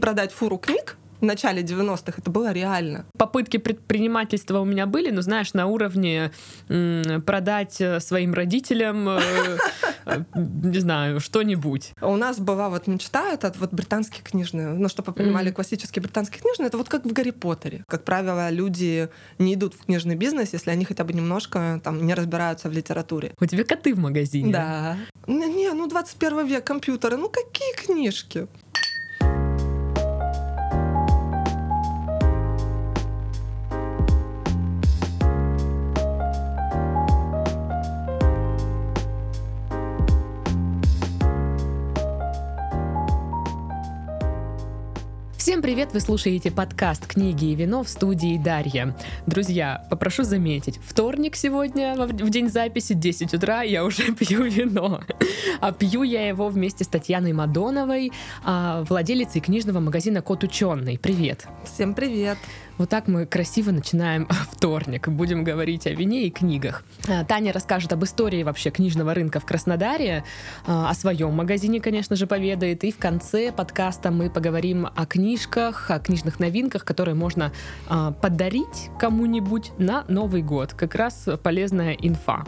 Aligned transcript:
Продать 0.00 0.32
фуру 0.32 0.58
книг 0.58 0.96
в 1.20 1.24
начале 1.24 1.62
90-х 1.62 2.14
это 2.16 2.30
было 2.30 2.52
реально. 2.52 3.04
Попытки 3.18 3.58
предпринимательства 3.58 4.60
у 4.60 4.64
меня 4.64 4.86
были, 4.86 5.10
но 5.10 5.20
знаешь, 5.20 5.52
на 5.52 5.66
уровне 5.66 6.32
продать 7.26 7.80
э, 7.80 8.00
своим 8.00 8.32
родителям, 8.32 9.08
э, 9.08 9.20
э, 10.06 10.24
не 10.34 10.78
знаю, 10.78 11.20
что-нибудь. 11.20 11.92
У 12.00 12.16
нас 12.16 12.38
была 12.38 12.70
вот 12.70 12.86
мечта, 12.86 13.30
это 13.32 13.52
вот 13.58 13.72
британские 13.72 14.22
книжные, 14.22 14.68
ну, 14.68 14.88
чтобы 14.88 15.12
понимали, 15.12 15.50
классические 15.50 16.02
британские 16.02 16.40
книжные, 16.40 16.68
это 16.68 16.78
вот 16.78 16.88
как 16.88 17.04
в 17.04 17.12
Гарри 17.12 17.30
Поттере. 17.32 17.84
Как 17.86 18.04
правило, 18.04 18.48
люди 18.50 19.08
не 19.38 19.54
идут 19.54 19.74
в 19.74 19.84
книжный 19.84 20.16
бизнес, 20.16 20.52
если 20.52 20.70
они 20.70 20.84
хотя 20.84 21.04
бы 21.04 21.12
немножко 21.12 21.80
там 21.84 22.06
не 22.06 22.14
разбираются 22.14 22.68
в 22.68 22.72
литературе. 22.72 23.32
У 23.38 23.46
тебя 23.46 23.64
коты 23.64 23.94
в 23.94 23.98
магазине? 23.98 24.52
Да. 24.52 24.96
Не, 25.26 25.72
ну 25.72 25.86
21 25.86 26.46
век, 26.46 26.64
компьютеры, 26.64 27.16
ну 27.18 27.28
какие 27.28 27.74
книжки? 27.74 28.48
Всем 45.50 45.62
привет! 45.62 45.92
Вы 45.92 45.98
слушаете 45.98 46.52
подкаст 46.52 47.08
«Книги 47.08 47.46
и 47.46 47.56
вино» 47.56 47.82
в 47.82 47.88
студии 47.88 48.38
Дарья. 48.38 48.96
Друзья, 49.26 49.84
попрошу 49.90 50.22
заметить, 50.22 50.78
вторник 50.78 51.34
сегодня, 51.34 51.96
в 51.96 52.30
день 52.30 52.48
записи, 52.48 52.94
10 52.94 53.34
утра, 53.34 53.62
я 53.62 53.84
уже 53.84 54.12
пью 54.14 54.44
вино. 54.44 55.00
А 55.60 55.72
пью 55.72 56.04
я 56.04 56.28
его 56.28 56.50
вместе 56.50 56.84
с 56.84 56.86
Татьяной 56.86 57.32
Мадоновой, 57.32 58.12
а, 58.44 58.84
владелицей 58.84 59.40
книжного 59.40 59.80
магазина 59.80 60.22
«Кот 60.22 60.44
Ученый». 60.44 61.00
Привет! 61.00 61.48
Всем 61.64 61.94
привет! 61.94 62.38
Вот 62.80 62.88
так 62.88 63.08
мы 63.08 63.26
красиво 63.26 63.72
начинаем 63.72 64.26
вторник. 64.52 65.06
Будем 65.06 65.44
говорить 65.44 65.86
о 65.86 65.90
вине 65.90 66.22
и 66.22 66.30
книгах. 66.30 66.82
А, 67.06 67.26
Таня 67.26 67.52
расскажет 67.52 67.92
об 67.92 68.02
истории 68.04 68.42
вообще 68.42 68.70
книжного 68.70 69.12
рынка 69.12 69.38
в 69.38 69.44
Краснодаре, 69.44 70.24
а, 70.66 70.88
о 70.88 70.94
своем 70.94 71.34
магазине, 71.34 71.82
конечно 71.82 72.16
же, 72.16 72.26
поведает. 72.26 72.82
И 72.84 72.90
в 72.90 72.96
конце 72.96 73.52
подкаста 73.52 74.10
мы 74.10 74.30
поговорим 74.30 74.88
о 74.96 75.04
книжках, 75.04 75.90
о 75.90 75.98
книжных 75.98 76.40
новинках, 76.40 76.86
которые 76.86 77.14
можно 77.14 77.52
а, 77.86 78.12
подарить 78.12 78.88
кому-нибудь 78.98 79.72
на 79.76 80.06
Новый 80.08 80.40
год. 80.40 80.72
Как 80.72 80.94
раз 80.94 81.28
полезная 81.42 81.92
инфа. 81.92 82.46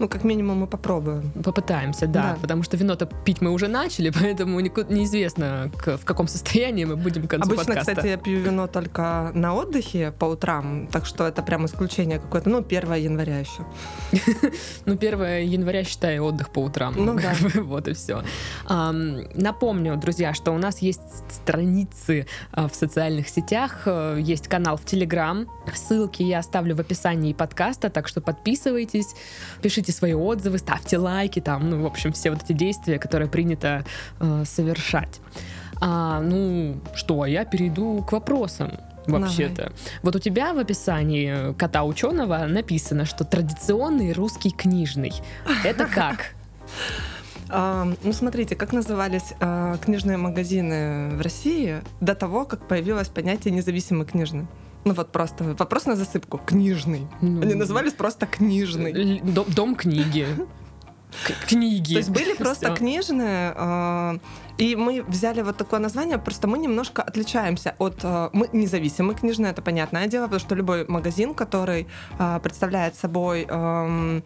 Ну, 0.00 0.08
как 0.08 0.24
минимум, 0.24 0.60
мы 0.60 0.66
попробуем. 0.66 1.30
Попытаемся, 1.44 2.06
да. 2.06 2.32
да. 2.32 2.38
Потому 2.40 2.62
что 2.62 2.78
вино-то 2.78 3.04
пить 3.04 3.42
мы 3.42 3.50
уже 3.50 3.68
начали, 3.68 4.10
поэтому 4.20 4.58
неизвестно, 4.60 5.70
в 5.84 6.04
каком 6.04 6.26
состоянии 6.26 6.86
мы 6.86 6.96
будем 6.96 7.26
к 7.26 7.30
концу 7.30 7.48
Обычно, 7.48 7.66
подкаста. 7.66 7.92
кстати, 7.92 8.06
я 8.08 8.16
пью 8.16 8.40
вино 8.40 8.66
только 8.66 9.30
на 9.34 9.54
отдыхе 9.54 10.10
по 10.10 10.24
утрам, 10.24 10.86
так 10.86 11.04
что 11.04 11.26
это 11.26 11.42
прям 11.42 11.66
исключение 11.66 12.18
какое-то. 12.18 12.48
Ну, 12.48 12.58
1 12.58 12.94
января 12.94 13.40
еще. 13.40 13.66
Ну, 14.86 14.94
1 14.94 15.20
января, 15.44 15.84
считай, 15.84 16.18
отдых 16.18 16.48
по 16.50 16.60
утрам. 16.60 16.94
Ну, 16.96 17.14
да. 17.14 17.34
Вот 17.60 17.86
и 17.88 17.92
все. 17.92 18.22
Напомню, 18.68 19.96
друзья, 19.96 20.32
что 20.32 20.52
у 20.52 20.58
нас 20.58 20.78
есть 20.78 21.00
страницы 21.28 22.26
а, 22.52 22.68
в 22.68 22.74
социальных 22.74 23.28
сетях, 23.28 23.82
э, 23.84 24.18
есть 24.18 24.48
канал 24.48 24.76
в 24.76 24.84
Телеграм. 24.84 25.46
Ссылки 25.74 26.22
я 26.22 26.38
оставлю 26.38 26.74
в 26.74 26.80
описании 26.80 27.32
подкаста, 27.32 27.90
так 27.90 28.08
что 28.08 28.20
подписывайтесь, 28.20 29.14
пишите 29.62 29.89
пишите 29.90 29.98
свои 29.98 30.14
отзывы, 30.14 30.58
ставьте 30.58 30.98
лайки, 30.98 31.40
там, 31.40 31.70
ну, 31.70 31.82
в 31.82 31.86
общем, 31.86 32.12
все 32.12 32.30
вот 32.30 32.42
эти 32.42 32.52
действия, 32.52 32.98
которые 32.98 33.28
принято 33.28 33.84
э, 34.20 34.44
совершать. 34.44 35.20
А, 35.80 36.20
ну, 36.20 36.80
что, 36.94 37.26
я 37.26 37.44
перейду 37.44 38.02
к 38.02 38.12
вопросам 38.12 38.70
вообще-то. 39.06 39.54
Давай. 39.54 39.72
Вот 40.02 40.16
у 40.16 40.18
тебя 40.18 40.52
в 40.52 40.58
описании 40.58 41.54
кота 41.54 41.82
ученого 41.84 42.46
написано, 42.46 43.04
что 43.04 43.24
традиционный 43.24 44.12
русский 44.12 44.50
книжный. 44.50 45.12
Это 45.64 45.86
как? 45.94 46.34
Uh, 47.48 47.98
ну, 48.04 48.12
смотрите, 48.12 48.54
как 48.54 48.72
назывались 48.72 49.34
uh, 49.40 49.76
книжные 49.84 50.16
магазины 50.16 51.16
в 51.16 51.20
России 51.20 51.80
до 52.00 52.14
того, 52.14 52.44
как 52.44 52.68
появилось 52.68 53.08
понятие 53.08 53.52
независимый 53.52 54.06
книжный. 54.06 54.46
Ну 54.84 54.94
вот 54.94 55.12
просто 55.12 55.44
вопрос 55.58 55.86
на 55.86 55.96
засыпку. 55.96 56.38
Книжный. 56.38 57.06
Ну, 57.20 57.42
Они 57.42 57.54
назывались 57.54 57.92
просто 57.92 58.26
книжный. 58.26 59.20
Дом, 59.20 59.44
дом 59.48 59.74
книги. 59.76 60.26
Книги. 61.48 61.94
То 61.94 61.98
есть 61.98 62.10
были 62.10 62.34
просто 62.38 62.66
Всё. 62.66 62.76
книжные, 62.76 63.52
э, 63.56 64.18
и 64.58 64.76
мы 64.76 65.02
взяли 65.02 65.42
вот 65.42 65.56
такое 65.56 65.80
название, 65.80 66.18
просто 66.18 66.46
мы 66.46 66.58
немножко 66.58 67.02
отличаемся 67.02 67.74
от... 67.78 68.00
Э, 68.04 68.30
мы 68.32 68.48
независимые 68.52 69.16
книжные, 69.16 69.50
это 69.52 69.62
понятное 69.62 70.06
дело, 70.06 70.24
потому 70.24 70.40
что 70.40 70.54
любой 70.54 70.86
магазин, 70.86 71.34
который 71.34 71.86
э, 72.18 72.40
представляет 72.42 72.94
собой... 72.94 73.46
Э, 73.48 74.20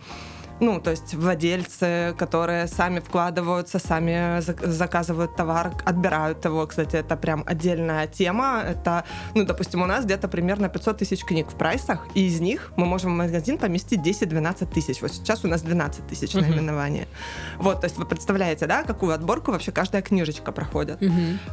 ну, 0.60 0.80
то 0.80 0.90
есть 0.90 1.14
владельцы, 1.14 2.14
которые 2.18 2.68
сами 2.68 3.00
вкладываются, 3.00 3.78
сами 3.78 4.40
заказывают 4.40 5.36
товар, 5.36 5.72
отбирают 5.84 6.44
его. 6.44 6.66
Кстати, 6.66 6.96
это 6.96 7.16
прям 7.16 7.42
отдельная 7.46 8.06
тема. 8.06 8.62
Это, 8.66 9.04
ну, 9.34 9.44
допустим, 9.44 9.82
у 9.82 9.86
нас 9.86 10.04
где-то 10.04 10.28
примерно 10.28 10.68
500 10.68 10.98
тысяч 10.98 11.24
книг 11.24 11.48
в 11.50 11.54
прайсах, 11.54 12.06
и 12.14 12.26
из 12.26 12.40
них 12.40 12.72
мы 12.76 12.86
можем 12.86 13.14
в 13.14 13.16
магазин 13.16 13.58
поместить 13.58 14.00
10-12 14.00 14.72
тысяч. 14.72 15.02
Вот 15.02 15.12
сейчас 15.12 15.44
у 15.44 15.48
нас 15.48 15.62
12 15.62 16.06
тысяч 16.06 16.34
наименований. 16.34 17.06
Вот, 17.58 17.80
то 17.80 17.86
есть 17.86 17.98
вы 17.98 18.06
представляете, 18.06 18.66
да, 18.66 18.84
какую 18.84 19.12
отборку 19.12 19.52
вообще 19.52 19.72
каждая 19.72 20.02
книжечка 20.02 20.52
проходит. 20.52 20.98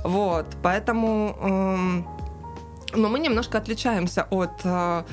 Вот, 0.03 0.45
поэтому... 0.61 1.37
Эм, 1.41 2.07
но 2.93 3.07
мы 3.07 3.19
немножко 3.19 3.57
отличаемся 3.57 4.27
от 4.29 4.51
э, 4.65 5.03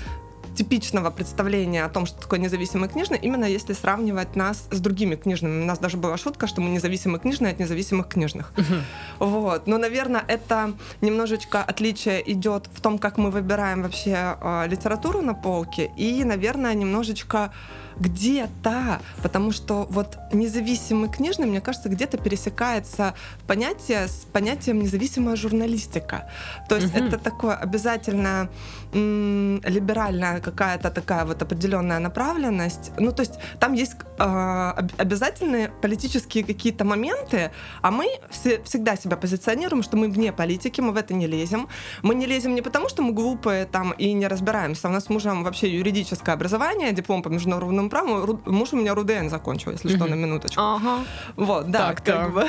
типичного 0.58 1.10
представления 1.10 1.84
о 1.84 1.88
том, 1.88 2.04
что 2.04 2.20
такое 2.20 2.40
независимый 2.40 2.88
книжный, 2.88 3.16
именно 3.16 3.44
если 3.44 3.74
сравнивать 3.74 4.34
нас 4.34 4.66
с 4.72 4.80
другими 4.80 5.14
книжными. 5.14 5.62
У 5.62 5.64
нас 5.64 5.78
даже 5.78 5.96
была 5.96 6.16
шутка, 6.16 6.48
что 6.48 6.60
мы 6.60 6.70
независимые 6.70 7.20
книжные 7.20 7.52
от 7.52 7.60
независимых 7.60 8.08
книжных. 8.08 8.52
Uh-huh. 8.56 8.82
Вот. 9.20 9.68
Но, 9.68 9.78
наверное, 9.78 10.24
это 10.26 10.72
немножечко 11.00 11.62
отличие 11.62 12.28
идет 12.32 12.68
в 12.74 12.80
том, 12.80 12.98
как 12.98 13.18
мы 13.18 13.30
выбираем 13.30 13.82
вообще 13.82 14.36
э, 14.40 14.66
литературу 14.66 15.22
на 15.22 15.34
полке, 15.34 15.92
и, 15.96 16.24
наверное, 16.24 16.74
немножечко 16.74 17.52
где-то, 18.00 19.00
потому 19.22 19.52
что 19.52 19.86
вот 19.90 20.18
независимый 20.32 21.10
книжный, 21.10 21.46
мне 21.46 21.60
кажется, 21.60 21.88
где-то 21.88 22.18
пересекается 22.18 23.14
понятие 23.46 24.08
с 24.08 24.26
понятием 24.32 24.80
независимая 24.80 25.36
журналистика. 25.36 26.30
То 26.68 26.76
есть 26.76 26.94
угу. 26.94 27.04
это 27.04 27.18
такое 27.18 27.54
обязательно 27.54 28.48
м- 28.92 29.60
либеральная 29.64 30.40
какая-то 30.50 30.90
такая 30.90 31.24
вот 31.24 31.42
определенная 31.42 31.98
направленность. 31.98 32.92
Ну, 32.98 33.12
то 33.12 33.22
есть 33.22 33.34
там 33.60 33.74
есть 33.74 33.94
э, 34.18 34.72
обязательные 34.98 35.68
политические 35.82 36.44
какие-то 36.44 36.84
моменты, 36.84 37.50
а 37.82 37.90
мы 37.90 38.06
все, 38.30 38.62
всегда 38.62 38.96
себя 38.96 39.16
позиционируем, 39.16 39.82
что 39.82 39.96
мы 39.96 40.08
вне 40.08 40.32
политики, 40.32 40.80
мы 40.80 40.92
в 40.92 40.96
это 40.96 41.14
не 41.14 41.26
лезем. 41.26 41.68
Мы 42.02 42.14
не 42.14 42.26
лезем 42.26 42.54
не 42.54 42.62
потому, 42.62 42.88
что 42.88 43.02
мы 43.02 43.12
глупые 43.12 43.66
там 43.66 43.92
и 43.92 44.12
не 44.12 44.28
разбираемся. 44.28 44.88
У 44.88 44.90
нас 44.90 45.04
с 45.04 45.10
мужем 45.10 45.44
вообще 45.44 45.68
юридическое 45.68 46.34
образование, 46.34 46.92
диплом 46.92 47.22
по 47.22 47.28
международному 47.28 47.90
праву 47.90 48.40
муж 48.46 48.72
у 48.72 48.76
меня 48.76 48.94
РУДН 48.94 49.28
закончил, 49.28 49.72
если 49.72 49.96
что, 49.96 50.06
на 50.06 50.14
минуточку. 50.14 50.60
Ага. 50.60 51.04
Вот, 51.36 51.70
да, 51.70 51.78
так, 51.78 52.04
как 52.04 52.32
бы. 52.32 52.48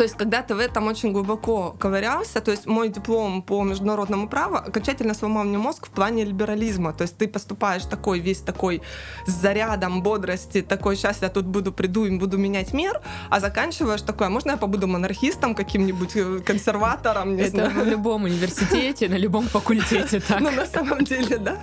То 0.00 0.04
есть, 0.04 0.16
когда 0.16 0.40
ты 0.40 0.54
в 0.54 0.58
этом 0.58 0.86
очень 0.86 1.12
глубоко 1.12 1.76
ковырялся, 1.78 2.40
то 2.40 2.50
есть 2.50 2.64
мой 2.64 2.88
диплом 2.88 3.42
по 3.42 3.62
международному 3.64 4.30
праву 4.30 4.54
окончательно 4.54 5.12
сломал 5.12 5.44
мне 5.44 5.58
мозг 5.58 5.88
в 5.88 5.90
плане 5.90 6.24
либерализма. 6.24 6.94
То 6.94 7.02
есть 7.02 7.18
ты 7.18 7.28
поступаешь 7.28 7.84
такой 7.84 8.18
весь 8.18 8.38
такой 8.38 8.80
с 9.26 9.30
зарядом 9.30 10.02
бодрости, 10.02 10.62
такой, 10.62 10.96
сейчас 10.96 11.20
я 11.20 11.28
тут 11.28 11.44
буду, 11.44 11.70
приду 11.70 12.06
и 12.06 12.16
буду 12.16 12.38
менять 12.38 12.72
мир, 12.72 12.98
а 13.28 13.40
заканчиваешь 13.40 14.00
такой, 14.00 14.28
а 14.28 14.30
можно 14.30 14.52
я 14.52 14.56
побуду 14.56 14.86
монархистом 14.86 15.54
каким-нибудь, 15.54 16.16
э, 16.16 16.40
консерватором, 16.46 17.36
не 17.36 17.42
Это 17.42 17.50
знаю. 17.50 17.84
в 17.84 17.86
любом 17.86 18.24
университете, 18.24 19.06
на 19.06 19.18
любом 19.18 19.48
факультете 19.48 20.20
так. 20.28 20.40
Ну, 20.40 20.50
на 20.50 20.64
самом 20.64 21.04
деле, 21.04 21.36
да. 21.36 21.58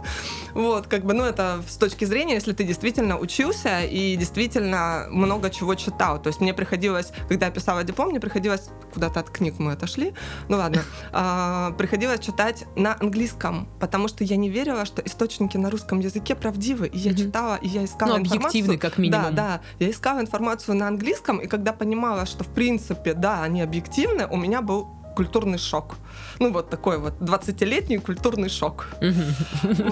Вот, 0.53 0.85
как 0.85 1.05
бы, 1.05 1.15
ну, 1.15 1.23
это 1.23 1.63
с 1.67 1.77
точки 1.77 2.05
зрения, 2.05 2.35
если 2.35 2.53
ты 2.53 2.63
действительно 2.63 3.17
учился 3.17 3.81
и 3.81 4.15
действительно 4.15 5.07
много 5.09 5.49
чего 5.49 5.73
читал. 5.73 6.21
То 6.21 6.27
есть 6.27 6.39
мне 6.39 6.53
приходилось, 6.53 7.11
когда 7.27 7.47
я 7.47 7.51
писала 7.51 7.83
диплом, 7.83 8.09
мне 8.09 8.19
приходилось, 8.27 8.69
куда-то 8.93 9.19
от 9.21 9.29
книг 9.29 9.55
мы 9.57 9.71
отошли, 9.71 10.13
ну 10.49 10.57
ладно, 10.57 10.81
а, 11.13 11.71
приходилось 11.77 12.19
читать 12.19 12.65
на 12.75 12.95
английском, 12.99 13.67
потому 13.79 14.07
что 14.09 14.23
я 14.23 14.35
не 14.35 14.49
верила, 14.49 14.85
что 14.85 15.01
источники 15.01 15.55
на 15.57 15.69
русском 15.69 15.99
языке 15.99 16.35
правдивы, 16.35 16.87
и 16.87 16.97
я 16.97 17.13
читала, 17.13 17.55
и 17.55 17.67
я 17.67 17.85
искала 17.85 18.17
ну, 18.17 18.19
информацию. 18.19 18.79
как 18.79 18.97
минимум. 18.97 19.33
Да, 19.35 19.59
да, 19.59 19.61
я 19.79 19.89
искала 19.89 20.19
информацию 20.19 20.75
на 20.75 20.87
английском, 20.87 21.37
и 21.37 21.47
когда 21.47 21.71
понимала, 21.71 22.25
что 22.25 22.43
в 22.43 22.47
принципе, 22.47 23.13
да, 23.13 23.43
они 23.43 23.61
объективны, 23.61 24.27
у 24.27 24.35
меня 24.35 24.61
был 24.61 24.87
культурный 25.17 25.57
шок. 25.57 25.95
Ну, 26.39 26.53
вот 26.53 26.69
такой 26.69 26.99
вот 26.99 27.13
20-летний 27.19 27.97
культурный 27.97 28.49
шок. 28.49 28.87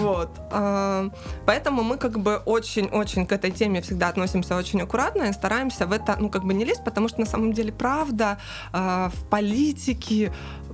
Вот. 0.06 0.30
А, 0.52 1.10
поэтому 1.46 1.82
мы 1.82 1.96
как 1.96 2.18
бы 2.18 2.36
очень-очень 2.46 3.26
к 3.26 3.32
этой 3.32 3.50
теме 3.50 3.80
всегда 3.80 4.08
относимся 4.08 4.56
очень 4.56 4.82
аккуратно 4.82 5.24
и 5.24 5.32
стараемся 5.32 5.86
в 5.86 5.92
это, 5.92 6.16
ну, 6.20 6.28
как 6.28 6.44
бы 6.44 6.54
не 6.54 6.64
лезть, 6.64 6.84
потому 6.84 7.08
что 7.08 7.20
на 7.20 7.26
самом 7.26 7.52
деле 7.52 7.72
правда 7.72 8.38
а, 8.72 9.10
в 9.14 9.28
политике 9.28 10.32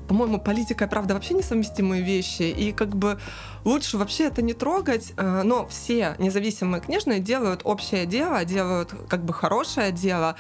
по-моему, 0.09 0.39
политика 0.39 0.85
и 0.85 0.89
правда 0.89 1.15
вообще 1.15 1.35
несовместимые 1.35 2.03
вещи, 2.03 2.43
и 2.43 2.73
как 2.73 2.97
бы 2.97 3.19
лучше 3.65 3.97
вообще 3.97 4.25
это 4.25 4.43
не 4.43 4.53
трогать, 4.53 5.13
э, 5.17 5.43
но 5.45 5.65
все 5.67 6.17
независимые 6.19 6.83
книжные 6.83 7.21
делают 7.21 7.61
общее 7.65 8.05
дело, 8.05 8.45
делают 8.45 8.95
как 9.09 9.25
бы 9.25 9.33
хорошее 9.33 9.93
дело, 9.93 10.35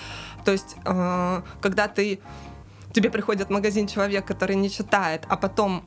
то 0.44 0.52
есть 0.52 0.76
когда 0.84 1.88
ты 1.88 2.18
тебе 2.92 3.10
приходит 3.10 3.48
в 3.48 3.50
магазин 3.50 3.86
человек, 3.86 4.24
который 4.24 4.56
не 4.56 4.70
читает, 4.70 5.24
а 5.28 5.36
потом 5.36 5.84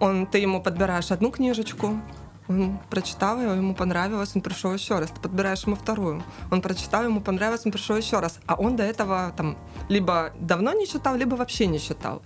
он, 0.00 0.26
ты 0.26 0.38
ему 0.38 0.62
подбираешь 0.62 1.10
одну 1.10 1.30
книжечку, 1.30 2.00
он 2.48 2.78
прочитал 2.90 3.40
ее, 3.40 3.56
ему 3.56 3.74
понравилось, 3.74 4.32
он 4.34 4.42
пришел 4.42 4.72
еще 4.72 4.98
раз. 4.98 5.10
Ты 5.10 5.20
подбираешь 5.20 5.64
ему 5.66 5.74
вторую. 5.76 6.22
Он 6.50 6.62
прочитал, 6.62 7.04
ему 7.04 7.20
понравилось, 7.20 7.62
он 7.64 7.72
пришел 7.72 7.96
еще 7.96 8.20
раз. 8.20 8.38
А 8.46 8.54
он 8.54 8.76
до 8.76 8.84
этого 8.84 9.32
там 9.36 9.56
либо 9.88 10.32
давно 10.38 10.72
не 10.72 10.86
читал, 10.86 11.16
либо 11.16 11.34
вообще 11.34 11.66
не 11.66 11.80
читал. 11.80 12.22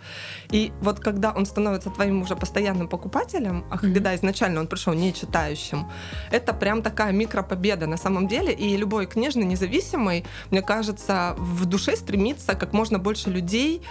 И 0.51 0.73
вот 0.83 1.01
когда 1.01 1.33
он 1.33 1.47
становится 1.47 1.91
твоим 1.91 2.23
уже 2.23 2.37
постоянным 2.37 2.89
покупателем, 2.89 3.65
а 3.71 3.77
mm-hmm. 3.77 3.95
когда 3.95 4.15
изначально 4.15 4.61
он 4.61 4.67
пришел 4.67 4.93
не 4.93 5.15
читающим, 5.15 5.87
это 6.31 6.53
прям 6.53 6.83
такая 6.83 7.13
микропобеда 7.13 7.87
на 7.87 7.97
самом 7.97 8.29
деле. 8.29 8.53
И 8.53 8.77
любой 8.77 9.07
книжный 9.07 9.47
независимый, 9.47 10.25
мне 10.51 10.61
кажется, 10.61 11.35
в 11.39 11.65
душе 11.65 11.97
стремится 11.97 12.55
как 12.55 12.73
можно 12.75 12.99
больше 12.99 13.31
людей 13.31 13.83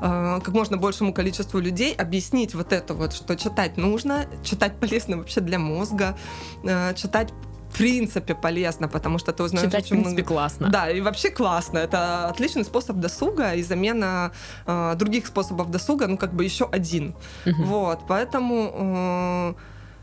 Э, 0.00 0.40
как 0.42 0.54
можно 0.54 0.76
большему 0.76 1.12
количеству 1.12 1.58
людей 1.58 1.94
объяснить 1.94 2.54
вот 2.54 2.72
это 2.72 2.94
вот, 2.94 3.12
что 3.12 3.36
читать 3.36 3.76
нужно, 3.76 4.26
читать 4.42 4.78
полезно 4.78 5.18
вообще 5.18 5.40
для 5.40 5.58
мозга, 5.58 6.16
э, 6.64 6.94
читать 6.94 7.32
в 7.70 7.78
принципе 7.78 8.34
полезно, 8.34 8.88
потому 8.88 9.18
что 9.18 9.32
ты 9.32 9.42
узнаешь 9.42 9.66
Читать, 9.66 9.84
очень 9.84 9.96
в 9.96 10.02
принципе, 10.02 10.22
много... 10.22 10.34
классно. 10.34 10.68
Да, 10.68 10.90
и 10.90 11.00
вообще 11.00 11.30
классно. 11.30 11.78
Это 11.78 12.28
отличный 12.28 12.64
способ 12.64 12.96
досуга 12.96 13.52
и 13.52 13.62
замена 13.62 14.32
э, 14.66 14.94
других 14.96 15.26
способов 15.26 15.70
досуга, 15.70 16.06
ну, 16.06 16.16
как 16.16 16.32
бы 16.32 16.44
еще 16.44 16.68
один. 16.70 17.14
Угу. 17.44 17.62
Вот, 17.64 18.00
поэтому 18.08 18.72
э, 18.72 19.54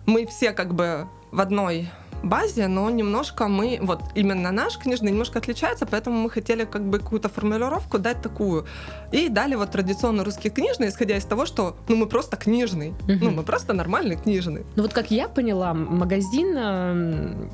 мы 0.05 0.25
все 0.27 0.51
как 0.51 0.73
бы 0.75 1.07
в 1.31 1.41
одной 1.41 1.89
базе, 2.23 2.67
но 2.67 2.89
немножко 2.89 3.47
мы, 3.47 3.79
вот 3.81 4.01
именно 4.15 4.51
наш 4.51 4.77
книжный 4.77 5.11
немножко 5.11 5.39
отличается, 5.39 5.85
поэтому 5.85 6.17
мы 6.17 6.29
хотели 6.29 6.65
как 6.65 6.83
бы 6.83 6.99
какую-то 6.99 7.29
формулировку 7.29 7.99
дать 7.99 8.21
такую. 8.21 8.65
И 9.11 9.29
дали 9.29 9.55
вот 9.55 9.71
традиционно 9.71 10.23
русский 10.23 10.49
книжный, 10.49 10.87
исходя 10.87 11.17
из 11.17 11.25
того, 11.25 11.45
что 11.45 11.75
ну 11.87 11.95
мы 11.95 12.05
просто 12.05 12.37
книжный, 12.37 12.89
угу. 12.89 13.17
ну 13.21 13.31
мы 13.31 13.43
просто 13.43 13.73
нормальный 13.73 14.15
книжный. 14.15 14.63
Ну 14.75 14.83
вот 14.83 14.93
как 14.93 15.11
я 15.11 15.27
поняла, 15.27 15.73
магазин 15.73 16.57
эм, 16.57 17.51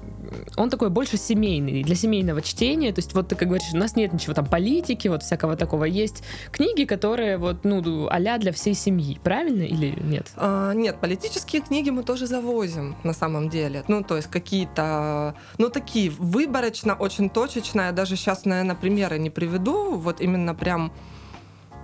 он 0.56 0.70
такой 0.70 0.90
больше 0.90 1.18
семейный, 1.18 1.84
для 1.84 1.96
семейного 1.96 2.42
чтения. 2.42 2.92
То 2.92 3.00
есть 3.00 3.14
вот 3.14 3.30
ты 3.30 3.36
как 3.36 3.48
говоришь, 3.48 3.74
у 3.74 3.78
нас 3.78 3.96
нет 3.96 4.14
ничего 4.14 4.34
там 4.34 4.46
политики, 4.46 5.08
вот 5.08 5.24
всякого 5.24 5.56
такого. 5.56 5.86
Есть 5.86 6.24
книги, 6.52 6.86
которые 6.86 7.38
вот, 7.38 7.64
ну, 7.64 8.08
а 8.10 8.38
для 8.38 8.52
всей 8.52 8.74
семьи. 8.74 9.20
Правильно 9.24 9.64
или 9.64 9.98
нет? 10.02 10.28
А, 10.36 10.74
нет, 10.74 11.00
политические 11.00 11.62
книги 11.62 11.90
мы 11.90 12.04
тоже 12.04 12.28
завозим 12.28 12.96
на 13.04 13.14
самом 13.14 13.50
деле. 13.50 13.84
Ну, 13.88 14.04
то 14.04 14.18
есть 14.18 14.30
какие-то, 14.30 15.36
ну, 15.58 15.70
такие 15.70 16.12
выборочно, 16.12 16.94
очень 16.94 17.30
точечно. 17.30 17.82
Я 17.82 17.92
даже 17.92 18.16
сейчас, 18.16 18.46
наверное, 18.46 18.76
примеры 18.76 19.18
не 19.18 19.30
приведу. 19.30 19.96
Вот 19.96 20.22
именно 20.22 20.54
прям 20.54 20.92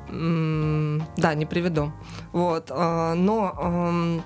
да, 0.07 1.33
не 1.33 1.45
приведу. 1.45 1.91
Вот, 2.31 2.67
а, 2.69 3.15
но 3.15 4.21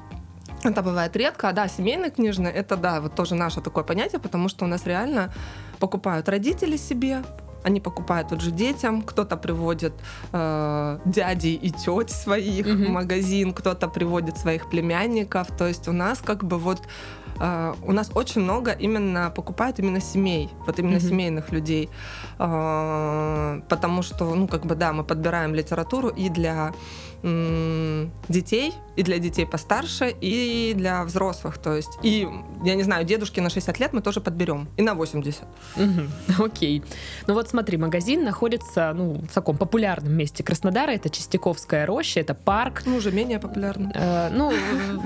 это 0.64 0.82
бывает 0.82 1.16
редко, 1.16 1.50
а 1.50 1.54
да, 1.54 1.68
семейные 1.68 2.12
книжные, 2.12 2.52
это 2.54 2.76
да, 2.76 3.02
вот 3.02 3.16
тоже 3.16 3.36
наше 3.36 3.62
такое 3.62 3.84
понятие, 3.84 4.20
потому 4.20 4.50
что 4.50 4.66
у 4.66 4.68
нас 4.68 4.86
реально 4.86 5.32
покупают 5.80 6.30
родители 6.30 6.78
себе, 6.78 7.24
они 7.64 7.82
покупают 7.82 8.32
вот 8.32 8.42
же 8.42 8.52
детям, 8.52 9.02
кто-то 9.02 9.38
приводит 9.38 9.94
э, 10.32 11.00
дядей 11.06 11.56
и 11.56 11.72
теть 11.72 12.10
своих 12.10 12.66
mm-hmm. 12.66 12.86
в 12.86 12.90
магазин, 12.90 13.54
кто-то 13.54 13.88
приводит 13.88 14.38
своих 14.38 14.70
племянников, 14.70 15.48
то 15.58 15.68
есть 15.68 15.88
у 15.88 15.92
нас 15.92 16.20
как 16.20 16.44
бы 16.44 16.58
вот 16.58 16.82
Uh, 17.40 17.78
у 17.84 17.94
нас 17.94 18.12
очень 18.16 18.42
много 18.42 18.72
именно 18.72 19.32
покупают 19.34 19.80
именно 19.80 20.02
семей, 20.02 20.50
вот 20.66 20.78
именно 20.78 20.98
mm-hmm. 20.98 21.10
семейных 21.10 21.52
людей, 21.54 21.90
uh, 22.38 23.64
потому 23.70 24.02
что, 24.02 24.36
ну, 24.36 24.46
как 24.46 24.66
бы, 24.66 24.76
да, 24.76 24.92
мы 24.92 25.06
подбираем 25.06 25.56
литературу 25.56 26.10
и 26.10 26.28
для 26.28 26.74
детей, 27.21 28.74
и 28.95 29.04
для 29.04 29.18
детей 29.18 29.45
постарше, 29.45 30.13
и 30.21 30.74
для 30.75 31.04
взрослых. 31.06 31.57
То 31.57 31.74
есть, 31.74 31.89
и, 32.04 32.27
я 32.63 32.75
не 32.75 32.83
знаю, 32.83 33.06
дедушки 33.06 33.39
на 33.39 33.50
60 33.50 33.80
лет 33.80 33.94
мы 33.94 34.01
тоже 34.01 34.19
подберем, 34.19 34.68
и 34.75 34.81
на 34.81 34.94
80. 34.94 35.44
Угу, 35.77 36.44
окей. 36.44 36.83
Ну 37.27 37.33
вот 37.33 37.50
смотри, 37.50 37.77
магазин 37.77 38.25
находится 38.25 38.92
ну, 38.94 39.21
в 39.30 39.33
таком 39.33 39.57
популярном 39.57 40.13
месте 40.13 40.44
Краснодара, 40.44 40.92
это 40.92 41.10
Чистяковская 41.10 41.86
роща, 41.86 42.19
это 42.19 42.33
парк. 42.33 42.83
Ну, 42.86 42.98
уже 42.98 43.12
менее 43.12 43.39
популярно. 43.39 43.92
Э, 43.95 44.30
ну, 44.31 44.51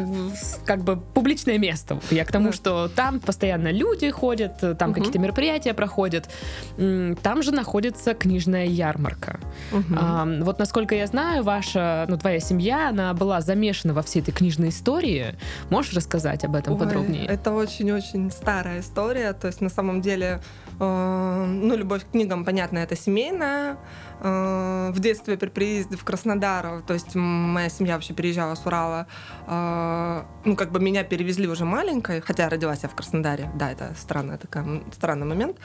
как 0.66 0.84
бы 0.84 0.98
публичное 0.98 1.60
место. 1.60 2.00
Я 2.10 2.26
к 2.26 2.32
тому, 2.32 2.48
да. 2.48 2.54
что 2.54 2.88
там 2.88 3.20
постоянно 3.20 3.72
люди 3.72 4.10
ходят, 4.10 4.60
там 4.78 4.90
угу. 4.90 4.98
какие-то 4.98 5.20
мероприятия 5.20 5.74
проходят. 5.74 6.30
Там 6.78 7.44
же 7.44 7.52
находится 7.52 8.16
книжная 8.16 8.66
ярмарка. 8.66 9.40
Угу. 9.72 10.44
Вот 10.44 10.60
насколько 10.60 10.96
я 10.96 11.06
знаю, 11.06 11.44
ваша 11.44 12.03
ну, 12.08 12.18
твоя 12.18 12.40
семья, 12.40 12.90
она 12.90 13.14
была 13.14 13.42
замешана 13.42 13.94
во 13.94 14.02
всей 14.02 14.22
этой 14.22 14.32
книжной 14.32 14.70
истории. 14.70 15.36
Можешь 15.70 15.94
рассказать 15.94 16.44
об 16.44 16.56
этом 16.56 16.74
Ой, 16.74 16.80
подробнее? 16.80 17.26
Это 17.26 17.52
очень-очень 17.52 18.32
старая 18.32 18.80
история. 18.80 19.34
То 19.34 19.48
есть, 19.48 19.62
на 19.62 19.70
самом 19.70 20.02
деле, 20.02 20.42
э, 20.63 20.63
ну, 20.80 21.76
любовь 21.76 22.04
к 22.04 22.12
книгам, 22.12 22.46
понятно, 22.46 22.80
это 22.80 22.96
семейная. 22.96 23.78
Э, 24.26 24.92
в 24.94 25.00
детстве 25.00 25.38
при 25.38 25.50
приезде 25.50 25.98
в 25.98 26.04
Краснодар, 26.06 26.82
то 26.88 26.94
есть 26.94 27.14
моя 27.14 27.68
семья 27.68 27.96
вообще 27.96 28.14
переезжала 28.14 28.56
с 28.56 28.66
Урала, 28.66 29.06
э, 29.48 30.24
ну, 30.46 30.56
как 30.56 30.72
бы 30.72 30.80
меня 30.80 31.04
перевезли 31.04 31.46
уже 31.46 31.66
маленькой, 31.66 32.22
хотя 32.22 32.48
родилась 32.48 32.80
я 32.84 32.90
в 32.90 32.96
Краснодаре, 32.96 33.52
да, 33.56 33.72
это 33.72 33.94
странный, 34.00 34.38
такой, 34.38 34.82
странный 34.94 35.28
момент. 35.28 35.58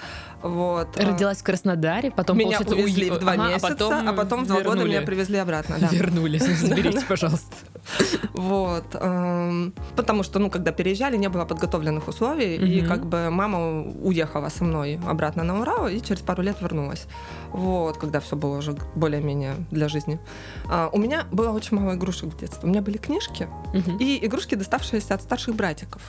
Вот. 0.42 0.88
Э, 0.96 1.06
родилась 1.06 1.38
в 1.38 1.44
Краснодаре, 1.44 2.10
потом, 2.10 2.36
меня 2.36 2.58
увезли 2.58 3.10
в 3.10 3.18
два 3.20 3.34
ага, 3.34 3.48
месяца, 3.48 3.66
а 3.66 3.70
потом, 3.70 4.08
а 4.08 4.12
потом 4.12 4.44
в 4.44 4.48
два 4.48 4.60
года 4.62 4.82
меня 4.82 5.02
привезли 5.02 5.38
обратно. 5.38 5.76
Да. 5.88 5.88
Вернули, 5.92 6.38
заберите, 6.38 7.02
пожалуйста. 7.08 7.54
Вот. 8.32 8.84
Эм, 8.94 9.74
потому 9.96 10.22
что, 10.22 10.38
ну, 10.38 10.50
когда 10.50 10.72
переезжали, 10.72 11.16
не 11.16 11.28
было 11.28 11.44
подготовленных 11.44 12.08
условий, 12.08 12.56
и 12.56 12.82
как 12.82 13.06
бы 13.06 13.30
мама 13.30 13.82
уехала 14.02 14.48
со 14.48 14.64
мной 14.64 15.00
обратно 15.06 15.44
на 15.44 15.60
Урал 15.60 15.88
и 15.88 16.00
через 16.00 16.20
пару 16.20 16.42
лет 16.42 16.60
вернулась. 16.60 17.06
Вот, 17.50 17.96
когда 17.98 18.20
все 18.20 18.36
было 18.36 18.58
уже 18.58 18.76
более-менее 18.94 19.54
для 19.70 19.88
жизни. 19.88 20.18
А, 20.68 20.88
у 20.92 20.98
меня 20.98 21.26
было 21.32 21.50
очень 21.50 21.76
мало 21.76 21.94
игрушек 21.94 22.32
в 22.32 22.38
детстве. 22.38 22.60
У 22.62 22.70
меня 22.70 22.82
были 22.82 22.96
книжки 22.96 23.48
и 23.98 24.18
игрушки, 24.26 24.54
доставшиеся 24.54 25.14
от 25.14 25.22
старших 25.22 25.54
братиков. 25.54 26.02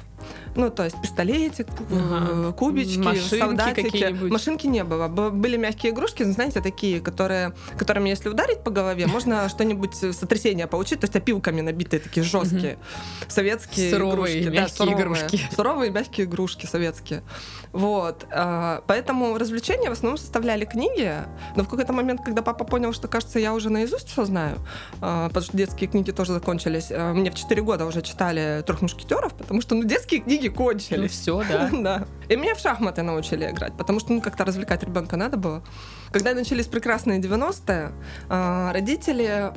Ну, 0.56 0.70
то 0.70 0.84
есть 0.84 1.00
пистолетик, 1.02 1.68
ага. 1.92 2.52
кубички, 2.54 3.00
Машинки 3.00 3.40
солдатики. 3.40 4.16
Машинки 4.30 4.68
не 4.68 4.84
было. 4.84 5.08
Были 5.08 5.58
мягкие 5.58 5.92
игрушки, 5.92 6.24
знаете, 6.24 6.62
такие, 6.62 7.00
которые, 7.02 7.54
которыми, 7.78 8.10
если 8.10 8.30
ударить 8.30 8.64
по 8.64 8.72
голове, 8.72 9.08
можно 9.08 9.48
что-нибудь 9.50 9.96
сотрясение 9.96 10.68
получить, 10.68 11.00
то 11.00 11.06
есть 11.06 11.16
опилками 11.16 11.62
набитые, 11.62 12.00
такие 12.00 12.24
жесткие 12.24 12.78
советские 13.28 13.92
суровые, 13.92 14.42
игрушки. 14.42 14.56
Мягкие 14.56 14.62
да, 14.62 14.86
суровые, 14.86 15.04
игрушки. 15.04 15.56
Суровые 15.56 15.92
мягкие 15.92 16.26
игрушки 16.26 16.66
советские. 16.66 17.24
Вот. 17.72 18.26
А, 18.32 18.84
поэтому 18.88 19.38
развлечения 19.38 19.90
в 19.90 19.94
основном 19.94 20.18
составляли 20.18 20.66
книги, 20.66 21.14
но 21.56 21.64
в 21.64 21.70
какой-то 21.70 21.94
момент, 21.94 22.22
когда 22.24 22.42
папа 22.42 22.66
понял, 22.66 22.94
что, 22.94 23.08
кажется, 23.08 23.40
я 23.40 23.54
уже 23.54 23.70
наизусть 23.70 24.10
все 24.10 24.26
знаю, 24.26 24.58
а, 25.02 25.28
потому 25.28 25.46
что 25.46 25.58
детские 25.58 25.90
книги 25.90 26.12
тоже 26.12 26.34
закончились. 26.34 26.88
А, 26.92 27.14
мне 27.14 27.32
в 27.32 27.36
4 27.36 27.62
года 27.62 27.86
уже 27.86 28.02
читали 28.02 28.64
«Трех 28.66 28.82
мушкетеров», 28.82 29.34
потому 29.34 29.62
что, 29.62 29.76
ну, 29.76 29.84
детские 29.84 30.09
книги 30.18 30.48
кончились. 30.48 31.00
Ну, 31.00 31.08
все, 31.08 31.44
да. 31.48 31.70
да. 31.74 32.08
И 32.28 32.36
меня 32.36 32.56
в 32.56 32.60
шахматы 32.60 33.02
научили 33.02 33.50
играть, 33.50 33.74
потому 33.74 34.00
что, 34.00 34.14
ну, 34.14 34.22
как-то 34.22 34.46
развлекать 34.46 34.84
ребенка 34.84 35.18
надо 35.18 35.38
было. 35.38 35.64
Когда 36.12 36.34
начались 36.34 36.66
прекрасные 36.68 37.20
90-е, 37.20 37.92
родители 38.74 39.52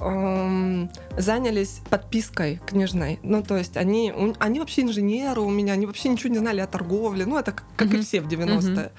занялись 1.20 1.80
подпиской 1.88 2.60
книжной. 2.66 3.18
Ну, 3.22 3.42
то 3.42 3.56
есть 3.56 3.76
они, 3.76 4.12
они 4.38 4.60
вообще 4.60 4.82
инженеры 4.82 5.40
у 5.40 5.50
меня, 5.50 5.72
они 5.72 5.86
вообще 5.86 6.08
ничего 6.08 6.30
не 6.30 6.38
знали 6.38 6.60
о 6.60 6.66
торговле. 6.66 7.24
Ну, 7.24 7.38
это 7.38 7.52
как 7.76 7.88
mm-hmm. 7.88 7.98
и 7.98 8.02
все 8.02 8.20
в 8.20 8.28
90-е. 8.28 8.58
Mm-hmm. 8.58 8.90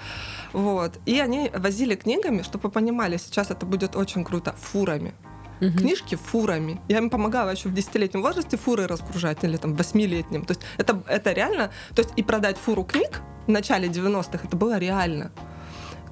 Вот. 0.53 0.99
И 1.05 1.19
они 1.19 1.51
возили 1.53 1.95
книгами, 1.95 2.41
чтобы 2.41 2.63
вы 2.63 2.71
понимали, 2.71 3.17
сейчас 3.17 3.51
это 3.51 3.65
будет 3.65 3.95
очень 3.95 4.23
круто, 4.23 4.53
фурами. 4.53 5.13
Угу. 5.61 5.77
Книжки 5.77 6.15
фурами. 6.15 6.81
Я 6.87 6.97
им 6.97 7.09
помогала 7.09 7.49
еще 7.51 7.69
в 7.69 7.73
десятилетнем 7.73 8.21
возрасте 8.21 8.57
фуры 8.57 8.87
разгружать, 8.87 9.43
или 9.43 9.57
там 9.57 9.75
восьмилетнем. 9.75 10.45
То 10.45 10.51
есть 10.51 10.61
это, 10.77 11.01
это 11.07 11.31
реально... 11.31 11.71
То 11.95 12.01
есть 12.01 12.13
и 12.15 12.23
продать 12.23 12.57
фуру 12.57 12.83
книг 12.83 13.21
в 13.47 13.51
начале 13.51 13.87
90-х, 13.87 14.39
это 14.43 14.55
было 14.55 14.77
реально. 14.77 15.31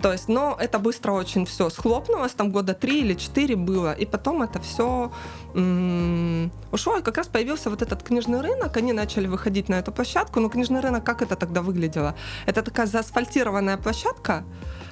То 0.02 0.12
есть, 0.12 0.28
но 0.28 0.58
это 0.60 0.80
быстро 0.80 1.12
очень 1.12 1.46
все 1.46 1.70
схлопнулось, 1.70 2.32
там 2.32 2.52
года 2.52 2.74
три 2.74 3.02
или 3.02 3.14
четыре 3.14 3.56
было, 3.56 3.94
и 3.94 4.06
потом 4.06 4.42
это 4.42 4.60
все 4.60 5.12
ушло, 5.54 6.98
и 6.98 7.02
как 7.02 7.18
раз 7.18 7.28
появился 7.28 7.70
вот 7.70 7.82
этот 7.82 8.04
книжный 8.04 8.42
рынок, 8.42 8.78
они 8.78 8.94
начали 8.94 9.28
выходить 9.28 9.70
на 9.70 9.76
эту 9.80 9.92
площадку, 9.92 10.40
но 10.40 10.50
книжный 10.50 10.80
рынок, 10.82 11.04
как 11.04 11.22
это 11.22 11.36
тогда 11.36 11.62
выглядело? 11.62 12.16
Это 12.46 12.62
такая 12.62 12.88
заасфальтированная 12.88 13.78
площадка, 13.78 14.44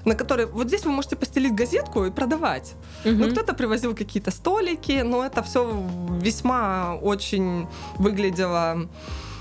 на 0.06 0.16
которой 0.16 0.46
вот 0.46 0.68
здесь 0.68 0.86
вы 0.86 0.92
можете 0.92 1.16
постелить 1.16 1.54
газетку 1.56 2.06
и 2.06 2.12
продавать. 2.12 2.75
Мгм. 3.06 3.20
Ну, 3.20 3.32
кто-то 3.32 3.54
привозил 3.54 3.96
какие-то 3.96 4.32
столики, 4.32 5.01
но 5.04 5.25
это 5.25 5.42
все 5.44 5.66
весьма 6.22 6.96
очень 7.01 7.68
выглядело... 7.98 8.88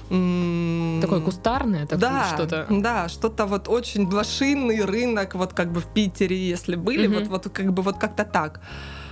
Такое 0.09 1.21
кустарное, 1.21 1.83
такое 1.83 1.99
да, 1.99 2.25
что-то. 2.35 2.67
да, 2.71 3.09
что-то 3.11 3.45
вот 3.45 3.69
очень 3.69 4.09
блошиный 4.09 4.83
рынок, 4.85 5.35
вот 5.35 5.53
как 5.53 5.71
бы 5.71 5.81
в 5.81 5.87
Питере, 5.87 6.35
если 6.35 6.77
были, 6.77 7.07
Мгм. 7.09 7.19
вот, 7.19 7.45
вот 7.45 7.53
как 7.53 7.73
бы 7.75 7.83
вот 7.83 7.99
как-то 7.99 8.25
так. 8.25 8.61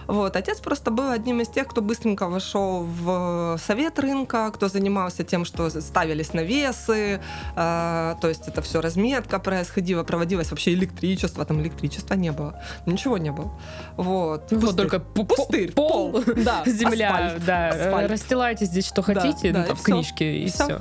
Вот, 0.06 0.36
отец 0.36 0.60
просто 0.60 0.90
был 0.90 1.10
одним 1.10 1.40
из 1.40 1.48
тех, 1.48 1.66
кто 1.66 1.82
быстренько 1.82 2.28
вошел 2.28 2.84
в 2.84 3.58
совет 3.64 3.98
рынка, 3.98 4.50
кто 4.54 4.68
занимался 4.68 5.24
тем, 5.24 5.44
что 5.44 5.68
ставились 5.70 6.32
навесы, 6.32 7.20
э, 7.56 8.14
то 8.20 8.28
есть 8.28 8.46
это 8.46 8.62
все 8.62 8.80
разметка 8.80 9.38
происходила, 9.38 10.04
проводилось 10.04 10.50
вообще 10.50 10.74
электричество, 10.74 11.44
там 11.44 11.60
электричества 11.60 12.14
не 12.14 12.30
было, 12.32 12.60
ничего 12.86 13.18
не 13.18 13.30
было. 13.32 13.50
Вот. 13.96 14.50
Ну, 14.50 14.58
Вот 14.60 14.66
Пустырь. 14.76 14.88
только 14.88 14.96
пу- 14.98 15.26
Пустырь, 15.26 15.72
пол, 15.72 16.12
пол, 16.12 16.22
да, 16.36 16.62
земля, 16.66 17.08
асфальт, 17.14 17.44
да, 17.44 17.68
асфальт. 17.68 18.10
расстилайте 18.10 18.64
здесь 18.66 18.86
что 18.86 19.02
Да, 19.02 19.14
хотите, 19.20 19.52
да, 19.52 19.58
ну, 19.60 19.64
и 19.64 19.68
там, 19.68 19.76
в 19.76 19.82
книжке, 19.82 20.36
и 20.38 20.46
Всё. 20.48 20.64
все. 20.64 20.80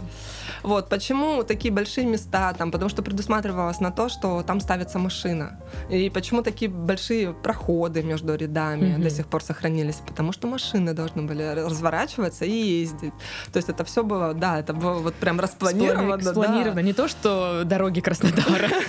Вот 0.66 0.90
почему 0.90 1.44
такие 1.44 1.72
большие 1.74 2.08
места 2.08 2.54
там, 2.54 2.72
потому 2.72 2.90
что 2.90 3.04
предусматривалось 3.04 3.80
на 3.80 3.92
то, 3.92 4.10
что 4.10 4.42
там 4.44 4.60
ставится 4.60 5.00
машина. 5.00 5.60
И 5.90 6.10
почему 6.10 6.42
такие 6.42 6.70
большие 6.70 7.34
проходы 7.34 8.02
между 8.04 8.36
рядами 8.36 8.94
Мгм. 8.94 9.02
до 9.04 9.10
сих 9.10 9.28
пор 9.28 9.44
сохранились, 9.44 10.02
потому 10.08 10.32
что 10.34 10.48
машины 10.48 10.94
должны 10.94 11.22
были 11.24 11.44
разворачиваться 11.44 12.46
и 12.46 12.52
ездить. 12.82 13.14
То 13.54 13.58
есть 13.58 13.70
это 13.70 13.84
все 13.84 14.04
было, 14.04 14.34
да, 14.34 14.60
это 14.60 14.74
было 14.74 14.94
вот 14.96 15.14
прям 15.16 15.40
распланировано. 15.40 16.18
да. 16.18 16.32
Спланировано. 16.32 16.80
Не 16.80 16.94
то, 16.94 17.08
что 17.08 17.64
дороги 17.66 18.00
Краснодара. 18.00 18.70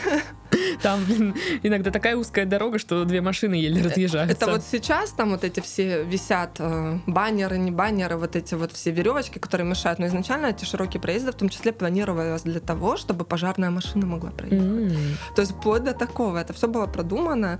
Там, 0.82 1.04
блин, 1.04 1.34
иногда 1.62 1.90
такая 1.90 2.16
узкая 2.16 2.46
дорога, 2.46 2.78
что 2.78 3.04
две 3.04 3.20
машины 3.20 3.54
еле 3.54 3.82
разъезжаются. 3.82 4.36
Это 4.36 4.50
вот 4.50 4.62
сейчас 4.62 5.10
там 5.10 5.30
вот 5.30 5.42
эти 5.44 5.60
все 5.60 6.04
висят 6.04 6.56
э, 6.58 6.98
баннеры, 7.06 7.58
не 7.58 7.70
баннеры, 7.70 8.16
вот 8.16 8.36
эти 8.36 8.54
вот 8.54 8.72
все 8.72 8.90
веревочки, 8.90 9.38
которые 9.38 9.66
мешают. 9.66 9.98
Но 9.98 10.06
изначально 10.06 10.46
эти 10.46 10.64
широкие 10.64 11.00
проезды 11.00 11.32
в 11.32 11.34
том 11.34 11.48
числе 11.48 11.65
планировалось 11.72 12.42
для 12.42 12.60
того, 12.60 12.96
чтобы 12.96 13.24
пожарная 13.24 13.70
машина 13.70 14.06
могла 14.06 14.30
проехать. 14.30 14.60
М. 14.60 15.16
То 15.34 15.42
есть 15.42 15.52
вплоть 15.52 15.84
до 15.84 15.92
такого. 15.92 16.38
Это 16.38 16.52
все 16.52 16.68
было 16.68 16.86
продумано. 16.86 17.58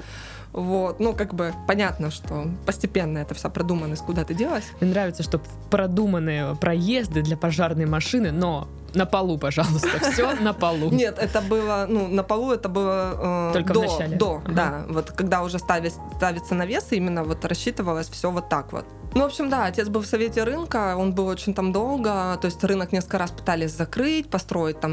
Вот. 0.53 1.01
Ну, 1.01 1.13
как 1.13 1.35
бы 1.35 1.53
понятно, 1.67 2.11
что 2.11 2.47
постепенно 2.65 3.19
это 3.19 3.35
все 3.35 3.51
продумано, 3.51 3.97
куда 3.97 4.25
ты 4.25 4.35
делась. 4.35 4.65
Мне 4.81 4.91
нравится, 4.91 5.23
что 5.23 5.41
продуманные 5.71 6.55
проезды 6.57 7.23
для 7.23 7.37
пожарной 7.37 7.87
машины, 7.87 8.33
но 8.33 8.67
на 8.95 9.05
полу, 9.05 9.37
пожалуйста, 9.39 9.89
все 10.13 10.33
на 10.41 10.55
полу. 10.55 10.91
Нет, 10.91 11.19
это 11.19 11.43
было, 11.43 11.87
ну, 11.89 12.09
на 12.09 12.23
полу 12.23 12.53
это 12.53 12.69
было 12.71 13.51
э, 13.51 13.53
Только 13.53 13.71
в 13.73 13.75
до, 13.75 13.81
начале? 13.83 14.17
до, 14.17 14.37
Ага. 14.45 14.53
да. 14.55 14.85
Вот 14.89 15.11
когда 15.11 15.43
уже 15.43 15.59
ставить, 15.59 15.93
ставится 16.17 16.55
навес, 16.55 16.87
именно 16.93 17.23
вот 17.25 17.45
рассчитывалось 17.45 18.09
все 18.09 18.31
вот 18.31 18.49
так 18.49 18.73
вот. 18.73 18.87
Ну, 19.17 19.23
в 19.23 19.27
общем, 19.27 19.49
да, 19.49 19.65
отец 19.65 19.89
был 19.89 20.03
в 20.03 20.07
совете 20.07 20.45
рынка, 20.45 20.95
он 20.95 21.15
был 21.15 21.27
очень 21.27 21.55
там 21.55 21.73
долго, 21.73 22.37
то 22.39 22.45
есть 22.45 22.63
рынок 22.63 22.93
несколько 22.93 23.17
раз 23.17 23.31
пытались 23.31 23.73
закрыть, 23.73 24.29
построить 24.29 24.79
там 24.81 24.93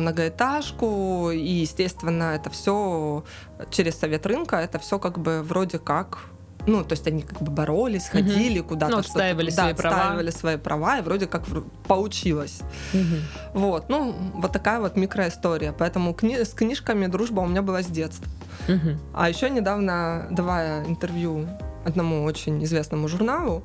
многоэтажку, 0.00 1.30
и, 1.32 1.38
естественно, 1.38 2.34
это 2.34 2.48
все 2.48 3.24
через 3.70 3.98
совет 3.98 4.24
рынка, 4.24 4.56
это 4.56 4.78
все 4.78 4.98
как 4.98 5.18
бы 5.18 5.42
вроде 5.42 5.78
как 5.78 6.20
ну, 6.66 6.84
то 6.84 6.92
есть 6.92 7.06
они 7.08 7.22
как 7.22 7.42
бы 7.42 7.50
боролись, 7.50 8.08
ходили 8.08 8.60
куда-то. 8.60 8.96
Ну, 8.96 9.02
что-то- 9.02 9.18
отстаивали 9.18 9.50
да, 9.50 9.62
свои 9.62 9.74
права. 9.74 9.96
отстаивали 9.96 10.30
свои 10.30 10.56
права, 10.56 10.98
и 10.98 11.02
вроде 11.02 11.26
как 11.26 11.42
получилось. 11.88 12.60
Мгм. 12.92 13.16
Вот, 13.52 13.88
ну, 13.88 14.14
вот 14.34 14.52
такая 14.52 14.78
вот 14.78 14.96
микроистория. 14.96 15.72
Поэтому 15.72 16.12
кни- 16.12 16.44
с 16.44 16.50
книжками 16.54 17.06
дружба 17.08 17.40
у 17.40 17.46
меня 17.46 17.62
была 17.62 17.82
с 17.82 17.86
детства. 17.86 18.28
Мгм. 18.68 18.96
А 19.12 19.28
еще 19.28 19.50
недавно, 19.50 20.28
давая 20.30 20.84
интервью 20.84 21.48
одному 21.84 22.24
очень 22.24 22.62
известному 22.64 23.08
журналу, 23.08 23.64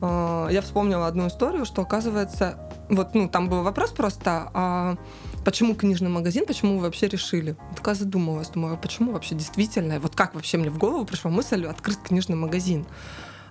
э, 0.00 0.48
я 0.50 0.60
вспомнила 0.62 1.06
одну 1.06 1.26
историю, 1.26 1.64
что 1.64 1.82
оказывается, 1.82 2.58
вот, 2.88 3.14
ну, 3.14 3.28
там 3.28 3.48
был 3.48 3.62
вопрос 3.62 3.90
просто, 3.90 4.50
а 4.54 4.96
почему 5.44 5.74
книжный 5.74 6.08
магазин, 6.10 6.46
почему 6.46 6.76
вы 6.76 6.82
вообще 6.84 7.08
решили? 7.08 7.56
Я 7.70 7.76
Такая 7.76 7.94
задумалась, 7.94 8.48
думаю, 8.48 8.74
а 8.74 8.76
почему 8.76 9.12
вообще 9.12 9.34
действительно, 9.34 9.94
и 9.94 9.98
вот 9.98 10.14
как 10.14 10.34
вообще 10.34 10.58
мне 10.58 10.70
в 10.70 10.78
голову 10.78 11.04
пришла 11.04 11.30
мысль 11.30 11.66
открыть 11.66 11.98
книжный 12.02 12.36
магазин? 12.36 12.86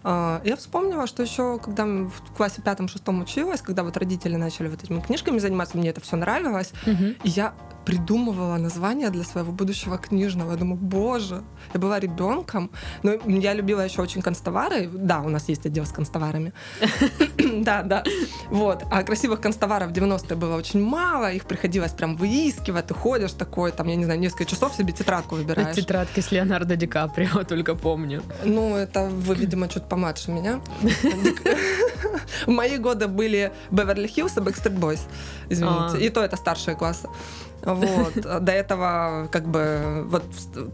А, 0.03 0.41
Я 0.45 0.55
вспомнила, 0.55 1.05
что 1.07 1.24
еще, 1.24 1.59
когда 1.59 1.86
в 1.86 2.12
классе 2.38 2.62
пятом-шестом 2.62 3.21
училась, 3.21 3.62
когда 3.62 3.83
вот 3.83 3.97
родители 3.97 4.36
начали 4.38 4.67
вот 4.69 4.83
этими 4.83 5.01
книжками 5.01 5.39
заниматься, 5.39 5.77
мне 5.77 5.89
это 5.89 6.01
все 6.01 6.15
нравилось, 6.15 6.71
Мгм. 6.86 7.15
и 7.24 7.29
я 7.29 7.53
придумывала 7.88 8.58
название 8.58 9.10
для 9.10 9.24
своего 9.24 9.53
будущего 9.53 9.98
книжного. 9.98 10.51
Я 10.51 10.58
думаю, 10.58 10.75
боже, 10.75 11.41
я 11.74 11.79
была 11.79 12.00
ребенком, 12.00 12.70
но 13.03 13.13
я 13.25 13.53
любила 13.53 13.86
еще 13.86 14.01
очень 14.01 14.22
констовары. 14.22 14.89
Да, 14.94 15.22
у 15.22 15.29
нас 15.29 15.50
есть 15.50 15.65
отдел 15.65 15.86
с 15.86 15.91
констоварами. 15.91 16.51
Да, 17.63 17.82
да. 17.84 18.03
Вот. 18.50 18.84
А 18.91 19.03
красивых 19.03 19.41
констоваров 19.41 19.89
в 19.89 19.94
90-е 19.94 20.36
было 20.36 20.58
очень 20.58 20.82
мало, 20.82 21.32
их 21.32 21.46
приходилось 21.46 21.91
прям 21.91 22.15
выискивать. 22.15 22.88
Ты 22.88 22.94
ходишь 22.94 23.32
такой, 23.32 23.72
там, 23.72 23.88
я 23.88 23.96
не 23.96 24.06
знаю, 24.06 24.20
несколько 24.20 24.46
часов 24.46 24.75
себе 24.75 24.94
тетрадку 24.94 25.36
выбираешь. 25.36 25.75
тетрадке 25.75 26.22
с 26.22 26.32
Леонардо 26.32 26.75
Ди 26.75 26.88
Каприо, 26.88 27.44
только 27.48 27.75
помню. 27.75 28.22
Ну, 28.46 28.75
это 28.75 29.06
вы, 29.06 29.36
видимо, 29.36 29.67
чуть 29.67 29.84
помладше 29.84 30.32
меня. 30.32 30.60
В 32.46 32.51
мои 32.51 32.77
годы 32.77 33.08
были 33.08 33.51
Беверли-Хиллз 33.72 34.38
и 34.38 34.41
Backstreet 34.41 34.77
Boys, 34.79 35.00
извините. 35.50 35.98
А. 35.98 35.98
И 35.98 36.10
то 36.10 36.22
это 36.22 36.38
старшие 36.38 36.75
классы. 36.75 37.08
Вот. 37.74 38.13
До 38.43 38.51
этого 38.51 39.27
как 39.31 39.47
бы 39.47 40.05
вот 40.07 40.24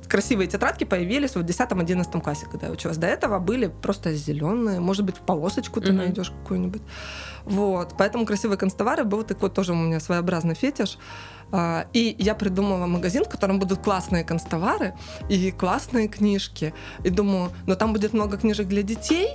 красивые 0.07 0.47
тетрадки 0.47 0.83
появились 0.83 1.35
вот 1.35 1.45
в 1.45 1.47
10-11 1.49 2.21
классе, 2.21 2.45
когда 2.51 2.67
я 2.67 2.73
училась. 2.73 2.97
До 2.97 3.07
этого 3.07 3.39
были 3.39 3.67
просто 3.67 4.13
зеленые, 4.13 4.79
может 4.79 5.03
быть, 5.03 5.17
в 5.17 5.21
полосочку 5.21 5.81
ты 5.81 5.87
Мгм. 5.91 5.97
найдешь 5.97 6.29
какую-нибудь. 6.29 6.81
Вот. 7.45 7.95
Поэтому 7.97 8.25
красивые 8.25 8.57
констовары 8.57 9.03
был 9.03 9.23
такой 9.23 9.49
тоже 9.49 9.73
у 9.73 9.75
меня 9.75 9.99
своеобразный 9.99 10.55
фетиш. 10.55 10.97
А, 11.51 11.85
И 11.93 12.15
я 12.19 12.35
придумала 12.35 12.85
магазин, 12.87 13.23
в 13.25 13.29
котором 13.29 13.59
будут 13.59 13.79
классные 13.79 14.23
констовары 14.23 14.93
и 15.29 15.51
классные 15.51 16.07
книжки. 16.07 16.73
И 17.03 17.09
думаю, 17.09 17.51
ну 17.67 17.75
там 17.75 17.93
будет 17.93 18.13
много 18.13 18.37
книжек 18.37 18.67
для 18.67 18.81
детей, 18.81 19.27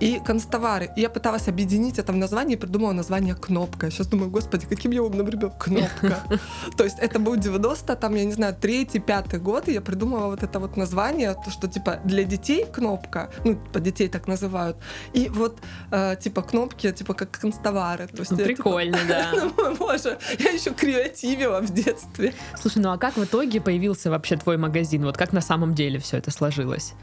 и 0.00 0.18
констовары. 0.18 0.90
И 0.96 1.02
я 1.02 1.10
пыталась 1.10 1.48
объединить 1.48 1.98
это 1.98 2.12
в 2.12 2.16
названии 2.16 2.54
и 2.54 2.58
придумала 2.58 2.92
название 2.92 3.34
«Кнопка». 3.34 3.90
Сейчас 3.90 4.06
думаю, 4.06 4.30
господи, 4.30 4.66
каким 4.66 4.92
я 4.92 5.02
умным 5.02 5.28
ребенком. 5.28 5.60
Кнопка. 5.60 6.22
То 6.76 6.84
есть 6.84 6.98
это 6.98 7.18
был 7.18 7.36
90 7.36 7.96
там, 7.96 8.14
я 8.14 8.24
не 8.24 8.32
знаю, 8.32 8.56
третий, 8.60 8.98
пятый 8.98 9.38
год, 9.38 9.68
и 9.68 9.72
я 9.72 9.80
придумала 9.80 10.26
вот 10.26 10.42
это 10.42 10.58
вот 10.58 10.76
название, 10.76 11.34
то, 11.34 11.50
что 11.50 11.68
типа 11.68 12.00
для 12.04 12.24
детей 12.24 12.64
кнопка, 12.64 13.30
ну, 13.44 13.54
типа 13.54 13.80
детей 13.80 14.08
так 14.08 14.26
называют, 14.26 14.76
и 15.12 15.28
вот 15.28 15.58
э, 15.90 16.16
типа 16.20 16.42
кнопки, 16.42 16.90
типа 16.92 17.14
как 17.14 17.30
констовары. 17.30 18.06
То 18.06 18.20
есть 18.20 18.30
Ну, 18.30 18.38
я, 18.38 18.44
типа, 18.46 18.62
Прикольно, 18.62 18.98
да. 19.08 19.30
Думаю, 19.32 19.76
боже, 19.76 20.18
я 20.38 20.50
еще 20.50 20.70
креативила 20.70 21.60
в 21.60 21.70
детстве. 21.72 22.32
Слушай, 22.56 22.78
ну 22.82 22.92
а 22.92 22.98
как 22.98 23.16
в 23.16 23.24
итоге 23.24 23.60
появился 23.60 24.10
вообще 24.10 24.36
твой 24.36 24.56
магазин? 24.56 25.04
Вот 25.04 25.16
как 25.16 25.32
на 25.32 25.40
самом 25.40 25.74
деле 25.74 25.98
все 25.98 26.16
это 26.16 26.30
сложилось? 26.30 26.94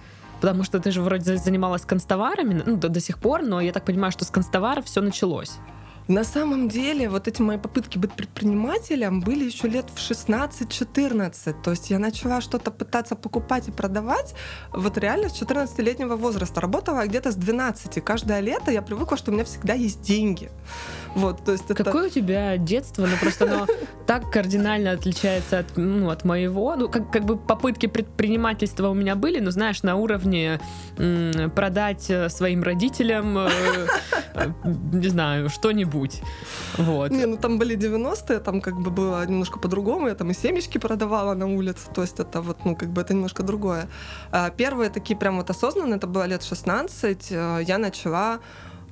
Потому 0.42 0.64
что 0.64 0.80
ты 0.80 0.92
же 0.92 1.02
вроде 1.02 1.24
за- 1.24 1.38
занималась 1.38 1.84
констоварами, 1.84 2.64
ну, 2.66 2.78
до, 2.78 2.90
до 2.90 3.00
сих 3.00 3.18
пор, 3.20 3.42
но 3.42 3.62
я 3.62 3.72
так 3.72 3.86
понимаю, 3.86 4.12
что 4.12 4.26
с 4.26 4.30
констоваров 4.30 4.86
все 4.86 5.02
началось. 5.02 5.52
На 6.08 6.24
самом 6.24 6.70
деле, 6.70 7.10
вот 7.10 7.28
эти 7.28 7.42
мои 7.42 7.58
попытки 7.58 7.98
быть 7.98 8.14
предпринимателем 8.14 9.20
были 9.20 9.44
еще 9.44 9.68
лет 9.68 9.88
в 9.94 9.98
16-14. 10.00 11.62
То 11.62 11.72
есть 11.72 11.90
я 11.90 12.00
начала 12.00 12.40
что-то 12.40 12.72
пытаться 12.72 13.16
покупать 13.16 13.68
и 13.68 13.72
продавать 13.72 14.34
вот 14.72 14.98
реально 14.98 15.28
с 15.28 15.42
14-летнего 15.42 16.16
возраста. 16.16 16.62
Работала 16.62 17.06
где-то 17.06 17.34
с 17.34 17.36
12. 17.36 18.02
Каждое 18.06 18.40
лето 18.40 18.72
я 18.72 18.82
привыкла, 18.82 19.18
что 19.18 19.32
у 19.32 19.34
меня 19.34 19.44
всегда 19.44 19.74
есть 19.74 20.02
деньги. 20.02 20.50
Вот, 21.18 21.44
то 21.44 21.52
есть 21.52 21.66
это... 21.66 21.84
Какое 21.84 22.08
у 22.08 22.10
тебя 22.10 22.58
детство? 22.58 23.08
Ну 23.08 23.18
просто 23.20 23.46
оно 23.46 23.68
так 24.06 24.30
кардинально 24.30 24.92
отличается 24.92 25.60
от, 25.60 25.76
ну, 25.76 26.10
от 26.12 26.24
моего. 26.26 26.76
Ну, 26.76 26.90
как, 26.90 27.12
как 27.12 27.26
бы 27.26 27.38
попытки 27.38 27.88
предпринимательства 27.88 28.90
у 28.90 28.94
меня 28.94 29.16
были, 29.16 29.40
но 29.40 29.50
знаешь, 29.50 29.82
на 29.82 29.96
уровне 29.96 30.60
м, 30.98 31.50
продать 31.50 32.10
э, 32.10 32.30
своим 32.30 32.62
родителям, 32.62 33.36
э, 33.38 33.50
э, 34.36 34.48
не 34.94 35.08
знаю, 35.08 35.50
что-нибудь. 35.50 36.22
Вот. 36.78 37.10
Не, 37.10 37.26
ну 37.26 37.38
там 37.38 37.58
были 37.58 37.76
90-е, 37.76 38.40
там 38.40 38.62
как 38.62 38.80
бы 38.80 38.92
было 38.92 39.26
немножко 39.26 39.58
по-другому. 39.58 40.10
Я 40.10 40.16
там 40.16 40.30
и 40.30 40.36
семечки 40.36 40.78
продавала 40.78 41.34
на 41.34 41.48
улице, 41.48 41.90
то 41.96 42.04
есть 42.04 42.20
это 42.20 42.42
вот, 42.42 42.64
ну, 42.64 42.76
как 42.76 42.90
бы 42.90 43.02
это 43.02 43.16
немножко 43.16 43.42
другое. 43.42 43.88
А 44.32 44.52
Первые 44.52 44.92
такие 44.92 45.18
прям 45.18 45.38
вот 45.38 45.50
осознанные, 45.50 45.98
это 45.98 46.06
было 46.06 46.28
лет 46.28 46.44
16, 46.44 47.32
э, 47.32 47.64
я 47.68 47.78
начала 47.80 48.40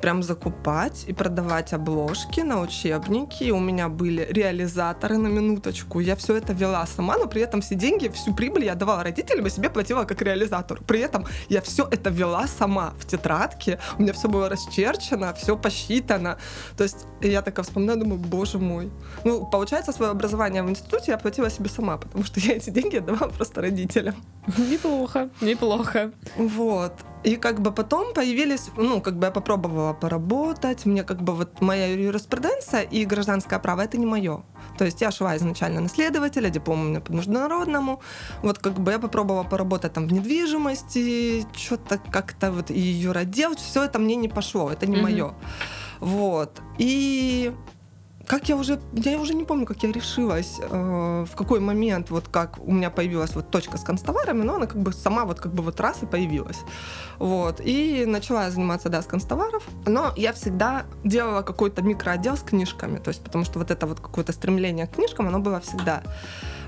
прям 0.02 0.24
закупать 0.24 1.06
и 1.08 1.14
продавать 1.14 1.74
обложки 1.74 2.42
на 2.42 2.62
учебники. 2.62 3.52
У 3.52 3.60
меня 3.60 3.90
были 3.90 4.28
реализаторы 4.30 5.18
на 5.18 5.28
минуточку. 5.28 6.00
Я 6.00 6.16
все 6.16 6.36
это 6.36 6.54
вела 6.54 6.86
сама, 6.86 7.18
но 7.18 7.28
при 7.28 7.42
этом 7.42 7.62
все 7.62 7.75
деньги, 7.75 8.08
всю 8.10 8.34
прибыль 8.34 8.66
я 8.66 8.75
давала 8.75 9.04
родителям, 9.04 9.46
и 9.46 9.50
себе 9.50 9.70
платила 9.70 10.06
как 10.06 10.22
реализатор. 10.22 10.80
При 10.86 11.00
этом 11.00 11.25
я 11.50 11.62
все 11.62 11.88
это 11.90 12.10
вела 12.10 12.48
сама 12.48 12.94
в 13.00 13.06
тетрадке. 13.06 13.80
У 13.98 14.02
меня 14.02 14.14
все 14.14 14.28
было 14.28 14.50
расчерчено, 14.50 15.34
все 15.34 15.58
посчитано. 15.58 16.38
То 16.78 16.84
есть 16.84 17.06
я 17.22 17.42
такая 17.42 17.64
вспоминаю, 17.64 18.00
думаю, 18.00 18.20
боже 18.20 18.60
мой. 18.60 18.92
Ну, 19.24 19.46
получается, 19.46 19.92
свое 19.92 20.12
образование 20.12 20.64
в 20.64 20.70
институте 20.70 21.12
я 21.12 21.18
платила 21.18 21.50
себе 21.50 21.70
сама, 21.70 21.98
потому 21.98 22.24
что 22.24 22.40
я 22.40 22.56
эти 22.56 22.70
деньги 22.70 22.98
отдавала 22.98 23.30
просто 23.38 23.62
родителям. 23.62 24.16
Неплохо, 24.58 25.30
неплохо. 25.42 26.12
Вот. 26.38 26.94
И 27.25 27.38
как 27.38 27.60
бы 27.60 27.72
потом 27.72 28.13
появились, 28.13 28.70
ну, 28.77 29.01
как 29.01 29.17
бы 29.17 29.25
я 29.25 29.32
попробовала 29.32 29.94
поработать, 29.94 30.86
мне 30.86 31.03
как 31.03 31.24
бы 31.24 31.34
вот 31.34 31.60
моя 31.60 31.88
юриспруденция 31.88 32.82
и 32.82 33.03
гражданское 33.03 33.58
право 33.58 33.82
это 33.82 33.98
не 33.98 34.05
мое. 34.05 34.44
То 34.77 34.86
есть 34.86 35.01
я 35.01 35.10
шла 35.10 35.36
изначально 35.36 35.82
на 35.82 35.89
следователя, 35.89 36.51
диплом 36.51 36.82
у 36.82 36.84
меня 36.84 37.00
по 37.01 37.12
международному. 37.12 38.00
Вот 38.44 38.60
как 38.60 38.74
бы 38.74 38.91
я 38.91 39.00
попробовала 39.00 39.44
поработать 39.44 39.94
там 39.94 40.08
в 40.08 40.13
недвижимости, 40.13 41.46
что-то 41.58 41.98
как-то 41.98 42.51
вот 42.51 42.70
и 42.70 42.79
юродел, 42.79 43.55
все 43.55 43.86
это 43.86 43.98
мне 43.98 44.15
не 44.15 44.29
пошло, 44.29 44.70
это 44.70 44.86
не 44.86 44.98
mm-hmm. 44.98 45.01
мое. 45.01 45.34
Вот. 46.01 46.62
И 46.77 47.51
как 48.27 48.50
я 48.50 48.55
уже, 48.55 48.79
я 48.94 49.20
уже 49.20 49.34
не 49.34 49.44
помню, 49.44 49.65
как 49.65 49.84
я 49.84 49.91
решилась, 49.91 50.60
э, 50.60 51.25
в 51.29 51.36
какой 51.36 51.60
момент, 51.60 52.10
вот 52.10 52.27
как 52.27 52.60
у 52.60 52.72
меня 52.72 52.89
появилась 52.89 53.36
вот 53.36 53.51
точка 53.51 53.77
с 53.77 53.84
констоварами, 53.84 54.44
но 54.44 54.55
она 54.55 54.65
как 54.65 54.82
бы 54.82 54.94
сама 54.94 55.25
вот 55.25 55.39
как 55.39 55.53
бы 55.53 55.63
вот 55.63 55.79
раз 55.79 56.03
и 56.03 56.05
появилась. 56.05 56.60
Вот. 57.20 57.62
И 57.63 58.05
начала 58.05 58.46
я 58.46 58.51
заниматься, 58.51 58.89
да, 58.89 59.01
с 59.01 59.05
констоваров, 59.05 59.63
но 59.86 60.13
я 60.15 60.34
всегда 60.34 60.86
делала 61.03 61.41
какой-то 61.41 61.82
микроотдел 61.82 62.36
с 62.36 62.41
книжками, 62.41 63.00
то 63.00 63.10
есть 63.10 63.24
потому 63.24 63.46
что 63.46 63.60
вот 63.60 63.72
это 63.72 63.86
вот 63.86 64.00
какое-то 64.00 64.34
стремление 64.34 64.88
к 64.88 64.96
книжкам, 64.96 65.27
оно 65.27 65.39
было 65.39 65.60
всегда. 65.60 66.03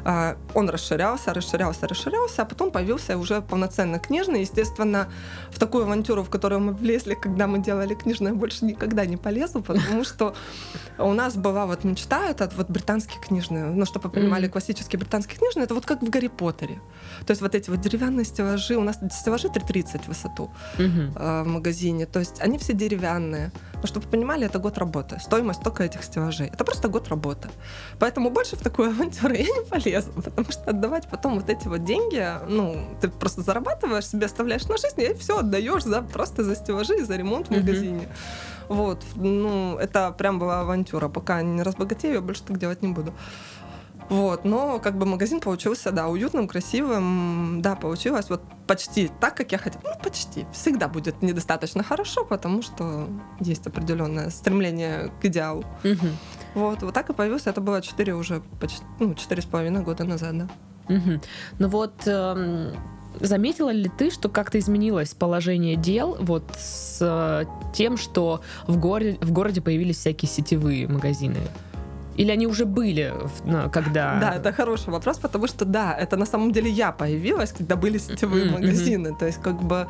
А, 0.09 0.37
он 0.53 0.69
расширялся, 0.69 1.33
расширялся, 1.33 1.85
расширялся, 1.85 2.43
а 2.43 2.45
потом 2.45 2.71
появился 2.71 3.17
уже 3.17 3.41
полноценно 3.41 3.99
книжный. 3.99 4.39
Естественно, 4.39 5.09
в 5.51 5.59
такую 5.59 5.83
авантюру, 5.83 6.23
в 6.23 6.29
которую 6.29 6.61
мы 6.61 6.73
влезли, 6.73 7.13
когда 7.13 7.45
мы 7.45 7.59
делали 7.59 7.93
книжное, 7.93 8.31
больше 8.31 8.63
никогда 8.63 9.05
не 9.05 9.17
полезу, 9.17 9.61
потому 9.61 10.05
что 10.05 10.33
у 10.97 11.11
нас 11.11 11.35
была 11.35 11.65
вот 11.65 11.83
мечта, 11.83 12.29
это 12.29 12.49
вот 12.55 12.69
британские 12.69 13.19
книжные, 13.21 13.65
ну, 13.65 13.85
чтобы 13.85 14.07
вы 14.07 14.13
понимали, 14.15 14.47
классические 14.47 14.97
британские 14.97 15.39
книжные, 15.39 15.65
это 15.65 15.73
вот 15.73 15.85
как 15.85 16.01
в 16.01 16.09
Гарри 16.09 16.29
Поттере. 16.29 16.79
То 17.25 17.31
есть 17.31 17.41
вот 17.41 17.53
эти 17.53 17.69
вот 17.69 17.81
деревянные 17.81 18.23
стеллажи, 18.23 18.77
у 18.77 18.83
нас 18.83 18.99
стеллажи 19.11 19.49
3,30 19.49 20.03
в 20.03 20.07
высоту 20.07 20.49
в 20.77 21.43
магазине, 21.43 22.05
то 22.05 22.19
есть 22.19 22.39
они 22.39 22.57
все 22.57 22.71
деревянные. 22.71 23.51
Но 23.81 23.87
чтобы 23.87 24.05
вы 24.05 24.11
понимали, 24.11 24.45
это 24.45 24.57
год 24.57 24.77
работы. 24.77 25.19
Стоимость 25.19 25.61
только 25.61 25.83
этих 25.83 26.03
стеллажей. 26.03 26.47
Это 26.47 26.63
просто 26.63 26.87
год 26.87 27.09
работы. 27.09 27.49
Поэтому 27.99 28.31
больше 28.31 28.55
в 28.55 28.61
такую 28.61 28.89
авантюру 28.89 29.35
я 29.35 29.43
не 29.43 29.65
полезу, 29.69 29.96
потому 30.15 30.51
что 30.51 30.69
отдавать 30.69 31.07
потом 31.07 31.35
вот 31.35 31.49
эти 31.49 31.67
вот 31.67 31.83
деньги, 31.83 32.25
ну, 32.47 32.77
ты 33.01 33.09
просто 33.09 33.41
зарабатываешь, 33.41 34.07
себе 34.07 34.25
оставляешь 34.25 34.65
на 34.65 34.77
жизнь, 34.77 35.01
и 35.01 35.13
все 35.13 35.39
отдаешь 35.39 35.83
за, 35.83 36.01
просто 36.01 36.43
за 36.43 36.55
стеллажи 36.55 36.97
и 36.97 37.03
за 37.03 37.15
ремонт 37.15 37.47
в 37.47 37.51
магазине. 37.51 38.03
Mm-hmm. 38.03 38.47
Вот, 38.69 39.03
ну, 39.15 39.77
это 39.77 40.11
прям 40.11 40.39
была 40.39 40.61
авантюра. 40.61 41.07
Пока 41.07 41.41
не 41.41 41.63
разбогатею, 41.63 42.15
я 42.15 42.21
больше 42.21 42.43
так 42.43 42.57
делать 42.57 42.81
не 42.81 42.89
буду. 42.89 43.13
Вот, 44.09 44.45
но 44.45 44.79
как 44.79 44.97
бы 44.97 45.05
магазин 45.05 45.41
получился, 45.41 45.91
да, 45.91 46.07
уютным, 46.07 46.47
красивым, 46.47 47.61
да, 47.61 47.75
получилось 47.75 48.29
вот 48.29 48.41
почти 48.65 49.11
так, 49.19 49.35
как 49.35 49.51
я 49.51 49.57
хотела. 49.57 49.81
Ну, 49.83 49.91
почти. 50.01 50.45
Всегда 50.53 50.87
будет 50.87 51.21
недостаточно 51.21 51.83
хорошо, 51.83 52.23
потому 52.23 52.61
что 52.61 53.09
есть 53.39 53.67
определенное 53.67 54.29
стремление 54.29 55.11
к 55.21 55.25
идеалу. 55.25 55.65
Угу. 55.83 56.07
Вот, 56.57 56.81
вот 56.81 56.93
так 56.93 57.09
и 57.09 57.13
появился. 57.13 57.51
Это 57.51 57.61
было 57.61 57.81
4 57.81 58.15
уже 58.15 58.41
почти, 58.59 58.83
ну, 58.99 59.13
четыре 59.13 59.43
с 59.43 59.45
половиной 59.45 59.83
года 59.83 60.03
назад, 60.05 60.37
да. 60.37 60.47
Угу. 60.89 61.21
Ну 61.59 61.67
вот, 61.67 61.93
эм, 62.07 62.71
заметила 63.19 63.69
ли 63.69 63.91
ты, 63.95 64.09
что 64.09 64.27
как-то 64.27 64.57
изменилось 64.57 65.13
положение 65.13 65.75
дел 65.75 66.17
вот 66.19 66.43
с 66.57 66.97
э, 66.99 67.45
тем, 67.73 67.97
что 67.97 68.41
в 68.65 68.77
городе, 68.77 69.19
в 69.21 69.31
городе 69.31 69.61
появились 69.61 69.97
всякие 69.97 70.29
сетевые 70.29 70.87
магазины? 70.87 71.37
Или 72.15 72.31
они 72.31 72.47
уже 72.47 72.65
были, 72.65 73.13
когда... 73.71 74.17
Да, 74.21 74.33
это 74.33 74.51
хороший 74.51 74.89
вопрос, 74.89 75.19
потому 75.19 75.45
что, 75.45 75.63
да, 75.63 75.95
это 75.95 76.17
на 76.17 76.25
самом 76.25 76.51
деле 76.51 76.71
я 76.71 76.91
появилась, 76.91 77.51
когда 77.51 77.75
были 77.75 77.99
сетевые 77.99 78.45
mm-hmm. 78.45 78.51
магазины. 78.51 79.15
То 79.15 79.27
есть, 79.27 79.39
как 79.43 79.61
бы 79.61 79.87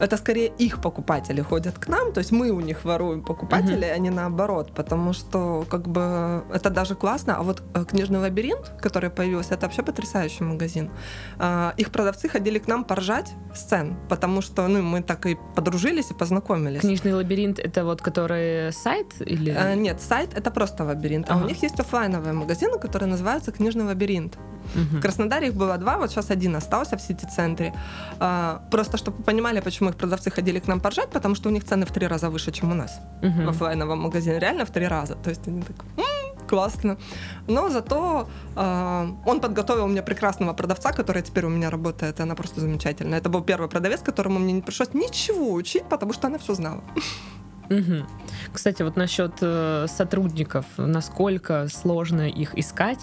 это 0.00 0.16
скорее 0.16 0.48
их 0.58 0.80
покупатели 0.80 1.42
ходят 1.42 1.78
к 1.78 1.88
нам, 1.88 2.12
то 2.12 2.18
есть 2.18 2.32
мы 2.32 2.50
у 2.50 2.60
них 2.60 2.84
воруем 2.84 3.22
покупателей, 3.22 3.88
mm-hmm. 3.88 3.94
а 3.94 3.98
не 3.98 4.10
наоборот, 4.10 4.72
потому 4.74 5.12
что 5.12 5.64
как 5.70 5.88
бы 5.88 6.42
это 6.52 6.70
даже 6.70 6.94
классно. 6.94 7.36
А 7.36 7.42
вот 7.42 7.62
э, 7.74 7.84
книжный 7.84 8.18
лабиринт, 8.18 8.72
который 8.80 9.10
появился, 9.10 9.54
это 9.54 9.66
вообще 9.66 9.82
потрясающий 9.82 10.44
магазин. 10.44 10.90
А, 11.38 11.74
их 11.76 11.90
продавцы 11.90 12.28
ходили 12.28 12.58
к 12.58 12.66
нам 12.66 12.84
поржать 12.84 13.32
с 13.54 13.62
цен, 13.62 13.96
потому 14.08 14.40
что 14.40 14.66
ну, 14.68 14.82
мы 14.82 15.02
так 15.02 15.26
и 15.26 15.36
подружились 15.54 16.10
и 16.10 16.14
познакомились. 16.14 16.80
Книжный 16.80 17.12
лабиринт 17.12 17.58
это 17.58 17.84
вот 17.84 18.00
который 18.00 18.72
сайт 18.72 19.06
или? 19.20 19.50
А, 19.50 19.74
нет, 19.74 20.00
сайт 20.00 20.30
это 20.34 20.50
просто 20.50 20.84
лабиринт, 20.84 21.30
ага. 21.30 21.40
а 21.40 21.44
у 21.44 21.46
них 21.46 21.62
есть 21.62 21.78
офлайновые 21.78 22.32
магазины, 22.32 22.78
которые 22.78 23.10
называются 23.10 23.52
книжный 23.52 23.84
лабиринт. 23.84 24.38
Угу. 24.74 24.98
В 24.98 25.00
Краснодаре 25.00 25.48
их 25.48 25.54
было 25.54 25.76
два, 25.78 25.98
вот 25.98 26.10
сейчас 26.10 26.30
один 26.30 26.56
остался 26.56 26.96
в 26.96 27.02
сити-центре. 27.02 27.74
А, 28.18 28.62
просто 28.70 28.96
чтобы 28.96 29.18
вы 29.18 29.24
понимали, 29.24 29.60
почему 29.60 29.89
их 29.90 29.96
продавцы 29.96 30.30
ходили 30.30 30.58
к 30.58 30.68
нам 30.68 30.80
поржать, 30.80 31.10
потому 31.10 31.34
что 31.34 31.48
у 31.48 31.52
них 31.52 31.64
цены 31.64 31.86
в 31.86 31.92
три 31.92 32.06
раза 32.06 32.30
выше, 32.30 32.52
чем 32.52 32.72
у 32.72 32.74
нас 32.74 33.00
угу. 33.22 33.42
в 33.42 33.48
офлайновом 33.48 34.00
магазине. 34.00 34.38
Реально 34.38 34.64
в 34.64 34.70
три 34.70 34.88
раза. 34.88 35.14
То 35.14 35.30
есть 35.30 35.48
они 35.48 35.62
так 35.62 35.76
классно. 36.50 36.96
Но 37.48 37.68
зато 37.68 38.28
э, 38.56 39.06
он 39.26 39.40
подготовил 39.40 39.86
мне 39.86 40.02
прекрасного 40.02 40.52
продавца, 40.52 40.92
который 40.92 41.22
теперь 41.22 41.46
у 41.46 41.48
меня 41.48 41.70
работает, 41.70 42.18
и 42.18 42.22
она 42.22 42.34
просто 42.34 42.60
замечательная. 42.60 43.18
Это 43.18 43.28
был 43.28 43.42
первый 43.42 43.68
продавец, 43.68 44.00
которому 44.02 44.38
мне 44.38 44.52
не 44.52 44.62
пришлось 44.62 44.94
ничего 44.94 45.52
учить, 45.52 45.84
потому 45.88 46.12
что 46.12 46.26
она 46.26 46.38
все 46.38 46.54
знала. 46.54 46.82
Угу. 47.70 48.06
Кстати, 48.52 48.82
вот 48.82 48.96
насчет 48.96 49.32
э, 49.42 49.86
сотрудников, 49.88 50.66
насколько 50.76 51.68
сложно 51.68 52.28
их 52.28 52.58
искать? 52.58 52.98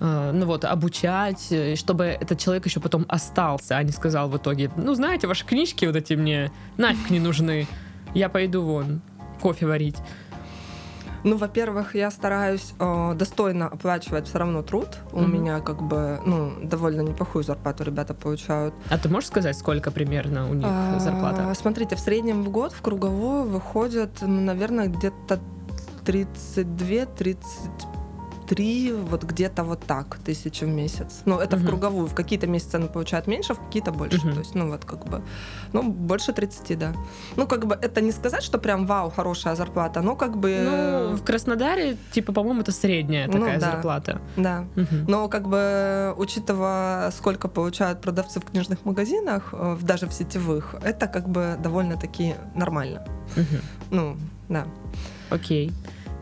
Э, 0.00 0.30
ну 0.32 0.46
вот, 0.46 0.64
обучать, 0.64 1.48
э, 1.50 1.76
чтобы 1.76 2.04
этот 2.04 2.38
человек 2.38 2.64
еще 2.64 2.80
потом 2.80 3.04
остался, 3.08 3.76
а 3.76 3.82
не 3.82 3.92
сказал 3.92 4.30
в 4.30 4.36
итоге, 4.36 4.70
ну, 4.76 4.94
знаете, 4.94 5.26
ваши 5.26 5.44
книжки 5.44 5.84
вот 5.84 5.96
эти 5.96 6.14
мне 6.14 6.50
нафиг 6.78 7.10
не 7.10 7.20
нужны, 7.20 7.66
я 8.14 8.30
пойду 8.30 8.62
вон 8.62 9.02
кофе 9.40 9.66
варить. 9.66 9.96
Ну, 11.22 11.36
во-первых, 11.36 11.94
я 11.94 12.10
стараюсь 12.10 12.72
э, 12.78 13.12
достойно 13.14 13.66
оплачивать 13.66 14.26
все 14.26 14.38
равно 14.38 14.62
труд. 14.62 14.88
У 15.12 15.18
mm-hmm. 15.18 15.28
меня 15.28 15.60
как 15.60 15.82
бы, 15.82 16.18
ну, 16.24 16.54
довольно 16.62 17.02
неплохую 17.02 17.44
зарплату 17.44 17.84
ребята 17.84 18.14
получают. 18.14 18.72
А 18.88 18.96
ты 18.96 19.10
можешь 19.10 19.28
сказать, 19.28 19.54
сколько 19.58 19.90
примерно 19.90 20.48
у 20.48 20.54
них 20.54 20.66
а, 20.66 20.98
зарплата? 20.98 21.52
Смотрите, 21.54 21.94
в 21.96 22.00
среднем 22.00 22.42
в 22.42 22.48
год 22.48 22.72
в 22.72 22.80
круговую 22.80 23.44
выходит, 23.44 24.12
ну, 24.22 24.40
наверное, 24.40 24.86
где-то 24.86 25.40
32-35 26.06 27.36
три, 28.50 28.92
вот 28.92 29.22
где-то 29.22 29.62
вот 29.62 29.86
так 29.86 30.18
тысячи 30.24 30.64
в 30.64 30.68
месяц. 30.68 31.22
Ну, 31.24 31.38
это 31.38 31.56
угу. 31.56 31.64
в 31.64 31.66
круговую. 31.66 32.06
В 32.08 32.14
какие-то 32.14 32.48
месяцы 32.48 32.74
она 32.76 32.86
получает 32.86 33.28
меньше, 33.28 33.54
в 33.54 33.58
какие-то 33.58 33.92
больше. 33.92 34.18
Угу. 34.18 34.32
То 34.32 34.38
есть, 34.40 34.54
ну, 34.56 34.68
вот 34.70 34.84
как 34.84 35.06
бы, 35.06 35.22
ну, 35.72 35.82
больше 35.82 36.32
30, 36.32 36.78
да. 36.78 36.92
Ну, 37.36 37.46
как 37.46 37.66
бы, 37.66 37.78
это 37.80 38.00
не 38.00 38.12
сказать, 38.12 38.42
что 38.42 38.58
прям 38.58 38.86
вау, 38.86 39.10
хорошая 39.10 39.54
зарплата, 39.54 40.02
но 40.02 40.16
как 40.16 40.36
бы... 40.36 40.58
Ну, 40.64 41.16
в 41.16 41.22
Краснодаре, 41.22 41.96
типа, 42.12 42.32
по-моему, 42.32 42.62
это 42.62 42.72
средняя 42.72 43.26
ну 43.28 43.32
такая 43.34 43.54
ну, 43.54 43.60
да, 43.60 43.70
зарплата. 43.70 44.20
Да. 44.36 44.64
Угу. 44.76 44.96
Но 45.08 45.28
как 45.28 45.48
бы, 45.48 46.12
учитывая, 46.16 47.12
сколько 47.12 47.48
получают 47.48 48.00
продавцы 48.00 48.40
в 48.40 48.44
книжных 48.44 48.84
магазинах, 48.84 49.50
э, 49.52 49.76
даже 49.82 50.06
в 50.06 50.12
сетевых, 50.12 50.74
это 50.82 51.06
как 51.06 51.28
бы 51.28 51.56
довольно-таки 51.62 52.34
нормально. 52.56 53.06
Угу. 53.36 53.56
Ну, 53.90 54.16
да. 54.48 54.66
Окей. 55.30 55.72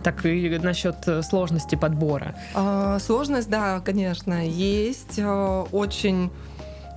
Так 0.03 0.25
и 0.25 0.59
насчет 0.59 0.97
э, 1.09 1.23
сложности 1.23 1.75
подбора. 1.75 2.35
А, 2.55 2.99
сложность, 2.99 3.51
да, 3.51 3.81
конечно, 3.81 4.47
есть. 4.47 5.19
Э, 5.19 5.65
очень 5.73 6.31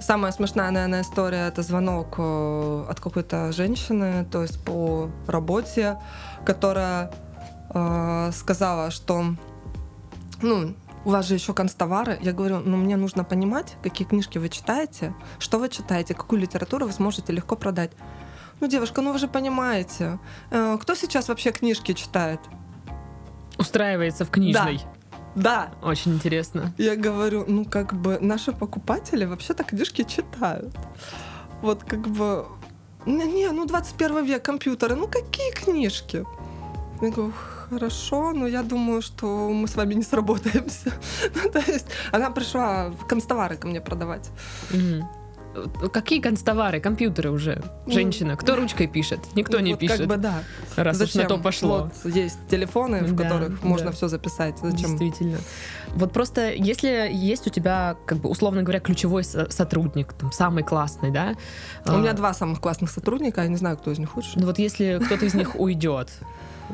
Самая 0.02 0.32
смешная, 0.32 0.72
наверное, 0.72 1.04
история 1.04 1.48
это 1.48 1.62
звонок 1.62 2.16
э, 2.18 2.86
от 2.90 3.00
какой-то 3.00 3.52
женщины, 3.52 4.26
то 4.32 4.42
есть 4.42 4.64
по 4.66 5.12
работе, 5.28 6.00
которая 6.44 7.12
э, 7.70 8.32
сказала, 8.34 8.90
что 8.90 9.36
ну, 10.42 10.74
у 11.06 11.10
вас 11.12 11.28
же 11.28 11.36
еще 11.36 11.54
констовары. 11.54 12.18
Я 12.24 12.34
говорю, 12.34 12.62
ну 12.66 12.78
мне 12.78 12.98
нужно 12.98 13.24
понимать, 13.24 13.78
какие 13.84 14.08
книжки 14.08 14.40
вы 14.40 14.50
читаете, 14.50 15.14
что 15.38 15.60
вы 15.60 15.70
читаете, 15.70 16.16
какую 16.16 16.42
литературу 16.42 16.88
вы 16.88 16.94
сможете 16.94 17.32
легко 17.32 17.56
продать. 17.56 17.92
Ну, 18.60 18.66
девушка, 18.66 19.02
ну 19.02 19.14
вы 19.14 19.20
же 19.20 19.28
понимаете, 19.28 20.18
э, 20.50 20.78
кто 20.82 20.96
сейчас 20.96 21.28
вообще 21.28 21.52
книжки 21.52 21.94
читает? 21.94 22.40
Устраивается 23.62 24.26
в 24.26 24.30
книжной. 24.30 24.78
Да. 24.78 24.92
Да. 25.36 25.72
Очень 25.82 26.16
интересно. 26.16 26.74
Я 26.78 26.96
говорю, 26.96 27.46
ну 27.48 27.66
как 27.66 27.94
бы 27.94 28.18
наши 28.22 28.52
покупатели 28.52 29.26
вообще-то 29.26 29.64
книжки 29.64 30.04
читают. 30.04 30.76
Вот 31.62 31.84
как 31.84 32.08
бы 32.08 32.46
Не, 33.06 33.52
ну 33.52 33.66
21 33.66 34.26
век, 34.26 34.44
компьютеры, 34.44 34.96
ну 34.96 35.08
какие 35.08 35.52
книжки? 35.52 36.26
Я 37.02 37.10
говорю, 37.10 37.34
хорошо, 37.70 38.34
но 38.34 38.48
я 38.48 38.62
думаю, 38.64 39.02
что 39.02 39.50
мы 39.50 39.68
с 39.68 39.76
вами 39.76 39.96
не 39.96 40.04
сработаемся. 40.04 40.94
ну, 41.36 41.50
то 41.50 41.60
есть 41.72 41.88
она 42.12 42.30
пришла 42.30 42.90
в 42.90 43.08
констовары 43.08 43.56
ко 43.56 43.68
мне 43.68 43.82
продавать. 43.82 44.30
Мгм. 44.72 45.08
Какие 45.92 46.22
констовары, 46.22 46.80
компьютеры 46.80 47.30
уже? 47.32 47.62
Ну, 47.86 47.92
Женщина. 47.94 48.38
Кто 48.38 48.56
ручкой 48.56 48.88
пишет? 48.88 49.20
Никто 49.36 49.60
не 49.60 49.72
Вот 49.72 49.80
пишет. 49.80 49.98
Как 50.00 50.08
бы 50.08 50.18
да. 50.18 50.44
Раз 50.76 51.00
уж 51.02 51.14
на 51.16 51.26
то 51.26 51.38
пошло. 51.38 51.90
Вот 52.04 52.14
есть 52.14 52.38
телефоны, 52.50 53.04
в 53.04 53.14
Да, 53.16 53.24
которых 53.24 53.62
да. 53.62 53.68
можно 53.68 53.92
все 53.92 54.08
записать. 54.08 54.58
Зачем? 54.60 54.78
Действительно. 54.98 55.38
Вот 55.96 56.14
просто, 56.14 56.54
если 56.54 57.10
есть 57.12 57.48
у 57.48 57.50
тебя, 57.50 57.98
как 58.06 58.20
бы, 58.20 58.30
условно 58.30 58.64
говоря, 58.64 58.80
ключевой 58.80 59.24
со- 59.24 59.50
сотрудник, 59.52 60.14
там, 60.14 60.32
самый 60.32 60.64
классный, 60.64 61.12
да? 61.12 61.36
У 61.86 61.98
меня 61.98 62.12
а, 62.12 62.14
два 62.14 62.34
самых 62.34 62.62
классных 62.62 62.90
сотрудника, 62.90 63.42
я 63.42 63.48
не 63.48 63.58
знаю, 63.58 63.78
кто 63.78 63.92
из 63.92 64.00
них 64.00 64.16
лучше. 64.16 64.32
Ну 64.36 64.46
вот 64.46 64.58
если 64.58 65.02
кто-то 65.04 65.26
из 65.26 65.34
них 65.34 65.56
уйдет, 65.60 66.10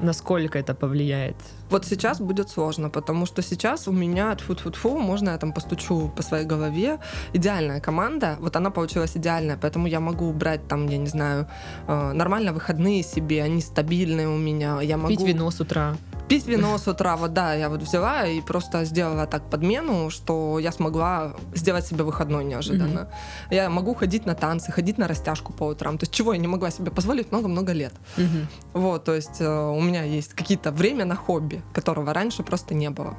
насколько 0.02 0.58
это 0.60 0.74
повлияет? 0.74 1.36
Вот 1.70 1.86
сейчас 1.86 2.20
будет 2.20 2.50
сложно, 2.50 2.90
потому 2.90 3.26
что 3.26 3.42
сейчас 3.42 3.88
у 3.88 3.92
меня 3.92 4.36
тьфу 4.36 4.56
тьфу 4.56 4.72
тьфу 4.72 4.98
можно 4.98 5.32
я 5.32 5.38
там 5.38 5.54
постучу 5.54 6.12
по 6.16 6.24
своей 6.24 6.46
голове. 6.46 7.00
Идеальная 7.34 7.82
команда, 7.82 8.38
вот 8.40 8.56
она 8.56 8.70
получилась 8.70 9.18
идеальная, 9.18 9.58
поэтому 9.58 9.88
я 9.88 10.00
могу 10.00 10.32
брать 10.32 10.68
там, 10.68 10.88
я 10.88 10.98
не 10.98 11.08
знаю, 11.08 11.48
э, 11.88 12.12
нормально 12.14 12.54
выходные 12.54 13.04
себе, 13.04 13.44
они 13.44 13.62
стабильные 13.62 14.28
у 14.28 14.38
меня. 14.38 14.82
Я 14.82 14.98
могу 14.98 15.10
Пить 15.10 15.28
вино 15.28 15.52
с 15.52 15.60
утра. 15.60 15.96
Пить 16.28 16.46
вино 16.46 16.78
с 16.78 16.88
утра, 16.88 17.16
вот 17.16 17.34
да, 17.34 17.54
я 17.54 17.70
вот 17.70 17.82
взяла 17.82 18.26
и 18.28 18.42
просто 18.42 18.84
сделала 18.86 19.26
так 19.28 19.50
подмену, 19.50 20.10
что 20.10 20.60
я 20.60 20.72
смогла 20.72 21.34
сделать 21.56 21.88
себе 21.88 22.04
выходной 22.04 22.44
неожиданно. 22.44 23.08
Я 23.50 23.70
могу 23.70 23.94
ходить 23.94 24.26
на 24.26 24.36
танцы, 24.36 24.72
ходить 24.72 24.98
на 24.98 25.08
растяжку 25.08 25.54
по 25.54 25.64
утрам. 25.64 25.98
То 25.98 26.04
есть 26.04 26.14
чего 26.14 26.34
я 26.34 26.40
не 26.40 26.48
могла 26.48 26.72
себе 26.72 26.92
позволить 26.92 27.32
много-много 27.32 27.72
лет. 27.72 27.94
Мгм. 28.18 28.48
Вот, 28.74 29.06
то 29.06 29.16
есть 29.16 29.40
э, 29.40 29.48
у 29.48 29.82
меня 29.82 30.04
есть 30.04 30.34
какие-то 30.34 30.72
время 30.72 31.06
на 31.06 31.16
хобби, 31.16 31.62
которого 31.74 32.14
раньше 32.14 32.44
просто 32.44 32.74
не 32.74 32.90
было. 32.90 33.16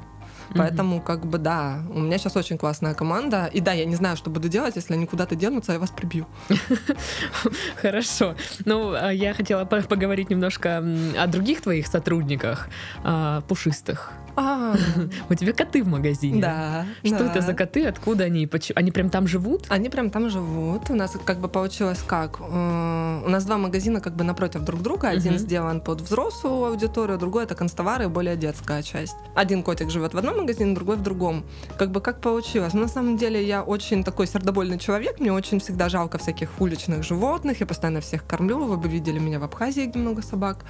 Поэтому, 0.55 1.01
как 1.01 1.25
бы, 1.25 1.37
да, 1.37 1.83
у 1.93 1.99
меня 1.99 2.17
сейчас 2.17 2.35
очень 2.35 2.57
классная 2.57 2.93
команда. 2.93 3.45
И 3.53 3.59
да, 3.61 3.73
я 3.73 3.85
не 3.85 3.95
знаю, 3.95 4.17
что 4.17 4.29
буду 4.29 4.49
делать, 4.49 4.75
если 4.75 4.93
они 4.93 5.05
куда-то 5.05 5.35
денутся, 5.35 5.73
я 5.73 5.79
вас 5.79 5.91
прибью. 5.91 6.25
Хорошо. 7.81 8.35
Ну, 8.65 8.93
а 8.93 9.11
я 9.11 9.33
хотела 9.33 9.65
по- 9.65 9.81
поговорить 9.81 10.29
немножко 10.29 10.83
о 11.17 11.27
других 11.27 11.61
твоих 11.61 11.87
сотрудниках, 11.87 12.67
а, 13.03 13.41
пушистых. 13.41 14.11
А, 14.35 14.75
У 15.29 15.33
тебя 15.35 15.53
коты 15.53 15.83
в 15.83 15.87
магазине. 15.87 16.41
да. 16.41 16.85
Что 17.03 17.25
это 17.25 17.41
за 17.41 17.53
коты? 17.53 17.85
Откуда 17.85 18.25
они? 18.25 18.49
Они 18.75 18.91
прям 18.91 19.09
там 19.09 19.27
живут? 19.27 19.65
Они 19.69 19.89
прям 19.89 20.09
там 20.09 20.29
живут. 20.29 20.89
У 20.89 20.95
нас 20.95 21.15
как 21.25 21.39
бы 21.39 21.47
получилось 21.47 21.99
как? 22.05 22.39
Э, 22.39 23.21
У 23.25 23.29
нас 23.29 23.45
два 23.45 23.57
магазина 23.57 24.01
как 24.01 24.15
бы 24.15 24.23
напротив 24.23 24.61
друг 24.63 24.81
друга. 24.81 25.09
Один 25.09 25.37
сделан 25.37 25.81
под 25.81 26.01
взрослую 26.01 26.65
аудиторию, 26.65 27.17
другой 27.17 27.43
это 27.43 27.55
констовары 27.55 28.05
и 28.05 28.07
более 28.07 28.35
детская 28.35 28.83
часть. 28.83 29.15
Один 29.35 29.63
котик 29.63 29.89
живет 29.89 30.13
в 30.13 30.17
одном 30.17 30.37
магазине, 30.37 30.73
другой 30.75 30.95
в 30.97 31.01
другом. 31.03 31.43
Как 31.77 31.91
бы 31.91 32.01
как 32.01 32.21
получилось? 32.21 32.73
Но 32.73 32.81
на 32.81 32.87
самом 32.87 33.17
деле 33.17 33.45
я 33.45 33.63
очень 33.63 34.03
такой 34.03 34.27
сердобольный 34.27 34.77
человек. 34.79 35.19
Мне 35.19 35.31
очень 35.33 35.59
всегда 35.59 35.89
жалко 35.89 36.17
всяких 36.17 36.49
уличных 36.59 37.03
животных. 37.03 37.59
Я 37.59 37.65
постоянно 37.65 38.01
всех 38.01 38.25
кормлю. 38.25 38.63
Вы 38.63 38.77
бы 38.77 38.87
видели 38.89 39.19
меня 39.19 39.39
в 39.39 39.43
Абхазии, 39.43 39.85
где 39.85 39.99
много 39.99 40.21
собак. 40.21 40.65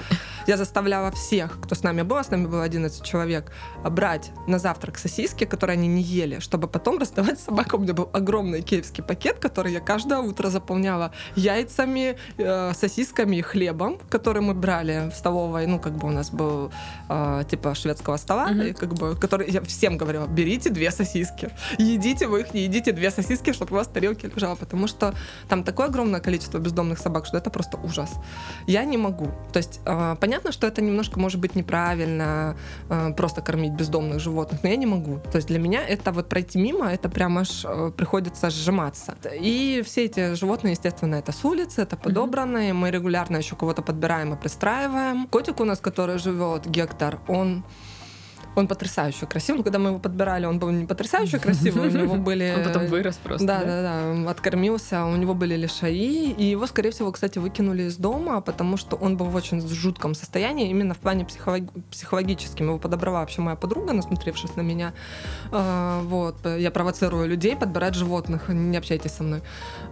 Я 0.47 0.57
заставляла 0.57 1.11
всех, 1.11 1.59
кто 1.61 1.75
с 1.75 1.83
нами 1.83 2.01
был, 2.01 2.17
с 2.23 2.29
нами 2.29 2.45
было 2.47 2.63
11 2.63 3.03
человек, 3.03 3.48
брать 3.83 4.31
на 4.47 4.59
завтрак 4.59 4.97
сосиски, 4.97 5.45
которые 5.45 5.73
они 5.75 5.87
не 5.87 6.01
ели, 6.01 6.39
чтобы 6.39 6.67
потом 6.67 6.97
раздавать 6.99 7.39
собакам. 7.39 7.81
У 7.81 7.83
меня 7.83 7.93
был 7.93 8.09
огромный 8.13 8.61
киевский 8.61 9.03
пакет, 9.03 9.39
который 9.39 9.73
я 9.73 9.79
каждое 9.79 10.19
утро 10.19 10.49
заполняла 10.49 11.11
яйцами, 11.35 12.17
э, 12.37 12.73
сосисками 12.73 13.37
и 13.37 13.41
хлебом, 13.41 13.99
который 14.09 14.41
мы 14.41 14.53
брали 14.53 15.09
в 15.09 15.15
столовой. 15.15 15.67
Ну, 15.67 15.79
как 15.79 15.93
бы 15.93 16.07
у 16.07 16.11
нас 16.11 16.31
был 16.31 16.71
э, 17.09 17.43
типа 17.49 17.75
шведского 17.75 18.17
стола, 18.17 18.47
Мгм. 18.47 18.61
и 18.61 18.73
как 18.73 18.93
бы, 18.93 19.15
который 19.15 19.49
я 19.51 19.61
всем 19.61 19.97
говорила, 19.97 20.27
берите 20.27 20.69
две 20.69 20.91
сосиски. 20.91 21.49
Едите 21.77 22.27
вы 22.27 22.41
их, 22.41 22.53
не 22.53 22.61
едите 22.61 22.91
две 22.91 23.11
сосиски, 23.11 23.53
чтобы 23.53 23.73
у 23.73 23.75
вас 23.75 23.87
в 23.87 23.91
тарелке 23.91 24.27
лежало, 24.35 24.55
потому 24.55 24.87
что 24.87 25.13
там 25.47 25.63
такое 25.63 25.87
огромное 25.87 26.19
количество 26.19 26.57
бездомных 26.59 26.99
собак, 26.99 27.25
что 27.25 27.37
это 27.37 27.49
просто 27.49 27.77
ужас. 27.77 28.11
Я 28.67 28.83
не 28.85 28.97
могу. 28.97 29.27
То 29.53 29.57
есть 29.57 29.79
э, 29.85 30.15
понятно, 30.19 30.51
что 30.51 30.67
это 30.67 30.81
немножко 30.81 31.19
может 31.19 31.39
быть 31.39 31.55
неправильно, 31.55 32.55
э, 32.89 33.13
просто 33.13 33.38
кормить 33.41 33.73
бездомных 33.73 34.19
животных, 34.19 34.63
но 34.63 34.69
я 34.69 34.75
не 34.75 34.85
могу. 34.85 35.19
То 35.31 35.37
есть 35.37 35.47
для 35.47 35.59
меня 35.59 35.81
это 35.87 36.11
вот 36.11 36.29
пройти 36.29 36.59
мимо, 36.59 36.91
это 36.91 37.09
прям 37.09 37.37
аж 37.37 37.65
э, 37.65 37.91
приходится 37.95 38.49
сжиматься. 38.49 39.15
И 39.41 39.81
все 39.85 40.05
эти 40.05 40.33
животные, 40.33 40.71
естественно, 40.71 41.15
это 41.15 41.31
с 41.31 41.45
улицы, 41.45 41.81
это 41.81 41.97
подобранные. 41.97 42.73
Мы 42.73 42.91
регулярно 42.91 43.37
еще 43.37 43.55
кого-то 43.55 43.81
подбираем 43.81 44.33
и 44.33 44.37
пристраиваем. 44.37 45.27
Котик 45.27 45.59
у 45.59 45.65
нас, 45.65 45.79
который 45.79 46.17
живет, 46.17 46.67
Гектор, 46.67 47.19
он 47.27 47.63
он 48.59 48.67
потрясающе 48.67 49.25
красивый. 49.25 49.59
Но 49.59 49.63
когда 49.63 49.79
мы 49.79 49.89
его 49.89 49.99
подбирали, 49.99 50.45
он 50.45 50.59
был 50.59 50.69
не 50.69 50.85
потрясающе 50.85 51.39
красивый. 51.45 51.89
У 51.89 51.91
него 51.91 52.15
были... 52.15 52.53
Он 52.57 52.63
потом 52.63 52.87
вырос 52.87 53.17
просто. 53.17 53.45
Да, 53.45 53.63
да, 53.63 53.81
да, 53.81 54.31
откормился, 54.31 55.05
у 55.05 55.15
него 55.15 55.33
были 55.33 55.55
лишаи, 55.55 56.31
и 56.31 56.43
его, 56.43 56.67
скорее 56.67 56.91
всего, 56.91 57.11
кстати, 57.11 57.39
выкинули 57.39 57.83
из 57.83 57.97
дома, 57.97 58.41
потому 58.41 58.77
что 58.77 58.95
он 58.95 59.17
был 59.17 59.27
в 59.27 59.35
очень 59.35 59.65
жутком 59.67 60.15
состоянии, 60.15 60.69
именно 60.69 60.93
в 60.93 60.97
плане 60.97 61.25
психолог- 61.25 61.69
психологическим. 61.91 62.67
Его 62.67 62.77
подобрала 62.77 63.19
вообще 63.19 63.41
моя 63.41 63.55
подруга, 63.55 63.93
насмотревшись 63.93 64.55
на 64.55 64.61
меня. 64.61 64.93
А, 65.51 66.01
Вот, 66.03 66.45
я 66.45 66.71
провоцирую 66.71 67.27
людей 67.27 67.55
подбирать 67.55 67.95
животных, 67.95 68.49
не 68.49 68.77
общайтесь 68.77 69.11
со 69.11 69.23
мной. 69.23 69.41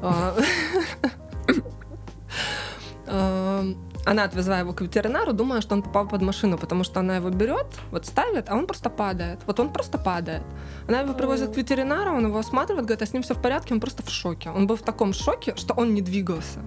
Она 4.08 4.24
отвезла 4.24 4.60
его 4.60 4.72
к 4.72 4.80
ветеринару, 4.80 5.34
думая, 5.34 5.60
что 5.60 5.76
он 5.76 5.82
попал 5.84 6.08
под 6.08 6.22
машину, 6.22 6.58
потому 6.58 6.86
что 6.86 7.02
она 7.02 7.18
его 7.18 7.30
берет, 7.30 7.68
вот 7.92 8.06
ставит, 8.06 8.50
а 8.50 8.56
он 8.56 8.66
просто 8.66 8.90
падает. 8.90 9.40
Вот 9.46 9.60
он 9.60 9.70
просто 9.74 9.98
падает. 9.98 10.44
Она 10.88 11.02
его 11.02 11.14
привозит 11.14 11.52
к 11.52 11.58
ветеринару, 11.58 12.12
он 12.12 12.26
его 12.26 12.40
осматривает, 12.40 12.86
говорит, 12.86 13.02
а 13.02 13.06
с 13.06 13.12
ним 13.12 13.22
все 13.22 13.34
в 13.34 13.42
порядке, 13.42 13.74
он 13.74 13.82
просто 13.82 14.04
в 14.04 14.10
шоке. 14.10 14.50
Он 14.50 14.66
был 14.66 14.78
в 14.78 14.82
таком 14.82 15.12
шоке, 15.12 15.56
что 15.58 15.74
он 15.74 15.94
не 15.94 16.02
двигался. 16.02 16.60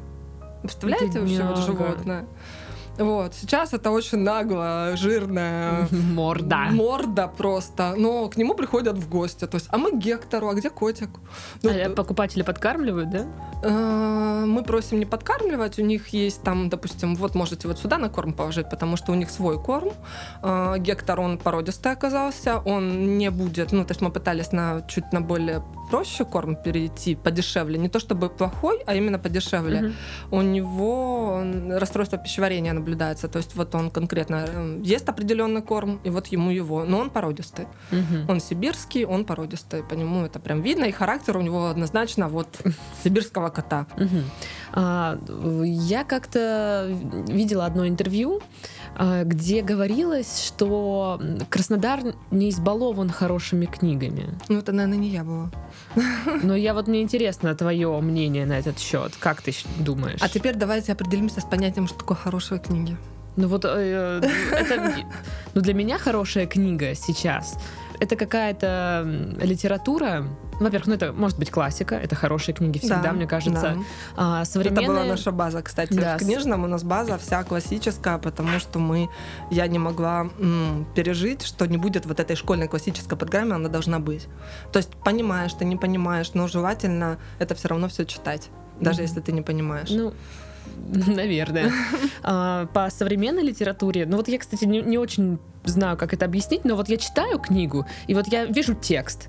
Представляете 0.60 1.20
вообще 1.20 1.42
вот 1.42 1.56
животное? 1.56 2.26
Вот, 3.00 3.34
сейчас 3.34 3.72
это 3.72 3.90
очень 3.90 4.18
нагло, 4.18 4.92
жирное, 4.96 5.88
Морда. 6.14 6.66
морда 6.70 7.28
просто, 7.28 7.94
но 7.96 8.28
к 8.28 8.36
нему 8.36 8.54
приходят 8.54 8.96
в 8.98 9.08
гости. 9.08 9.46
То 9.46 9.56
есть, 9.56 9.68
а 9.70 9.78
мы 9.78 9.98
Гектору, 9.98 10.48
а 10.48 10.54
где 10.54 10.70
котик? 10.70 11.08
Ну, 11.62 11.70
А 11.70 11.90
покупатели 11.90 12.42
подкармливают, 12.42 13.10
да? 13.10 13.26
Э, 13.62 14.44
Мы 14.46 14.62
просим 14.62 14.98
не 14.98 15.06
подкармливать, 15.06 15.78
у 15.78 15.82
них 15.82 16.08
есть 16.08 16.42
там, 16.42 16.68
допустим, 16.68 17.14
вот 17.16 17.34
можете 17.34 17.68
вот 17.68 17.78
сюда 17.78 17.98
на 17.98 18.08
корм 18.10 18.32
положить, 18.34 18.68
потому 18.70 18.96
что 18.96 19.12
у 19.12 19.14
них 19.14 19.30
свой 19.30 19.58
корм. 19.62 19.92
Э, 20.42 20.74
Гектор, 20.78 21.20
он 21.20 21.38
породистый 21.38 21.92
оказался, 21.92 22.58
он 22.58 23.16
не 23.18 23.30
будет, 23.30 23.72
ну, 23.72 23.84
то 23.84 23.92
есть 23.92 24.02
мы 24.02 24.10
пытались 24.10 24.52
на 24.52 24.82
чуть 24.88 25.12
на 25.12 25.20
более 25.20 25.62
проще 25.90 26.24
корм 26.24 26.54
перейти, 26.54 27.16
подешевле, 27.16 27.78
не 27.78 27.88
то 27.88 27.98
чтобы 27.98 28.28
плохой, 28.28 28.78
а 28.86 28.94
именно 28.94 29.18
подешевле. 29.18 29.80
Мгм. 29.80 29.94
У 30.30 30.42
него 30.42 31.42
расстройство 31.78 32.16
пищеварения 32.18 32.72
наблюдается, 32.72 32.89
то 33.28 33.38
есть 33.38 33.54
вот 33.56 33.74
он 33.74 33.90
конкретно 33.90 34.44
э, 34.46 34.80
ест 34.82 35.08
определенный 35.08 35.62
корм, 35.62 36.00
и 36.04 36.10
вот 36.10 36.26
ему 36.28 36.50
его, 36.50 36.84
но 36.84 36.98
он 36.98 37.10
породистый. 37.10 37.66
Мгм. 37.90 38.28
Он 38.28 38.40
сибирский, 38.40 39.04
он 39.04 39.24
породистый, 39.24 39.82
по 39.82 39.94
нему 39.94 40.24
это 40.24 40.38
прям 40.40 40.62
видно, 40.62 40.84
и 40.84 40.92
характер 40.92 41.36
у 41.36 41.40
него 41.40 41.66
однозначно 41.66 42.28
вот 42.28 42.48
сибирского 43.04 43.50
кота. 43.50 43.86
Мгм. 43.96 44.24
А, 44.72 45.18
Я 45.64 46.04
как-то 46.04 46.86
видела 47.28 47.66
одно 47.66 47.86
интервью, 47.86 48.42
где 48.98 49.62
говорилось, 49.62 50.44
что 50.46 51.20
Краснодар 51.48 52.00
не 52.30 52.50
избалован 52.50 53.10
хорошими 53.10 53.66
книгами. 53.66 54.28
Ну, 54.48 54.58
это, 54.58 54.72
наверное, 54.72 54.98
не 54.98 55.08
я 55.08 55.24
была. 55.24 55.50
Но 56.42 56.54
я 56.54 56.74
вот 56.74 56.88
мне 56.88 57.02
интересно 57.02 57.54
твое 57.54 58.00
мнение 58.00 58.46
на 58.46 58.58
этот 58.58 58.78
счет. 58.78 59.14
Как 59.18 59.42
ты 59.42 59.52
думаешь? 59.78 60.20
А 60.20 60.28
теперь 60.28 60.54
давайте 60.54 60.92
определимся 60.92 61.40
с 61.40 61.44
понятием, 61.44 61.86
что 61.86 61.98
такое 61.98 62.16
хорошая 62.16 62.58
книга. 62.58 62.96
Ну 63.36 63.48
вот 63.48 63.64
э, 63.64 64.20
это 64.52 64.94
ну 65.54 65.60
для 65.60 65.74
меня 65.74 65.98
хорошая 65.98 66.46
книга 66.46 66.94
сейчас. 66.94 67.56
Это 68.00 68.16
какая-то 68.16 69.06
литература. 69.42 70.26
Во-первых, 70.58 70.88
ну 70.88 70.94
это 70.94 71.12
может 71.12 71.38
быть 71.38 71.50
классика, 71.50 71.94
это 71.94 72.14
хорошие 72.14 72.54
книги 72.54 72.78
всегда, 72.78 73.02
Да, 73.02 73.12
мне 73.12 73.26
кажется. 73.26 73.60
да. 73.62 73.76
А, 74.16 74.42
Это 74.42 74.50
современные... 74.50 74.86
была 74.88 75.04
наша 75.04 75.32
база, 75.32 75.62
кстати. 75.62 75.92
Да, 75.94 76.16
В 76.16 76.20
книжном 76.20 76.64
у 76.64 76.66
нас 76.66 76.82
база 76.82 77.16
вся 77.18 77.42
классическая, 77.44 78.18
потому 78.18 78.58
что 78.58 78.78
мы, 78.78 79.08
я 79.50 79.66
не 79.66 79.78
могла 79.78 80.28
м, 80.38 80.86
пережить, 80.94 81.42
что 81.42 81.66
не 81.66 81.78
будет 81.78 82.04
вот 82.06 82.20
этой 82.20 82.36
школьной 82.36 82.68
классической 82.68 83.16
программы, 83.16 83.54
она 83.54 83.68
должна 83.70 83.98
быть. 84.00 84.26
То 84.72 84.78
есть 84.78 84.90
понимаешь, 85.04 85.52
ты 85.54 85.64
не 85.64 85.76
понимаешь, 85.76 86.32
но 86.34 86.46
желательно 86.48 87.18
это 87.38 87.54
все 87.54 87.68
равно 87.68 87.88
все 87.88 88.04
читать, 88.04 88.50
даже 88.80 88.98
Мгм. 88.98 89.02
если 89.08 89.20
ты 89.20 89.32
не 89.32 89.42
понимаешь. 89.42 89.88
Ну, 89.90 90.12
наверное. 91.06 91.70
А, 92.22 92.66
По 92.66 92.90
современной 92.90 93.42
литературе, 93.42 94.04
ну 94.06 94.16
вот 94.18 94.28
я, 94.28 94.38
кстати, 94.38 94.64
не, 94.64 94.82
не 94.82 94.98
очень 94.98 95.38
знаю, 95.64 95.96
как 95.96 96.12
это 96.12 96.26
объяснить, 96.26 96.64
но 96.64 96.76
вот 96.76 96.88
я 96.88 96.96
читаю 96.98 97.38
книгу, 97.38 97.86
и 98.06 98.14
вот 98.14 98.28
я 98.28 98.44
вижу 98.44 98.74
текст. 98.74 99.28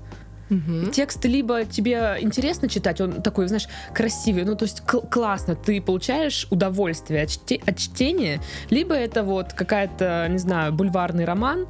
Угу. 0.50 0.90
Текст 0.92 1.24
либо 1.24 1.64
тебе 1.64 2.18
интересно 2.20 2.68
читать, 2.68 3.00
он 3.00 3.22
такой, 3.22 3.48
знаешь, 3.48 3.66
красивый, 3.94 4.44
ну 4.44 4.54
то 4.54 4.64
есть 4.66 4.82
кл- 4.82 5.06
классно, 5.08 5.54
ты 5.54 5.80
получаешь 5.80 6.46
удовольствие 6.50 7.22
от, 7.22 7.30
чте- 7.30 7.62
от 7.66 7.78
чтения, 7.78 8.40
либо 8.68 8.94
это 8.94 9.22
вот 9.22 9.54
какая-то, 9.54 10.26
не 10.28 10.38
знаю, 10.38 10.74
бульварный 10.74 11.24
роман, 11.24 11.66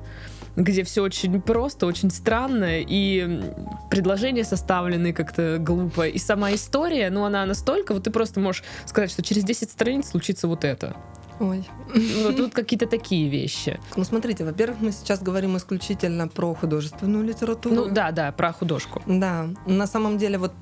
где 0.56 0.84
все 0.84 1.02
очень 1.02 1.40
просто, 1.40 1.86
очень 1.86 2.10
странно, 2.10 2.80
и 2.80 3.40
предложения 3.90 4.44
составлены 4.44 5.12
как-то 5.12 5.58
глупо, 5.58 6.06
и 6.06 6.18
сама 6.18 6.54
история, 6.54 7.10
ну 7.10 7.24
она 7.24 7.44
настолько, 7.46 7.94
вот 7.94 8.04
ты 8.04 8.10
просто 8.10 8.40
можешь 8.40 8.62
сказать, 8.86 9.10
что 9.10 9.22
через 9.22 9.44
10 9.44 9.70
страниц 9.70 10.10
случится 10.10 10.48
вот 10.48 10.64
это. 10.64 10.96
Ой. 11.40 11.68
Ну, 11.94 12.32
тут 12.32 12.54
какие-то 12.54 12.86
такие 12.86 13.28
вещи. 13.28 13.80
Ну, 13.96 14.04
смотрите, 14.04 14.44
во-первых, 14.44 14.80
мы 14.80 14.92
сейчас 14.92 15.22
говорим 15.22 15.56
исключительно 15.56 16.28
про 16.28 16.54
художественную 16.54 17.24
литературу. 17.24 17.74
Ну, 17.74 17.90
да, 17.90 18.10
да, 18.10 18.32
про 18.32 18.52
художку. 18.52 19.02
Да. 19.06 19.48
На 19.66 19.86
самом 19.86 20.18
деле, 20.18 20.38
вот 20.38 20.52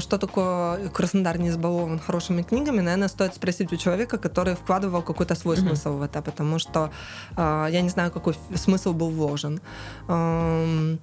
что 0.00 0.18
такое 0.18 0.88
Краснодар 0.90 1.38
не 1.38 1.48
избалован 1.48 1.98
хорошими 1.98 2.42
книгами, 2.42 2.80
наверное, 2.80 3.08
стоит 3.08 3.34
спросить 3.34 3.72
у 3.72 3.76
человека, 3.76 4.18
который 4.18 4.54
вкладывал 4.54 5.02
какой-то 5.02 5.34
свой 5.34 5.56
mm-hmm. 5.56 5.68
смысл 5.68 5.98
в 5.98 6.02
это, 6.02 6.22
потому 6.22 6.58
что 6.58 6.90
э, 7.36 7.68
я 7.70 7.80
не 7.80 7.88
знаю, 7.88 8.10
какой 8.10 8.34
смысл 8.54 8.92
был 8.92 9.10
вложен. 9.10 9.60
Эм, 10.08 10.98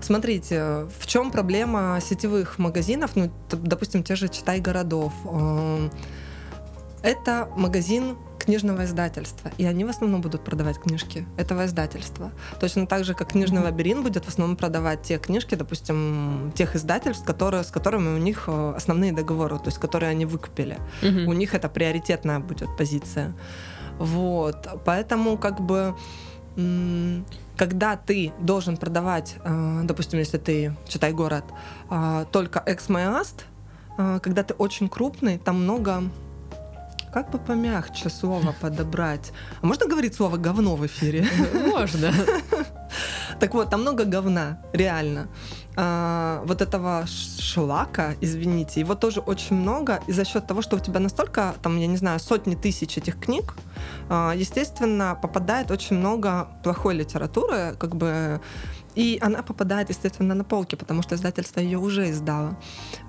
Смотрите, 0.00 0.88
в 0.98 1.06
чем 1.06 1.30
проблема 1.30 1.98
сетевых 2.02 2.58
магазинов, 2.58 3.12
ну, 3.14 3.30
допустим, 3.50 4.02
те 4.02 4.16
же 4.16 4.28
«Читай 4.28 4.60
городов». 4.60 5.12
Это 7.02 7.48
магазин 7.56 8.16
книжного 8.44 8.84
издательства, 8.84 9.50
и 9.58 9.64
они 9.64 9.84
в 9.84 9.88
основном 9.88 10.20
будут 10.20 10.44
продавать 10.44 10.78
книжки 10.78 11.26
этого 11.36 11.64
издательства. 11.66 12.30
Точно 12.60 12.86
так 12.86 13.04
же, 13.04 13.14
как 13.14 13.32
книжный 13.32 13.62
лабиринт 13.62 14.02
будет 14.02 14.24
в 14.24 14.28
основном 14.28 14.56
продавать 14.56 15.02
те 15.02 15.18
книжки, 15.18 15.54
допустим, 15.54 16.52
тех 16.54 16.76
издательств, 16.76 17.24
которые, 17.24 17.64
с 17.64 17.70
которыми 17.70 18.14
у 18.14 18.18
них 18.18 18.44
э, 18.48 18.74
основные 18.76 19.12
договоры, 19.12 19.58
то 19.58 19.66
есть 19.66 19.78
которые 19.78 20.10
они 20.10 20.26
выкупили. 20.26 20.78
Mm-hmm. 21.02 21.24
У 21.26 21.32
них 21.32 21.54
это 21.54 21.68
приоритетная 21.68 22.40
будет 22.40 22.76
позиция. 22.76 23.32
Вот, 23.98 24.68
поэтому 24.84 25.38
как 25.38 25.60
бы 25.60 25.94
когда 27.56 27.96
ты 27.96 28.32
должен 28.38 28.76
продавать, 28.76 29.36
э, 29.44 29.80
допустим, 29.84 30.18
если 30.18 30.38
ты, 30.38 30.76
читай 30.86 31.12
город, 31.12 31.44
э, 31.90 32.26
только 32.30 32.62
экс-майаст, 32.66 33.46
когда 34.22 34.42
ты 34.42 34.54
очень 34.54 34.88
крупный, 34.88 35.36
там 35.36 35.64
много 35.64 36.04
как 37.12 37.30
бы 37.30 37.38
помягче 37.38 38.08
слово 38.08 38.54
подобрать? 38.60 39.32
А 39.60 39.66
можно 39.66 39.86
говорить 39.86 40.14
слово 40.14 40.38
говно 40.38 40.76
в 40.76 40.86
эфире? 40.86 41.26
Можно. 41.66 42.12
Так 43.38 43.54
вот, 43.54 43.70
там 43.70 43.80
много 43.80 44.04
говна, 44.04 44.58
реально. 44.72 45.28
А, 45.76 46.42
вот 46.44 46.62
этого 46.62 47.04
шлака, 47.06 48.14
извините, 48.20 48.80
его 48.80 48.94
тоже 48.94 49.20
очень 49.20 49.56
много, 49.56 50.00
и 50.06 50.12
за 50.12 50.24
счет 50.24 50.46
того, 50.46 50.62
что 50.62 50.76
у 50.76 50.78
тебя 50.78 51.00
настолько, 51.00 51.54
там, 51.62 51.78
я 51.78 51.86
не 51.86 51.96
знаю, 51.96 52.20
сотни 52.20 52.54
тысяч 52.54 52.98
этих 52.98 53.18
книг, 53.18 53.54
а, 54.08 54.32
естественно, 54.36 55.18
попадает 55.20 55.70
очень 55.70 55.96
много 55.96 56.48
плохой 56.62 56.94
литературы, 56.94 57.74
как 57.78 57.96
бы 57.96 58.40
и 58.94 59.18
она 59.20 59.42
попадает, 59.42 59.90
естественно, 59.90 60.34
на 60.34 60.44
полки, 60.44 60.76
потому 60.76 61.02
что 61.02 61.14
издательство 61.14 61.60
ее 61.60 61.78
уже 61.78 62.10
издало. 62.10 62.58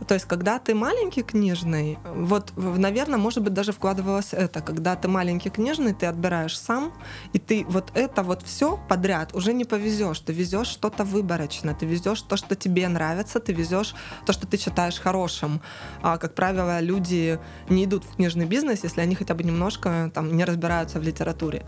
То 0.08 0.14
есть, 0.14 0.26
когда 0.26 0.60
ты 0.60 0.76
маленький 0.76 1.24
книжный, 1.24 1.98
вот, 2.16 2.54
наверное, 2.56 3.20
может 3.20 3.44
быть, 3.44 3.54
даже 3.54 3.72
вкладывалось 3.72 4.34
это. 4.34 4.62
Когда 4.62 4.96
ты 4.96 5.08
маленький 5.08 5.50
книжный, 5.50 5.94
ты 5.94 6.06
отбираешь 6.06 6.58
сам, 6.58 6.94
и 7.34 7.40
ты 7.40 7.66
вот 7.68 7.92
это 7.94 8.24
вот 8.24 8.44
все 8.44 8.80
подряд 8.90 9.34
уже 9.34 9.54
не 9.54 9.66
повезешь. 9.66 10.20
Ты 10.20 10.34
везешь 10.34 10.68
что-то 10.68 11.04
выборочно, 11.04 11.74
ты 11.74 11.86
везешь 11.86 12.22
то, 12.22 12.38
что 12.38 12.56
тебе 12.56 12.88
нравится, 12.88 13.40
ты 13.40 13.54
везешь 13.54 13.96
то, 14.26 14.34
что 14.34 14.48
ты 14.48 14.58
считаешь 14.58 15.00
хорошим. 15.00 15.62
А, 16.02 16.18
как 16.18 16.36
правило, 16.36 16.80
люди 16.80 17.40
не 17.70 17.86
идут 17.86 18.06
в 18.06 18.16
книжный 18.16 18.46
бизнес, 18.46 18.84
если 18.84 19.02
они 19.02 19.16
хотя 19.16 19.34
бы 19.34 19.44
немножко 19.44 20.12
там 20.14 20.36
не 20.36 20.46
разбираются 20.46 21.00
в 21.00 21.04
литературе. 21.04 21.66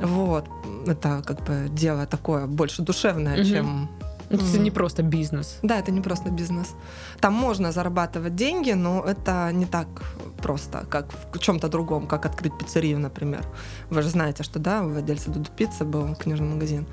Вот. 0.00 0.48
Это 0.86 1.22
как 1.24 1.44
бы 1.44 1.68
дело 1.70 2.06
такое 2.06 2.46
больше 2.46 2.82
душевное, 2.82 3.43
угу. 3.44 3.54
чем 3.54 3.88
это 4.30 4.58
не 4.58 4.70
просто 4.70 5.02
бизнес. 5.02 5.58
Да, 5.62 5.78
это 5.78 5.92
не 5.92 6.00
просто 6.00 6.30
бизнес. 6.30 6.74
Там 7.20 7.34
можно 7.34 7.72
зарабатывать 7.72 8.34
деньги, 8.34 8.72
но 8.72 9.04
это 9.06 9.50
не 9.52 9.66
так 9.66 9.86
просто, 10.42 10.86
как 10.90 11.06
в 11.32 11.38
чем-то 11.38 11.68
другом, 11.68 12.06
как 12.06 12.26
открыть 12.26 12.56
пиццерию, 12.58 12.98
например. 12.98 13.44
Вы 13.90 14.02
же 14.02 14.08
знаете, 14.08 14.42
что 14.42 14.58
да, 14.58 14.82
у 14.82 14.88
владельца 14.88 15.30
Дуду 15.30 15.50
Пиццы 15.56 15.84
был 15.84 16.14
книжный 16.14 16.48
магазин. 16.48 16.86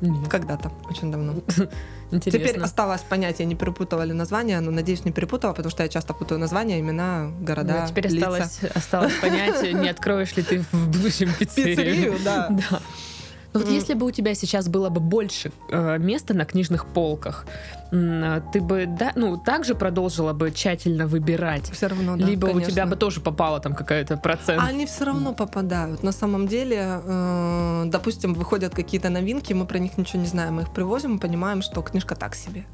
Нет. 0.00 0.28
Когда-то, 0.28 0.70
очень 0.88 1.10
давно. 1.10 1.34
Интересно. 2.10 2.48
Теперь 2.48 2.60
осталось 2.60 3.00
понять, 3.00 3.40
я 3.40 3.46
не 3.46 3.56
перепутала 3.56 4.02
ли 4.02 4.12
название, 4.12 4.60
но 4.60 4.70
надеюсь, 4.70 5.04
не 5.04 5.10
перепутала, 5.10 5.52
потому 5.52 5.70
что 5.70 5.82
я 5.82 5.88
часто 5.88 6.14
путаю 6.14 6.38
названия, 6.38 6.78
имена, 6.78 7.30
города. 7.40 7.80
Да, 7.80 7.86
теперь 7.88 8.06
лица. 8.06 8.28
осталось, 8.28 8.60
осталось 8.74 9.12
понять, 9.20 9.74
не 9.74 9.88
откроешь 9.88 10.36
ли 10.36 10.42
ты 10.42 10.64
в 10.72 10.88
будущем 10.88 11.32
пиццерию. 11.38 11.76
Пиццерию, 11.76 12.16
да. 12.24 12.48
да. 12.70 12.80
Вот 13.58 13.68
если 13.68 13.94
бы 13.94 14.06
у 14.06 14.10
тебя 14.10 14.34
сейчас 14.34 14.68
было 14.68 14.88
бы 14.88 15.00
больше 15.00 15.50
э, 15.70 15.98
места 15.98 16.34
на 16.34 16.44
книжных 16.44 16.86
полках, 16.86 17.46
э, 17.92 18.40
ты 18.52 18.60
бы 18.60 18.86
да, 18.86 19.12
ну, 19.16 19.36
также 19.36 19.74
продолжила 19.74 20.32
бы 20.32 20.50
тщательно 20.50 21.06
выбирать. 21.06 21.70
Все 21.70 21.88
равно, 21.88 22.16
да, 22.16 22.26
Либо 22.26 22.48
конечно. 22.48 22.68
у 22.68 22.70
тебя 22.70 22.86
бы 22.86 22.96
тоже 22.96 23.20
попала 23.20 23.60
там 23.60 23.74
какая-то 23.74 24.16
процент. 24.16 24.62
Они 24.62 24.86
все 24.86 25.04
равно 25.04 25.32
попадают. 25.32 26.02
На 26.02 26.12
самом 26.12 26.48
деле, 26.48 27.00
э, 27.04 27.84
допустим, 27.86 28.34
выходят 28.34 28.74
какие-то 28.74 29.10
новинки, 29.10 29.52
мы 29.52 29.66
про 29.66 29.78
них 29.78 29.98
ничего 29.98 30.22
не 30.22 30.28
знаем, 30.28 30.54
мы 30.54 30.62
их 30.62 30.72
привозим, 30.72 31.12
мы 31.12 31.18
понимаем, 31.18 31.62
что 31.62 31.82
книжка 31.82 32.14
так 32.14 32.34
себе. 32.34 32.64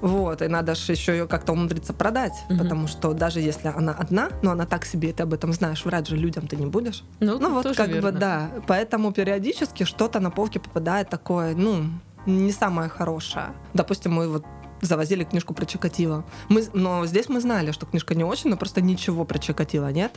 Вот, 0.00 0.42
и 0.42 0.48
надо 0.48 0.74
же 0.74 0.92
еще 0.92 1.12
ее 1.12 1.26
как-то 1.26 1.52
умудриться 1.52 1.92
продать, 1.92 2.34
угу. 2.48 2.58
потому 2.58 2.86
что 2.86 3.12
даже 3.12 3.40
если 3.40 3.68
она 3.68 3.92
одна, 3.92 4.30
но 4.42 4.52
она 4.52 4.66
так 4.66 4.84
себе, 4.84 5.12
ты 5.12 5.22
об 5.22 5.32
этом 5.32 5.52
знаешь, 5.52 5.84
врать 5.84 6.08
же 6.08 6.16
людям 6.16 6.46
ты 6.46 6.56
не 6.56 6.66
будешь. 6.66 7.02
Ну, 7.20 7.38
ну 7.38 7.54
вот 7.54 7.76
как 7.76 7.88
верно. 7.88 8.02
бы 8.02 8.18
да. 8.18 8.50
Поэтому 8.66 9.12
периодически 9.12 9.84
что-то 9.84 10.20
на 10.20 10.30
полке 10.30 10.60
попадает 10.60 11.08
такое, 11.08 11.54
ну, 11.54 11.84
не 12.26 12.52
самое 12.52 12.88
хорошее. 12.88 13.46
Допустим, 13.72 14.12
мы 14.12 14.28
вот 14.28 14.44
завозили 14.80 15.24
книжку 15.24 15.54
про 15.54 15.64
Чикатило. 15.64 16.24
Мы, 16.48 16.64
но 16.72 17.06
здесь 17.06 17.28
мы 17.28 17.40
знали, 17.40 17.72
что 17.72 17.86
книжка 17.86 18.14
не 18.14 18.24
очень, 18.24 18.50
но 18.50 18.56
просто 18.56 18.80
ничего 18.80 19.24
про 19.24 19.38
Чикатило 19.38 19.90
нет 19.90 20.12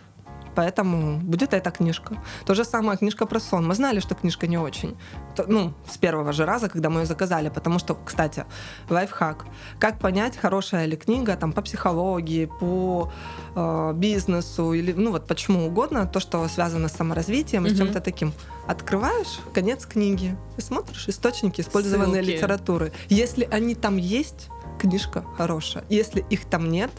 поэтому 0.60 1.20
будет 1.20 1.54
эта 1.54 1.72
книжка. 1.72 2.18
То 2.46 2.54
же 2.54 2.66
самое 2.66 2.98
книжка 2.98 3.26
про 3.26 3.40
сон. 3.40 3.66
Мы 3.66 3.76
знали, 3.76 4.02
что 4.02 4.14
книжка 4.14 4.46
не 4.46 4.58
очень. 4.58 4.98
То, 5.36 5.46
ну, 5.48 5.74
с 5.90 5.98
первого 5.98 6.34
же 6.34 6.46
раза, 6.46 6.68
когда 6.68 6.90
мы 6.90 7.00
ее 7.00 7.06
заказали, 7.06 7.50
потому 7.50 7.80
что, 7.80 7.96
кстати, 7.96 8.44
лайфхак. 8.90 9.46
Как 9.80 10.00
понять, 10.00 10.36
хорошая 10.36 10.86
ли 10.86 10.98
книга 10.98 11.38
там 11.38 11.54
по 11.54 11.62
психологии, 11.62 12.46
по 12.60 13.10
э, 13.56 13.94
бизнесу 13.94 14.74
или, 14.74 14.92
ну, 14.92 15.12
вот 15.12 15.28
почему 15.28 15.66
угодно, 15.66 16.06
то, 16.06 16.20
что 16.20 16.46
связано 16.50 16.90
с 16.90 16.92
саморазвитием 16.92 17.66
и 17.66 17.70
с 17.70 17.78
чем-то 17.78 18.02
таким. 18.02 18.34
Открываешь 18.68 19.40
конец 19.54 19.86
книги 19.86 20.36
и 20.58 20.62
смотришь 20.62 21.08
источники 21.08 21.62
использованной 21.62 22.22
Ссылки. 22.22 22.36
литературы. 22.36 22.92
Если 23.08 23.48
они 23.50 23.76
там 23.76 23.96
есть, 23.96 24.50
книжка 24.78 25.24
хорошая. 25.38 25.86
Если 25.90 26.26
их 26.30 26.46
там 26.50 26.70
нет, 26.70 26.92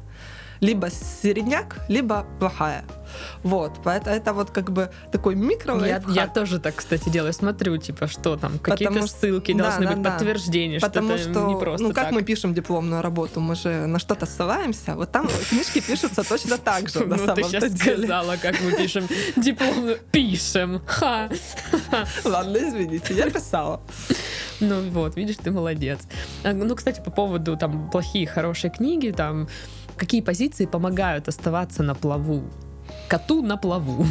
либо 0.61 0.89
середняк, 0.91 1.79
либо 1.89 2.27
плохая. 2.39 2.85
Вот, 3.43 3.81
поэтому 3.83 4.15
это 4.15 4.33
вот 4.33 4.51
как 4.51 4.71
бы 4.71 4.91
такой 5.11 5.35
микро 5.35 5.85
я, 5.85 6.03
я 6.09 6.29
тоже 6.29 6.61
так, 6.61 6.77
кстати, 6.77 7.09
делаю. 7.09 7.33
Смотрю, 7.33 7.77
типа, 7.77 8.07
что 8.07 8.37
там, 8.37 8.59
какие-то 8.59 9.07
ссылки 9.07 9.53
да, 9.53 9.65
должны 9.65 9.87
да, 9.87 9.93
быть, 9.93 10.03
да. 10.03 10.11
подтверждения, 10.13 10.81
Потому 10.81 11.19
что, 11.19 11.31
что 11.31 11.49
не 11.49 11.57
просто 11.59 11.87
Ну, 11.87 11.93
как 11.93 12.05
так. 12.05 12.13
мы 12.13 12.23
пишем 12.23 12.55
дипломную 12.55 13.03
работу? 13.03 13.41
Мы 13.41 13.55
же 13.57 13.87
на 13.87 13.99
что-то 13.99 14.27
ссылаемся. 14.27 14.95
Вот 14.95 15.11
там 15.11 15.29
книжки 15.49 15.81
пишутся 15.81 16.23
точно 16.29 16.59
так 16.59 16.89
же, 16.89 17.07
на 17.07 17.19
самом 17.19 17.37
ты 17.37 17.45
сейчас 17.45 17.73
сказала, 17.73 18.37
как 18.37 18.61
мы 18.61 18.73
пишем 18.73 19.09
дипломную. 19.37 19.99
Пишем. 20.13 20.83
Ха. 20.87 21.29
Ладно, 22.25 22.59
извините, 22.59 23.15
я 23.15 23.31
писала. 23.31 23.81
Ну 24.61 24.91
вот, 24.91 25.17
видишь, 25.17 25.37
ты 25.37 25.51
молодец. 25.51 26.01
А, 26.45 26.53
ну, 26.53 26.75
кстати, 26.77 27.01
по 27.01 27.11
поводу 27.11 27.57
там 27.57 27.91
плохие, 27.91 28.27
хорошие 28.27 28.71
книги, 28.71 29.11
там 29.11 29.49
какие 30.01 30.23
позиции 30.23 30.67
помогают 30.67 31.29
оставаться 31.29 31.83
на 31.83 31.95
плаву? 31.95 32.43
Коту 33.09 33.43
на 33.43 33.57
плаву. 33.57 34.05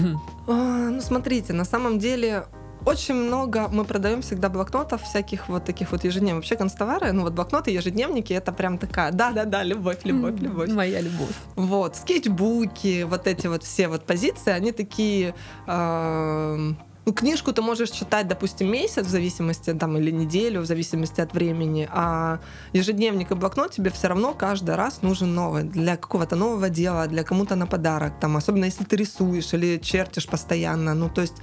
А, 0.47 0.89
ну, 0.89 1.01
смотрите, 1.01 1.53
на 1.53 1.65
самом 1.65 1.99
деле 1.99 2.45
очень 2.85 3.15
много 3.15 3.67
мы 3.71 3.83
продаем 3.85 4.21
всегда 4.21 4.49
блокнотов 4.49 5.01
всяких 5.01 5.49
вот 5.49 5.65
таких 5.65 5.91
вот 5.91 6.03
ежедневных. 6.03 6.43
Вообще 6.43 6.55
констовары, 6.55 7.11
ну 7.11 7.23
вот 7.23 7.33
блокноты, 7.33 7.71
ежедневники, 7.71 8.33
это 8.33 8.51
прям 8.51 8.77
такая, 8.77 9.11
да-да-да, 9.11 9.63
любовь, 9.63 9.99
любовь, 10.05 10.39
любовь. 10.39 10.69
Моя 10.69 11.01
любовь. 11.01 11.35
Вот, 11.55 11.95
скетчбуки, 11.95 13.03
вот 13.03 13.27
эти 13.27 13.47
вот 13.47 13.63
все 13.63 13.87
вот 13.87 14.05
позиции, 14.05 14.51
они 14.51 14.71
такие... 14.71 15.33
Э, 15.67 16.73
книжку 17.13 17.53
ты 17.53 17.61
можешь 17.61 17.91
читать, 17.91 18.27
допустим, 18.27 18.71
месяц 18.71 19.05
в 19.05 19.09
зависимости, 19.09 19.73
там, 19.73 19.97
или 19.97 20.11
неделю, 20.11 20.61
в 20.61 20.65
зависимости 20.65 21.21
от 21.21 21.33
времени, 21.33 21.87
а 21.91 22.39
ежедневник 22.73 23.31
и 23.31 23.35
блокнот 23.35 23.71
тебе 23.71 23.89
все 23.89 24.07
равно 24.07 24.33
каждый 24.33 24.75
раз 24.75 25.01
нужен 25.01 25.33
новый 25.33 25.63
для 25.63 25.95
какого-то 25.97 26.35
нового 26.35 26.69
дела, 26.69 27.07
для 27.07 27.23
кому-то 27.23 27.55
на 27.55 27.67
подарок, 27.67 28.13
там, 28.19 28.37
особенно 28.37 28.65
если 28.65 28.83
ты 28.83 28.95
рисуешь 28.95 29.53
или 29.53 29.77
чертишь 29.77 30.27
постоянно. 30.27 30.93
Ну, 30.93 31.09
то 31.09 31.21
есть 31.21 31.35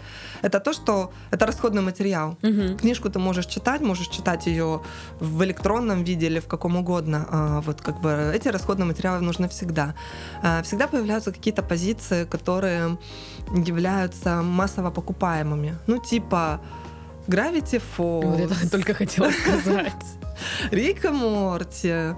это 0.42 0.60
то, 0.60 0.72
что 0.72 1.12
это 1.30 1.46
расходный 1.46 1.82
материал. 1.82 2.36
Мгм. 2.42 2.76
Книжку 2.76 3.10
ты 3.10 3.18
можешь 3.18 3.46
читать, 3.46 3.80
можешь 3.80 4.08
читать 4.08 4.46
ее 4.46 4.80
в 5.20 5.42
электронном 5.44 6.04
виде 6.04 6.26
или 6.26 6.40
в 6.40 6.46
каком 6.46 6.76
угодно. 6.76 7.26
А 7.30 7.60
вот 7.60 7.80
как 7.80 8.00
бы 8.00 8.32
эти 8.34 8.48
расходные 8.48 8.86
материалы 8.86 9.20
нужны 9.20 9.48
всегда. 9.48 9.94
А, 10.42 10.62
Всегда 10.62 10.86
появляются 10.86 11.32
какие-то 11.32 11.62
позиции, 11.62 12.24
которые 12.24 12.98
являются 13.54 14.42
массово 14.42 14.90
покупаемыми. 14.90 15.76
Ну, 15.86 15.98
типа 15.98 16.60
Gravity 17.26 17.82
Falls, 17.96 18.24
Вот 18.24 18.40
это 18.40 18.70
только 18.70 18.94
хотела 18.94 19.30
сказать. 19.30 19.92
Рик 20.70 21.04
и 21.04 21.08
Морти. 21.08 22.14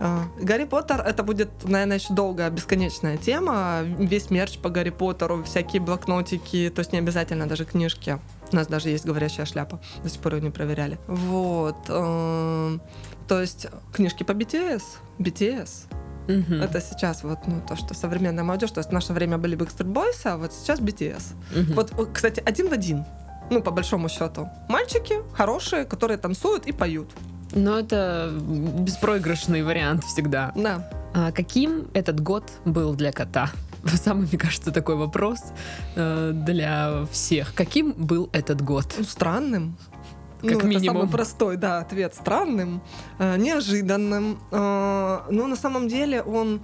А, 0.00 0.24
Гарри 0.40 0.64
Поттер 0.64 1.00
это 1.00 1.22
будет, 1.22 1.50
наверное, 1.64 1.98
еще 1.98 2.14
долгая, 2.14 2.50
бесконечная 2.50 3.16
тема. 3.16 3.80
Весь 3.82 4.30
мерч 4.30 4.58
по 4.58 4.68
Гарри 4.68 4.90
Поттеру, 4.90 5.42
всякие 5.44 5.82
блокнотики, 5.82 6.70
то 6.74 6.80
есть 6.80 6.92
не 6.92 6.98
обязательно 6.98 7.46
даже 7.46 7.64
книжки. 7.64 8.18
У 8.52 8.56
нас 8.56 8.66
даже 8.66 8.88
есть 8.88 9.04
говорящая 9.04 9.46
шляпа, 9.46 9.80
до 10.02 10.08
сих 10.08 10.20
пор 10.20 10.36
ее 10.36 10.40
не 10.42 10.50
проверяли. 10.50 10.98
Вот. 11.06 11.76
эм, 11.88 12.80
То 13.26 13.40
есть 13.40 13.66
книжки 13.92 14.22
по 14.22 14.32
BTS. 14.32 14.82
BTS. 15.18 15.68
Мгм. 16.28 16.62
Это 16.62 16.80
сейчас 16.80 17.24
вот 17.24 17.38
ну, 17.46 17.60
то, 17.66 17.76
что 17.76 17.94
современная 17.94 18.44
молодежь. 18.44 18.70
То 18.70 18.80
есть 18.80 18.90
в 18.90 18.92
наше 18.92 19.12
время 19.12 19.38
были 19.38 19.56
Backstreet 19.56 19.92
Boys, 19.92 20.20
а 20.24 20.36
вот 20.36 20.52
сейчас 20.52 20.80
BTS. 20.80 21.22
Мгм. 21.56 21.74
Вот, 21.74 22.10
кстати, 22.12 22.42
один 22.46 22.68
в 22.68 22.72
один. 22.72 23.04
Ну, 23.50 23.62
по 23.62 23.70
большому 23.70 24.08
счету. 24.08 24.48
Мальчики 24.68 25.14
хорошие, 25.32 25.84
которые 25.84 26.18
танцуют 26.18 26.66
и 26.66 26.72
поют. 26.72 27.08
Но 27.52 27.78
это 27.78 28.30
беспроигрышный 28.80 29.62
вариант 29.62 30.04
всегда. 30.04 30.52
Да. 30.54 30.90
А 31.14 31.32
каким 31.32 31.88
этот 31.94 32.20
год 32.20 32.44
был 32.66 32.94
для 32.94 33.10
кота? 33.10 33.50
Самый, 34.04 34.26
мне 34.28 34.38
кажется, 34.38 34.70
такой 34.70 34.96
вопрос 34.96 35.40
э, 35.96 36.32
для 36.34 37.06
всех. 37.10 37.54
Каким 37.54 37.92
был 37.92 38.28
этот 38.32 38.60
год? 38.60 38.94
Ну, 38.98 39.04
странным. 39.04 39.76
Как 40.40 40.50
ну, 40.50 40.58
Это 40.58 40.66
минимум. 40.66 40.96
самый 40.96 41.08
простой, 41.10 41.56
да, 41.56 41.78
ответ. 41.78 42.14
Странным, 42.14 42.80
э, 43.18 43.36
неожиданным. 43.36 44.38
Э, 44.52 45.20
но 45.30 45.46
на 45.46 45.56
самом 45.56 45.88
деле 45.88 46.22
он 46.22 46.60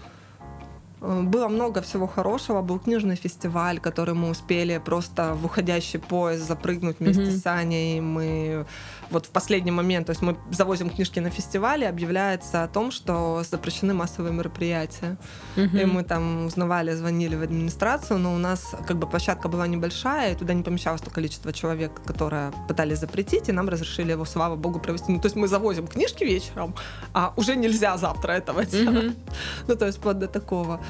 э, 1.00 1.22
было 1.22 1.48
много 1.48 1.80
всего 1.82 2.06
хорошего. 2.06 2.62
Был 2.62 2.78
книжный 2.78 3.16
фестиваль, 3.16 3.80
который 3.80 4.14
мы 4.14 4.30
успели 4.30 4.80
просто 4.84 5.34
в 5.34 5.44
уходящий 5.46 5.98
поезд 5.98 6.46
запрыгнуть 6.46 7.00
вместе 7.00 7.22
Мгм. 7.22 7.30
с 7.32 7.46
Аней. 7.46 8.00
Мы 8.00 8.64
вот 9.10 9.26
в 9.26 9.30
последний 9.30 9.70
момент, 9.70 10.06
то 10.06 10.10
есть 10.10 10.22
мы 10.22 10.36
завозим 10.50 10.90
книжки 10.90 11.20
на 11.20 11.30
фестивале, 11.30 11.88
объявляется 11.88 12.64
о 12.64 12.68
том, 12.68 12.90
что 12.90 13.42
запрещены 13.50 13.94
массовые 13.94 14.32
мероприятия. 14.32 15.16
Мгм. 15.56 15.78
И 15.78 15.84
мы 15.84 16.02
там 16.02 16.46
узнавали, 16.46 16.92
звонили 16.92 17.36
в 17.36 17.42
администрацию, 17.42 18.18
но 18.18 18.34
у 18.34 18.38
нас 18.38 18.74
как 18.86 18.98
бы 18.98 19.06
площадка 19.06 19.48
была 19.48 19.66
небольшая, 19.66 20.32
и 20.32 20.36
туда 20.36 20.54
не 20.54 20.62
помещалось 20.62 21.00
то 21.00 21.10
количество 21.10 21.52
человек, 21.52 22.00
которое 22.06 22.52
пытались 22.68 22.98
запретить, 22.98 23.48
и 23.48 23.52
нам 23.52 23.68
разрешили 23.68 24.12
его, 24.12 24.24
слава 24.24 24.56
богу, 24.56 24.80
провести. 24.80 25.12
Ну, 25.12 25.20
то 25.20 25.26
есть 25.26 25.36
мы 25.36 25.48
завозим 25.48 25.86
книжки 25.86 26.24
вечером, 26.24 26.74
а 27.12 27.32
уже 27.36 27.56
нельзя 27.56 27.96
завтра 27.96 28.32
этого 28.32 28.64
делать. 28.64 29.04
Мгм. 29.04 29.14
Ну, 29.66 29.76
то 29.76 29.86
есть 29.86 29.98
вплоть 29.98 30.18
до 30.18 30.26
такого. 30.26 30.80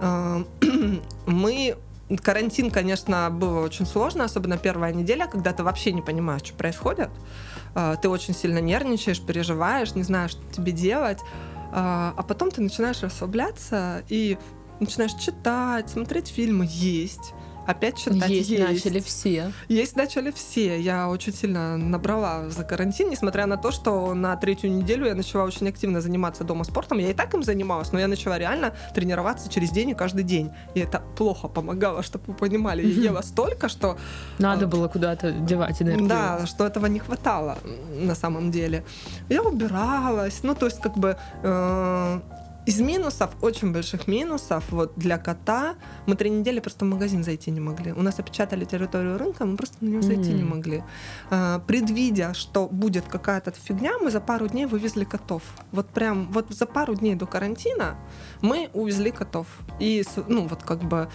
А, 0.00 0.42
Мы 1.26 1.76
Карантин, 2.16 2.70
конечно, 2.70 3.28
было 3.30 3.60
очень 3.60 3.84
сложно, 3.86 4.24
особенно 4.24 4.56
первая 4.56 4.92
неделя, 4.94 5.26
когда 5.26 5.52
ты 5.52 5.62
вообще 5.62 5.92
не 5.92 6.00
понимаешь, 6.00 6.42
что 6.42 6.54
происходит. 6.54 7.10
А, 7.74 7.96
Ты 7.96 8.08
очень 8.08 8.34
сильно 8.34 8.58
нервничаешь, 8.58 9.20
переживаешь, 9.20 9.94
не 9.94 10.02
знаешь, 10.02 10.30
что 10.30 10.42
тебе 10.52 10.72
делать. 10.72 11.18
А 11.70 12.14
а 12.16 12.22
потом 12.22 12.50
ты 12.50 12.62
начинаешь 12.62 13.02
расслабляться 13.02 14.02
и 14.08 14.38
начинаешь 14.80 15.12
читать, 15.14 15.90
смотреть 15.90 16.28
фильмы, 16.28 16.66
есть. 16.68 17.34
Опять 17.68 17.98
читать 17.98 18.30
Есть, 18.30 18.48
есть. 18.48 18.62
начали 18.66 19.00
все. 19.00 19.52
Есть 19.68 19.94
начали 19.94 20.30
все. 20.30 20.80
Я 20.80 21.10
очень 21.10 21.34
сильно 21.34 21.76
набрала 21.76 22.48
за 22.48 22.64
карантин, 22.64 23.10
несмотря 23.10 23.44
на 23.44 23.58
то, 23.58 23.70
что 23.72 24.14
на 24.14 24.34
третью 24.36 24.70
неделю 24.72 25.04
я 25.06 25.14
начала 25.14 25.44
очень 25.44 25.68
активно 25.68 26.00
заниматься 26.00 26.44
дома 26.44 26.64
спортом. 26.64 26.96
Я 26.96 27.10
и 27.10 27.12
так 27.12 27.34
им 27.34 27.42
занималась, 27.42 27.92
но 27.92 27.98
я 28.00 28.08
начала 28.08 28.38
реально 28.38 28.72
тренироваться 28.94 29.50
через 29.50 29.70
день 29.70 29.90
и 29.90 29.94
каждый 29.94 30.24
день. 30.24 30.50
И 30.74 30.80
это 30.80 31.02
плохо 31.16 31.46
помогало, 31.48 32.02
чтобы 32.02 32.24
вы 32.28 32.34
понимали. 32.34 32.86
Я 32.86 33.02
ела 33.10 33.20
столько, 33.20 33.68
что 33.68 33.98
Надо 34.38 34.64
А. 34.64 34.68
было 34.68 34.88
куда-то 34.88 35.30
девать 35.32 35.82
энергию. 35.82 36.08
да, 36.08 36.46
что 36.46 36.66
этого 36.66 36.86
не 36.86 37.00
хватало 37.00 37.58
на 38.00 38.14
самом 38.14 38.50
деле. 38.50 38.82
Я 39.28 39.42
убиралась, 39.42 40.42
ну 40.42 40.54
то 40.54 40.64
есть 40.64 40.80
как 40.80 40.96
бы 40.96 41.18
э, 41.42 42.20
из 42.68 42.80
минусов, 42.80 43.30
очень 43.40 43.72
больших 43.72 44.08
минусов, 44.08 44.64
вот 44.70 44.92
для 44.96 45.16
кота, 45.16 45.74
мы 46.06 46.16
три 46.16 46.30
недели 46.30 46.60
просто 46.60 46.84
в 46.84 46.88
магазин 46.88 47.24
зайти 47.24 47.50
не 47.50 47.60
могли. 47.60 47.92
У 47.92 48.02
нас 48.02 48.18
опечатали 48.18 48.66
территорию 48.66 49.16
рынка, 49.16 49.46
мы 49.46 49.56
просто 49.56 49.76
на 49.80 49.88
нее 49.88 50.02
зайти 50.02 50.32
не 50.34 50.44
могли. 50.44 50.82
Э, 51.30 51.60
предвидя, 51.66 52.34
что 52.34 52.66
будет 52.66 53.04
какая-то 53.08 53.52
фигня, 53.52 53.92
мы 53.98 54.10
за 54.10 54.20
пару 54.20 54.48
дней 54.48 54.66
вывезли 54.66 55.04
котов. 55.04 55.42
Вот 55.72 55.88
прям, 55.88 56.30
вот 56.30 56.50
за 56.50 56.66
пару 56.66 56.94
дней 56.94 57.14
до 57.14 57.26
карантина 57.26 57.96
мы 58.42 58.68
увезли 58.74 59.12
котов. 59.12 59.46
И, 59.80 60.04
ну 60.28 60.46
вот 60.46 60.62
как 60.62 60.80
бы 60.80 61.08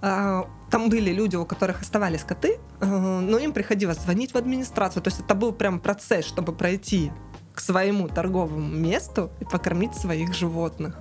а, 0.00 0.48
там 0.70 0.88
были 0.88 1.12
люди, 1.12 1.36
у 1.36 1.44
которых 1.44 1.82
оставались 1.82 2.22
коты, 2.22 2.58
э, 2.80 2.86
но 2.86 3.38
им 3.38 3.52
приходилось 3.52 3.98
звонить 3.98 4.32
в 4.32 4.36
администрацию. 4.36 5.02
То 5.02 5.08
есть 5.08 5.20
это 5.20 5.34
был 5.34 5.52
прям 5.52 5.80
процесс, 5.80 6.24
чтобы 6.24 6.52
пройти 6.52 7.12
к 7.56 7.60
своему 7.60 8.06
торговому 8.08 8.68
месту 8.68 9.30
и 9.40 9.44
покормить 9.44 9.94
своих 9.94 10.34
животных. 10.34 10.94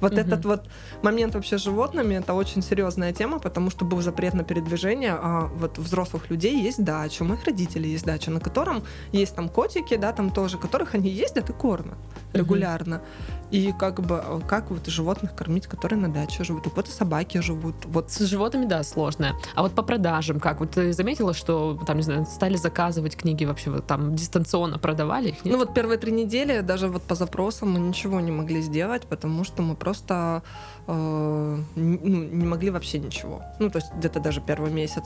Вот 0.00 0.12
Мгм. 0.12 0.20
этот 0.20 0.44
вот 0.44 0.68
момент 1.02 1.34
вообще 1.34 1.58
с 1.58 1.62
животными 1.62 2.14
это 2.14 2.34
очень 2.34 2.62
серьезная 2.62 3.12
тема, 3.12 3.38
потому 3.38 3.70
что 3.70 3.84
был 3.84 4.00
запрет 4.02 4.34
на 4.34 4.44
передвижение, 4.44 5.12
а 5.12 5.50
вот 5.56 5.78
у 5.78 5.82
взрослых 5.82 6.30
людей 6.30 6.62
есть 6.62 6.84
дача, 6.84 7.22
у 7.22 7.26
моих 7.26 7.44
родителей 7.44 7.90
есть 7.90 8.04
дача, 8.04 8.30
на 8.30 8.38
котором 8.38 8.82
есть 9.12 9.34
там 9.34 9.48
котики, 9.48 9.96
да, 9.96 10.12
там 10.12 10.30
тоже, 10.30 10.58
которых 10.58 10.94
они 10.94 11.10
ездят 11.10 11.50
и 11.50 11.52
кормят 11.52 11.96
регулярно. 12.32 13.00
И 13.50 13.72
как 13.72 14.00
бы 14.00 14.22
э, 14.24 14.40
как 14.46 14.70
вот 14.70 14.86
животных 14.86 15.34
кормить, 15.34 15.66
которые 15.66 15.98
на 15.98 16.12
даче 16.12 16.44
живут, 16.44 16.66
у 16.66 16.70
кого-то 16.70 16.90
собаки 16.90 17.38
живут, 17.38 17.74
вот 17.86 18.10
С 18.10 18.20
животными, 18.20 18.66
да, 18.66 18.82
сложно. 18.82 19.34
А 19.54 19.62
вот 19.62 19.72
по 19.72 19.82
продажам 19.82 20.40
как? 20.40 20.60
Вот 20.60 20.72
ты 20.72 20.92
заметила, 20.92 21.32
что 21.34 21.80
там, 21.86 21.96
не 21.96 22.02
знаю, 22.02 22.26
стали 22.26 22.56
заказывать 22.56 23.16
книги 23.16 23.44
вообще, 23.44 23.70
вот 23.70 23.86
там 23.86 24.14
дистанционно 24.14 24.78
продавали 24.78 25.28
их? 25.28 25.44
нет? 25.44 25.52
Ну 25.52 25.58
вот 25.58 25.74
первые 25.74 25.98
три 25.98 26.12
недели 26.12 26.60
даже 26.60 26.88
вот 26.88 27.02
по 27.02 27.14
запросам 27.14 27.72
мы 27.72 27.80
ничего 27.80 28.20
не 28.20 28.30
могли 28.30 28.60
сделать, 28.60 29.06
потому 29.06 29.44
что 29.44 29.62
мы 29.62 29.74
просто 29.76 30.42
ну, 30.88 31.64
не 31.76 32.46
могли 32.46 32.70
вообще 32.70 32.98
ничего. 32.98 33.42
Ну 33.60 33.70
то 33.70 33.78
есть 33.78 33.92
где-то 33.98 34.20
даже 34.20 34.40
первый 34.40 34.72
месяц. 34.72 35.04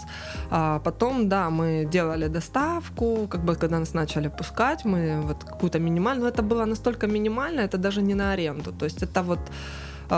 А 0.50 0.78
потом, 0.78 1.28
да, 1.28 1.50
мы 1.50 1.88
делали 1.92 2.28
доставку, 2.28 3.26
как 3.28 3.44
бы 3.44 3.56
когда 3.56 3.78
нас 3.78 3.94
начали 3.94 4.28
пускать, 4.28 4.84
мы 4.84 5.20
вот 5.22 5.44
какую-то 5.44 5.78
минимальную, 5.78 6.22
но 6.22 6.28
это 6.28 6.42
было 6.42 6.64
настолько 6.66 7.06
минимально, 7.06 7.60
это 7.60 7.78
даже 7.78 8.02
не 8.02 8.14
на 8.14 8.32
аренду. 8.32 8.72
То 8.72 8.84
есть 8.84 9.02
это 9.02 9.22
вот 9.22 9.40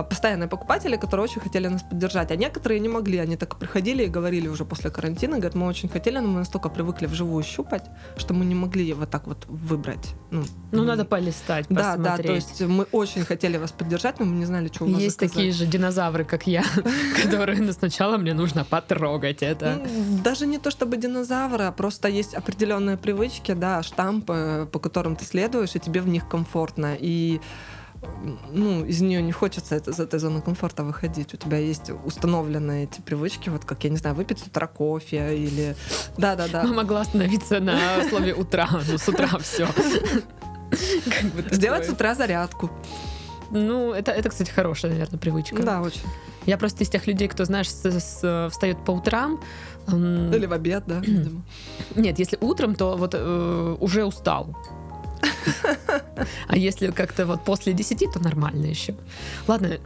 постоянные 0.03 0.49
покупатели, 0.49 0.97
которые 0.97 1.25
очень 1.25 1.41
хотели 1.41 1.69
нас 1.69 1.83
поддержать. 1.83 2.31
А 2.31 2.37
некоторые 2.37 2.81
не 2.81 2.89
могли, 2.89 3.19
они 3.19 3.37
так 3.37 3.57
приходили 3.57 4.05
и 4.05 4.07
говорили 4.09 4.49
уже 4.49 4.65
после 4.65 4.91
карантина, 4.91 5.37
говорят, 5.37 5.55
мы 5.55 5.67
очень 5.67 5.89
хотели, 5.89 6.19
но 6.19 6.29
мы 6.29 6.39
настолько 6.41 6.69
привыкли 6.69 7.07
вживую 7.07 7.43
щупать, 7.45 7.85
что 8.17 8.35
мы 8.35 8.45
не 8.45 8.55
могли 8.55 8.93
вот 8.95 9.11
так 9.11 9.27
вот 9.27 9.45
выбрать. 9.47 10.15
Ну, 10.31 10.45
Ну, 10.73 10.81
м, 10.81 10.87
надо 10.87 11.05
полистать, 11.05 11.67
да, 11.69 11.97
да, 11.97 12.11
посмотреть. 12.13 12.27
то 12.27 12.33
есть 12.33 12.61
мы 12.63 12.85
очень 12.93 13.25
хотели 13.25 13.57
вас 13.57 13.73
поддержать, 13.73 14.19
но 14.21 14.27
мы 14.27 14.37
не 14.37 14.47
знали, 14.47 14.69
что 14.73 14.85
у 14.85 14.91
вас 14.93 15.01
Есть 15.01 15.17
заказать. 15.21 15.35
такие 15.35 15.53
же 15.53 15.67
динозавры, 15.67 16.25
как 16.25 16.47
я, 16.47 16.65
которые 17.23 17.61
ну, 17.63 17.73
сначала 17.73 18.17
мне 18.17 18.35
нужно 18.35 18.65
потрогать 18.65 19.43
это. 19.43 19.81
Ну, 19.85 20.19
Даже 20.25 20.47
не 20.47 20.59
то 20.59 20.71
чтобы 20.71 20.97
динозавры, 20.97 21.65
а 21.65 21.73
просто 21.73 22.09
есть 22.09 22.35
определенные 22.35 22.97
привычки, 22.97 23.53
да, 23.53 23.83
штампы, 23.83 24.69
по 24.73 24.79
которым 24.79 25.15
ты 25.17 25.25
следуешь, 25.25 25.75
и 25.77 25.79
тебе 25.79 26.01
в 26.01 26.09
них 26.09 26.29
комфортно. 26.29 26.97
И 26.99 27.41
ну, 28.53 28.85
из 28.85 29.01
нее 29.01 29.23
не 29.23 29.33
хочется 29.33 29.75
это, 29.77 29.91
из 29.91 30.01
этой 30.01 30.19
зоны 30.19 30.41
комфорта 30.41 30.83
выходить. 30.85 31.35
У 31.35 31.37
тебя 31.37 31.59
есть 31.59 31.91
установленные 32.05 32.85
эти 32.85 33.01
привычки, 33.01 33.49
вот 33.51 33.65
как, 33.65 33.85
я 33.85 33.91
не 33.91 33.97
знаю, 33.97 34.17
выпить 34.17 34.39
с 34.39 34.43
утра 34.47 34.67
кофе 34.67 35.37
или... 35.37 35.77
Да-да-да. 36.17 36.65
Могла 36.65 37.03
остановиться 37.03 37.61
на 37.61 37.79
слове 38.09 38.35
утра, 38.35 38.69
ну 38.91 38.99
с 38.99 39.09
утра 39.09 39.29
все. 39.39 39.69
Сделать 41.51 41.87
с 41.87 41.91
утра 41.91 42.15
зарядку. 42.15 42.71
Ну, 43.51 43.93
это, 43.93 44.11
это, 44.11 44.29
кстати, 44.31 44.51
хорошая, 44.51 44.93
наверное, 44.93 45.19
привычка. 45.19 45.63
Да, 45.63 45.81
очень. 45.83 46.01
Я 46.47 46.59
просто 46.59 46.83
из 46.85 46.89
тех 46.91 47.07
людей, 47.07 47.29
кто, 47.29 47.45
знаешь, 47.45 47.71
с- 47.71 47.85
с- 48.01 48.49
встает 48.51 48.85
по 48.85 48.91
утрам. 48.91 49.41
м, 49.87 50.33
Или 50.33 50.47
в 50.47 50.53
обед, 50.53 50.85
да, 50.87 50.99
видимо. 51.01 51.43
Нет, 51.95 52.19
если 52.19 52.37
утром, 52.41 52.75
то 52.75 52.97
вот 52.97 53.15
э, 53.15 53.77
уже 53.81 54.05
устал. 54.05 54.57
А 56.49 56.57
если 56.57 56.91
как-то 56.91 57.27
вот 57.27 57.45
после 57.45 57.73
10, 57.73 58.13
то 58.13 58.21
нормально 58.21 58.67
еще. 58.67 58.95
Ладно, 59.47 59.79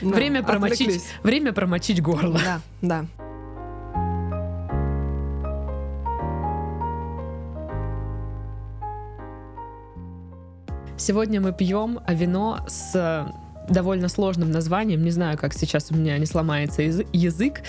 время 0.00 0.42
промочить, 0.42 1.02
время 1.22 1.52
промочить 1.52 2.02
горло. 2.02 2.40
Да, 2.44 2.60
да. 2.82 3.06
Сегодня 10.98 11.40
мы 11.40 11.52
пьем 11.52 12.00
вино 12.08 12.60
с 12.66 12.92
э, 12.94 13.26
довольно 13.70 14.08
сложным 14.08 14.50
названием. 14.50 15.04
Не 15.04 15.10
знаю, 15.10 15.36
как 15.36 15.52
сейчас 15.52 15.90
у 15.90 15.94
меня 15.94 16.16
не 16.16 16.26
сломается 16.26 16.82
язык. 16.82 17.60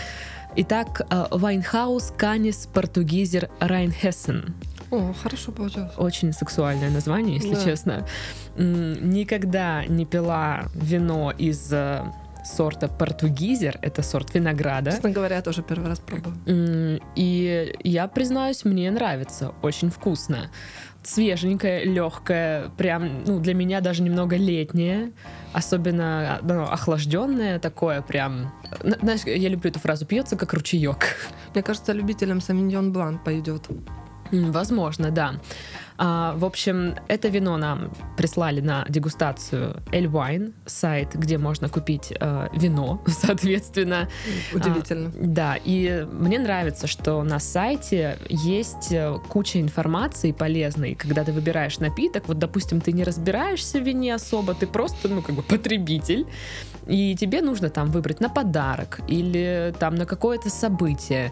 Итак, 0.55 1.01
Weinhaus 1.31 2.13
Kanis 2.17 2.67
Portugieser 2.73 3.49
Rheinhessen. 3.59 4.55
О, 4.91 5.13
хорошо 5.13 5.51
получилось. 5.51 5.91
Очень 5.97 6.33
сексуальное 6.33 6.89
название, 6.89 7.35
если 7.35 7.55
да. 7.55 7.63
честно. 7.63 8.07
Никогда 8.57 9.85
не 9.85 10.05
пила 10.05 10.67
вино 10.73 11.33
из 11.37 11.71
э, 11.71 12.03
сорта 12.47 12.87
португизер, 12.87 13.77
это 13.81 14.01
сорт 14.01 14.33
винограда. 14.33 14.91
Честно 14.91 15.11
говоря, 15.11 15.37
я 15.37 15.41
тоже 15.41 15.61
первый 15.61 15.89
раз 15.89 15.99
пробую. 15.99 17.01
И 17.15 17.75
я 17.83 18.07
признаюсь, 18.07 18.65
мне 18.65 18.89
нравится, 18.91 19.53
очень 19.61 19.89
вкусно. 19.89 20.49
Свеженькое, 21.03 21.85
легкое, 21.85 22.69
прям, 22.77 23.23
ну, 23.25 23.39
для 23.39 23.53
меня 23.53 23.79
даже 23.79 24.03
немного 24.03 24.35
летнее, 24.35 25.13
особенно 25.53 26.39
ну, 26.41 26.63
охлажденное 26.63 27.59
такое, 27.59 28.01
прям. 28.01 28.51
Знаешь, 28.81 29.21
я 29.25 29.47
люблю 29.47 29.69
эту 29.69 29.79
фразу, 29.79 30.05
пьется 30.05 30.35
как 30.35 30.53
ручеек. 30.53 31.15
Мне 31.53 31.63
кажется, 31.63 31.93
любителям 31.93 32.41
Савиньон 32.41 32.91
Блан 32.91 33.19
пойдет. 33.19 33.67
Возможно, 34.31 35.11
да. 35.11 35.35
А, 35.97 36.35
в 36.35 36.45
общем, 36.45 36.95
это 37.07 37.27
вино 37.27 37.57
нам 37.57 37.91
прислали 38.17 38.61
на 38.61 38.85
дегустацию 38.87 39.81
Эль 39.91 40.05
Wine, 40.05 40.53
сайт, 40.65 41.15
где 41.15 41.37
можно 41.37 41.69
купить 41.69 42.13
э, 42.19 42.49
вино, 42.53 43.01
соответственно. 43.07 44.07
Удивительно. 44.53 45.09
А, 45.09 45.11
да, 45.19 45.57
и 45.63 46.05
мне 46.11 46.37
нравится, 46.37 46.85
что 46.85 47.23
на 47.23 47.39
сайте 47.39 48.19
есть 48.29 48.91
э, 48.91 49.17
куча 49.27 49.59
информации 49.59 50.31
полезной, 50.31 50.93
когда 50.93 51.23
ты 51.23 51.31
выбираешь 51.31 51.79
напиток. 51.79 52.27
Вот, 52.27 52.37
допустим, 52.37 52.79
ты 52.79 52.91
не 52.91 53.03
разбираешься 53.03 53.79
в 53.79 53.83
вине 53.83 54.13
особо, 54.13 54.53
ты 54.53 54.67
просто, 54.67 55.07
ну, 55.09 55.23
как 55.23 55.35
бы 55.35 55.41
потребитель, 55.41 56.27
и 56.85 57.15
тебе 57.15 57.41
нужно 57.41 57.69
там 57.69 57.89
выбрать 57.89 58.19
на 58.19 58.29
подарок 58.29 59.01
или 59.07 59.73
там 59.79 59.95
на 59.95 60.05
какое-то 60.05 60.49
событие. 60.49 61.31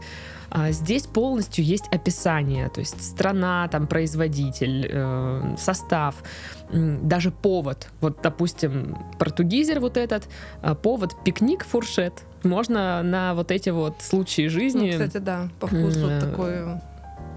А 0.57 0.71
здесь 0.71 1.05
полностью 1.05 1.65
есть 1.65 1.83
описание, 1.91 2.69
то 2.69 2.79
есть 2.79 3.03
страна, 3.03 3.67
там 3.67 3.87
производитель, 3.87 4.87
э, 4.89 5.55
состав, 5.57 6.15
даже 6.71 7.31
повод. 7.31 7.89
Вот, 7.99 8.19
допустим, 8.23 8.97
португизер 9.19 9.81
вот 9.81 9.97
этот, 9.97 10.29
а 10.61 10.73
повод 10.73 11.13
пикник, 11.25 11.65
фуршет. 11.65 12.23
Можно 12.43 13.03
на 13.03 13.33
вот 13.33 13.51
эти 13.51 13.69
вот 13.69 14.01
случаи 14.01 14.47
жизни. 14.47 14.91
Ну, 14.95 15.05
кстати, 15.05 15.17
да, 15.17 15.49
по 15.59 15.67
вкусу 15.67 16.09
э, 16.09 16.21
такой 16.21 16.79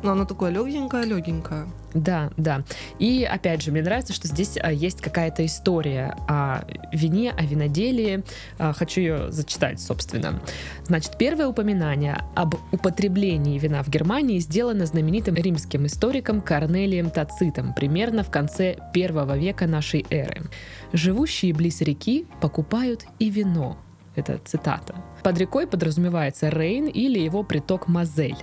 но 0.03 0.13
оно 0.13 0.25
такое 0.25 0.51
легенькое, 0.51 1.05
легенькое. 1.05 1.67
Да, 1.95 2.31
да. 2.37 2.63
И 2.99 3.25
опять 3.25 3.63
же, 3.63 3.73
мне 3.73 3.83
нравится, 3.83 4.13
что 4.13 4.29
здесь 4.29 4.59
а, 4.61 4.71
есть 4.73 5.01
какая-то 5.01 5.45
история 5.45 6.17
о 6.29 6.65
вине, 6.93 7.33
о 7.37 7.43
виноделии. 7.43 8.23
А, 8.59 8.73
хочу 8.73 9.01
ее 9.01 9.33
зачитать, 9.33 9.81
собственно. 9.81 10.41
Значит, 10.85 11.17
первое 11.19 11.49
упоминание 11.49 12.23
об 12.35 12.55
употреблении 12.73 13.59
вина 13.59 13.83
в 13.83 13.89
Германии 13.89 14.39
сделано 14.39 14.87
знаменитым 14.87 15.35
римским 15.35 15.87
историком 15.87 16.41
Корнелием 16.41 17.11
Тацитом 17.11 17.73
примерно 17.75 18.23
в 18.23 18.31
конце 18.31 18.77
первого 18.93 19.37
века 19.37 19.67
нашей 19.67 20.07
эры. 20.11 20.43
Живущие 20.93 21.55
близ 21.55 21.81
реки 21.81 22.27
покупают 22.41 23.05
и 23.19 23.31
вино, 23.31 23.79
это 24.19 24.41
цитата. 24.45 24.95
Под 25.23 25.39
рекой 25.39 25.67
подразумевается 25.67 26.49
Рейн 26.49 26.87
или 26.87 27.19
его 27.19 27.43
приток 27.43 27.89
Мазель. 27.89 28.37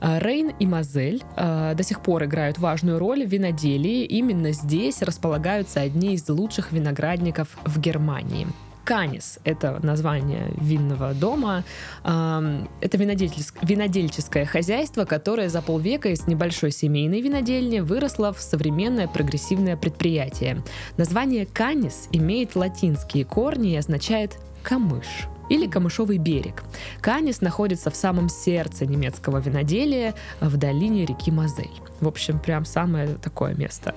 А, 0.00 0.18
Рейн 0.18 0.52
и 0.58 0.66
Мазель 0.66 1.22
э, 1.36 1.74
до 1.74 1.82
сих 1.82 2.00
пор 2.00 2.24
играют 2.24 2.58
важную 2.58 2.98
роль 2.98 3.24
в 3.24 3.28
виноделии. 3.28 4.04
Именно 4.04 4.52
здесь 4.52 5.02
располагаются 5.02 5.80
одни 5.80 6.14
из 6.14 6.28
лучших 6.28 6.72
виноградников 6.72 7.56
в 7.64 7.80
Германии. 7.80 8.46
Канис— 8.84 9.38
это 9.44 9.78
название 9.82 10.52
винного 10.56 11.14
дома. 11.14 11.64
Это 12.02 12.96
винодельческое, 12.96 14.46
хозяйство, 14.46 15.04
которое 15.04 15.48
за 15.48 15.62
полвека 15.62 16.08
из 16.08 16.26
небольшой 16.26 16.72
семейной 16.72 17.20
винодельни 17.20 17.80
выросло 17.80 18.32
в 18.32 18.40
современное 18.40 19.08
прогрессивное 19.08 19.76
предприятие. 19.76 20.62
Название 20.96 21.46
Канис 21.46 22.08
имеет 22.12 22.56
латинские 22.56 23.24
корни 23.24 23.72
и 23.72 23.76
означает 23.76 24.38
камыш 24.62 25.06
или 25.50 25.66
камышовый 25.66 26.16
берег. 26.16 26.62
Канис 27.02 27.42
находится 27.42 27.90
в 27.90 27.96
самом 27.96 28.30
сердце 28.30 28.86
немецкого 28.86 29.38
виноделия 29.38 30.14
в 30.40 30.56
долине 30.56 31.04
реки 31.04 31.30
Мазель. 31.30 31.68
В 32.00 32.08
общем, 32.08 32.38
прям 32.38 32.64
самое 32.64 33.08
такое 33.22 33.54
место. 33.54 33.94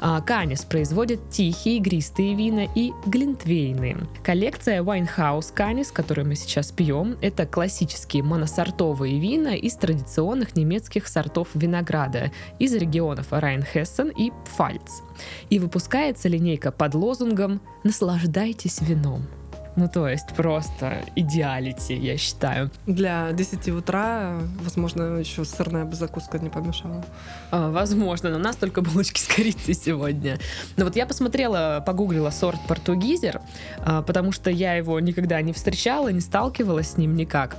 А, 0.00 0.20
Канис 0.20 0.64
производит 0.64 1.30
тихие 1.30 1.76
игристые 1.76 2.34
вина 2.34 2.66
и 2.74 2.92
глинтвейны. 3.06 4.08
Коллекция 4.24 4.82
Winehouse 4.82 5.52
Канис, 5.54 5.92
которую 5.92 6.26
мы 6.26 6.34
сейчас 6.34 6.72
пьем, 6.72 7.16
это 7.20 7.46
классические 7.46 8.22
моносортовые 8.22 9.20
вина 9.20 9.54
из 9.54 9.74
традиционных 9.76 10.56
немецких 10.56 11.06
сортов 11.06 11.48
винограда 11.54 12.32
из 12.58 12.74
регионов 12.74 13.28
Райнхессен 13.30 14.08
и 14.08 14.32
Пфальц. 14.44 15.00
И 15.50 15.58
выпускается 15.58 16.28
линейка 16.28 16.72
под 16.72 16.94
лозунгом 16.94 17.60
«Наслаждайтесь 17.84 18.80
вином». 18.80 19.26
Ну, 19.76 19.88
то 19.88 20.08
есть 20.08 20.28
просто 20.34 21.04
идеалити, 21.16 21.92
я 21.92 22.16
считаю. 22.16 22.70
Для 22.86 23.32
10 23.32 23.68
утра, 23.68 24.40
возможно, 24.62 25.18
еще 25.18 25.44
сырная 25.44 25.84
бы 25.84 25.94
закуска 25.94 26.38
не 26.38 26.48
помешала. 26.48 27.04
А, 27.50 27.70
возможно, 27.70 28.30
но 28.30 28.36
у 28.36 28.38
нас 28.38 28.56
только 28.56 28.80
булочки 28.80 29.20
с 29.20 29.26
корицей 29.26 29.74
сегодня. 29.74 30.38
Но 30.76 30.84
вот 30.84 30.96
я 30.96 31.04
посмотрела, 31.04 31.82
погуглила 31.84 32.30
сорт 32.30 32.58
португизер, 32.66 33.42
а, 33.78 34.00
потому 34.00 34.32
что 34.32 34.50
я 34.50 34.74
его 34.74 34.98
никогда 34.98 35.42
не 35.42 35.52
встречала, 35.52 36.08
не 36.08 36.20
сталкивалась 36.20 36.92
с 36.92 36.96
ним 36.96 37.14
никак. 37.14 37.56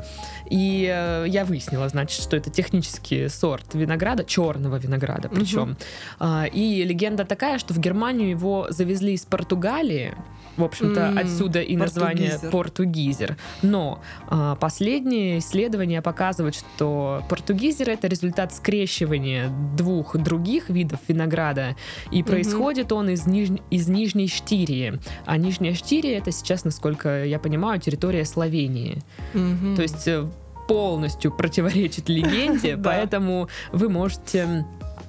И 0.50 0.89
э, 0.91 1.26
я 1.28 1.45
выяснила, 1.45 1.88
значит, 1.89 2.22
что 2.22 2.38
это 2.38 2.50
технический 2.50 3.28
сорт 3.30 3.74
винограда, 3.74 4.24
черного 4.24 4.78
винограда 4.78 5.30
причем. 5.30 5.72
Угу. 5.72 5.78
А, 6.20 6.45
и 6.45 6.84
легенда 6.84 7.26
такая, 7.26 7.60
что 7.60 7.74
в 7.74 7.80
Германию 7.80 8.30
его 8.30 8.68
завезли 8.70 9.14
из 9.14 9.26
Португалии, 9.26 10.16
в 10.58 10.64
общем-то, 10.64 11.00
mm, 11.00 11.20
отсюда 11.20 11.62
и 11.62 11.78
название 11.78 12.39
португизер. 12.52 13.38
Но 13.62 14.02
а, 14.28 14.56
последние 14.56 15.39
исследования 15.39 16.02
показывают, 16.02 16.56
что 16.56 17.24
португизер 17.30 17.89
это 17.89 18.08
результат 18.08 18.54
скрещивания 18.54 19.50
двух 19.78 20.18
других 20.18 20.70
видов 20.70 21.00
винограда, 21.08 21.76
и 22.12 22.24
происходит 22.24 22.88
mm-hmm. 22.88 22.95
он 22.95 23.10
из, 23.10 23.28
ниж... 23.28 23.50
из 23.70 23.88
Нижней 23.88 24.28
Штирии. 24.28 25.00
А 25.26 25.38
Нижняя 25.38 25.76
Штирия 25.76 26.18
это 26.18 26.32
сейчас, 26.32 26.66
насколько 26.66 27.24
я 27.24 27.39
понимаю, 27.39 27.80
территория 27.80 28.26
Словении. 28.26 29.04
Mm-hmm. 29.34 29.76
То 29.76 29.82
есть 29.84 30.08
э, 30.08 30.28
полностью 30.68 31.32
противоречит 31.32 32.09
легенде, 32.09 32.78
поэтому 32.84 33.49
вы 33.72 33.89
можете 33.89 34.65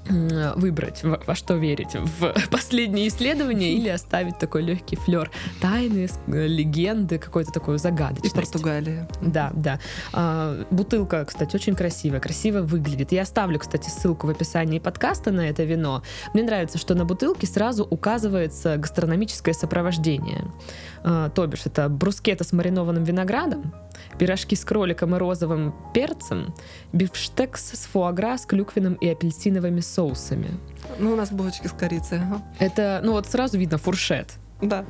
выбрать, 0.08 1.02
во, 1.02 1.20
во 1.26 1.34
что 1.34 1.54
верить, 1.54 1.94
в 1.94 2.34
последние 2.50 3.08
исследования 3.08 3.72
или 3.72 3.88
оставить 3.88 4.38
такой 4.38 4.62
легкий 4.62 4.96
флер 4.96 5.30
тайны, 5.60 6.08
э, 6.26 6.46
легенды, 6.46 7.18
какой-то 7.18 7.52
такой 7.52 7.78
загадочности. 7.78 8.36
И 8.36 8.40
Португалия. 8.40 9.08
Да, 9.20 9.50
да. 9.54 9.78
А, 10.12 10.64
бутылка, 10.70 11.24
кстати, 11.24 11.54
очень 11.54 11.74
красивая, 11.74 12.20
красиво 12.20 12.62
выглядит. 12.62 13.12
Я 13.12 13.22
оставлю, 13.22 13.58
кстати, 13.58 13.88
ссылку 13.88 14.26
в 14.26 14.30
описании 14.30 14.78
подкаста 14.78 15.30
на 15.30 15.48
это 15.48 15.64
вино. 15.64 16.02
Мне 16.34 16.42
нравится, 16.42 16.78
что 16.78 16.94
на 16.94 17.04
бутылке 17.04 17.46
сразу 17.46 17.84
указывается 17.84 18.76
гастрономическое 18.76 19.54
сопровождение. 19.54 20.44
А, 21.02 21.30
то 21.30 21.46
бишь, 21.46 21.66
это 21.66 21.88
брускета 21.88 22.44
с 22.44 22.52
маринованным 22.52 23.04
виноградом, 23.04 23.74
пирожки 24.18 24.56
с 24.56 24.64
кроликом 24.64 25.14
и 25.14 25.18
розовым 25.18 25.74
перцем, 25.94 26.54
бифштекс 26.92 27.72
с 27.72 27.86
фуагра 27.86 28.36
с 28.36 28.46
клюквенным 28.46 28.94
и 28.94 29.08
апельсиновыми 29.08 29.80
соусами. 29.98 30.50
Ну, 31.00 31.12
у 31.12 31.16
нас 31.16 31.32
булочки 31.32 31.66
с 31.66 31.72
корицей. 31.72 32.18
Ага. 32.18 32.40
Это, 32.60 33.00
ну 33.04 33.12
вот 33.12 33.26
сразу 33.26 33.58
видно 33.58 33.78
фуршет. 33.78 34.26
Да. 34.62 34.84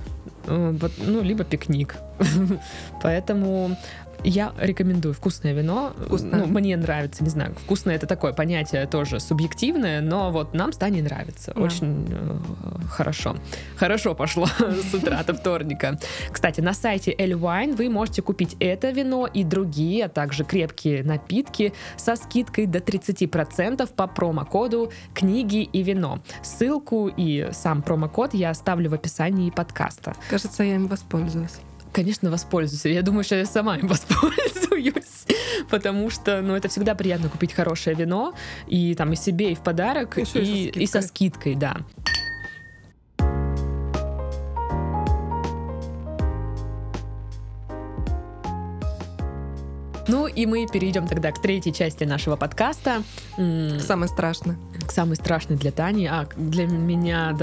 Э, 0.47 0.75
ну, 1.07 1.23
либо 1.23 1.45
пикник. 1.45 1.97
Поэтому 3.03 3.77
я 4.25 4.53
рекомендую 4.59 5.15
вкусное 5.15 5.53
вино. 5.53 5.93
Вкусное. 6.07 6.41
Ну, 6.41 6.47
мне 6.47 6.77
нравится, 6.77 7.23
не 7.23 7.31
знаю, 7.31 7.55
вкусное 7.55 7.95
это 7.95 8.07
такое 8.07 8.33
понятие 8.33 8.87
тоже 8.87 9.21
субъективное, 9.21 10.01
но 10.01 10.31
вот 10.31 10.55
нам 10.55 10.73
с 10.73 10.77
Таней 10.77 11.03
нравится. 11.03 11.53
Да. 11.55 11.61
Очень 11.61 12.07
э, 12.11 12.39
хорошо. 12.91 13.37
Хорошо 13.77 14.15
пошло 14.15 14.47
с 14.91 14.95
утра 14.95 15.23
до 15.25 15.35
вторника. 15.35 15.99
Кстати, 16.31 16.61
на 16.61 16.75
сайте 16.75 17.15
Эль 17.17 17.33
Wine 17.33 17.77
вы 17.77 17.89
можете 17.89 18.23
купить 18.23 18.57
это 18.61 18.91
вино 18.91 19.27
и 19.27 19.45
другие, 19.45 20.07
а 20.07 20.09
также 20.09 20.45
крепкие 20.45 21.03
напитки 21.03 21.73
со 21.97 22.17
скидкой 22.17 22.67
до 22.67 22.79
30% 22.79 23.89
по 23.95 24.07
промокоду 24.07 24.93
«Книги 25.15 25.63
и 25.63 25.83
вино». 25.83 26.21
Ссылку 26.43 27.11
и 27.15 27.49
сам 27.53 27.83
промокод 27.83 28.35
я 28.35 28.51
оставлю 28.51 28.91
в 28.91 28.95
описании 28.95 29.51
подкаста. 29.51 30.15
Кажется, 30.29 30.63
я 30.63 30.75
им 30.75 30.89
воспользуюсь 30.89 31.59
Конечно, 31.93 32.31
воспользуюсь. 32.31 32.85
Я 32.85 33.03
думаю, 33.03 33.25
что 33.25 33.37
я 33.37 33.47
сама 33.47 33.77
им 33.79 33.87
воспользуюсь, 33.89 35.27
потому 35.71 36.11
что, 36.11 36.41
ну, 36.43 36.55
это 36.55 36.69
всегда 36.69 36.95
приятно 36.95 37.29
купить 37.29 37.53
хорошее 37.53 37.97
вино 37.97 38.35
и 38.67 38.95
там 38.95 39.13
и 39.13 39.17
себе, 39.17 39.53
и 39.53 39.55
в 39.55 39.61
подарок, 39.61 40.19
и, 40.19 40.23
и, 40.23 40.25
со, 40.25 40.33
скидкой. 40.33 40.83
и 40.83 40.87
со 40.87 41.03
скидкой, 41.03 41.55
да. 41.55 41.77
Ну 50.09 50.27
и 50.27 50.47
мы 50.47 50.67
перейдем 50.67 51.07
тогда 51.07 51.31
к 51.33 51.43
третьей 51.43 51.73
части 51.73 52.05
нашего 52.05 52.37
подкаста. 52.37 53.03
Самое 53.37 54.09
страшное. 54.09 54.57
К 54.87 54.91
самой 54.91 55.17
страшной 55.17 55.59
для 55.59 55.71
Тани, 55.71 56.07
а 56.07 56.27
для 56.35 56.67
меня 56.67 57.37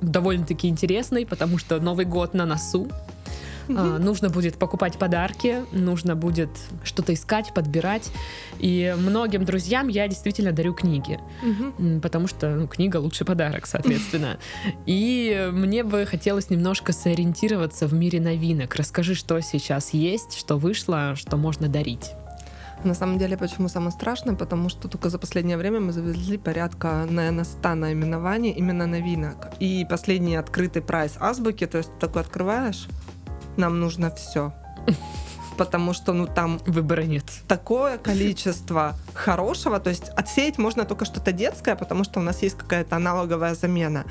довольно-таки 0.00 0.66
интересной, 0.68 1.26
потому 1.26 1.58
что 1.58 1.78
Новый 1.78 2.06
год 2.06 2.32
на 2.32 2.46
носу. 2.46 2.88
Uh, 3.68 3.98
нужно 3.98 4.28
будет 4.30 4.56
покупать 4.56 4.98
подарки, 4.98 5.64
нужно 5.72 6.14
будет 6.14 6.50
что-то 6.84 7.14
искать, 7.14 7.52
подбирать. 7.54 8.10
И 8.58 8.94
многим 8.98 9.44
друзьям 9.44 9.88
я 9.88 10.08
действительно 10.08 10.52
дарю 10.52 10.74
книги, 10.74 11.18
потому 12.02 12.28
что 12.28 12.54
ну, 12.54 12.68
книга 12.68 12.98
лучший 12.98 13.26
подарок, 13.26 13.66
соответственно. 13.66 14.38
И 14.86 15.48
мне 15.52 15.82
бы 15.82 16.06
хотелось 16.06 16.50
немножко 16.50 16.92
сориентироваться 16.92 17.86
в 17.86 17.94
мире 17.94 18.20
новинок. 18.20 18.74
Расскажи, 18.76 19.14
что 19.14 19.40
сейчас 19.40 19.92
есть, 19.92 20.38
что 20.38 20.56
вышло, 20.56 21.14
что 21.16 21.36
можно 21.36 21.68
дарить. 21.68 22.12
На 22.84 22.94
самом 22.94 23.18
деле, 23.18 23.36
почему 23.36 23.68
самое 23.68 23.90
страшное? 23.90 24.34
Потому 24.34 24.68
что 24.68 24.88
только 24.88 25.08
за 25.10 25.18
последнее 25.18 25.56
время 25.56 25.80
мы 25.80 25.92
завезли 25.92 26.38
порядка, 26.38 27.06
наверное, 27.08 27.44
100 27.44 27.74
наименований 27.74 28.50
именно 28.50 28.86
новинок. 28.86 29.48
И 29.60 29.86
последний 29.88 30.36
открытый 30.36 30.82
прайс 30.82 31.16
азбуки, 31.18 31.66
то 31.66 31.78
есть 31.78 31.90
такой 31.98 32.22
открываешь, 32.22 32.86
нам 33.58 33.80
нужно 33.80 34.10
все. 34.10 34.52
Потому 35.56 35.94
что, 35.94 36.12
ну, 36.12 36.26
там... 36.26 36.60
Выбора 36.66 37.02
нет. 37.02 37.24
Такое 37.48 37.96
количество 37.96 38.94
хорошего, 39.14 39.80
то 39.80 39.90
есть 39.90 40.10
отсеять 40.10 40.58
можно 40.58 40.84
только 40.84 41.06
что-то 41.06 41.32
детское, 41.32 41.76
потому 41.76 42.04
что 42.04 42.20
у 42.20 42.22
нас 42.22 42.42
есть 42.42 42.58
какая-то 42.58 42.96
аналоговая 42.96 43.54
замена. 43.54 44.04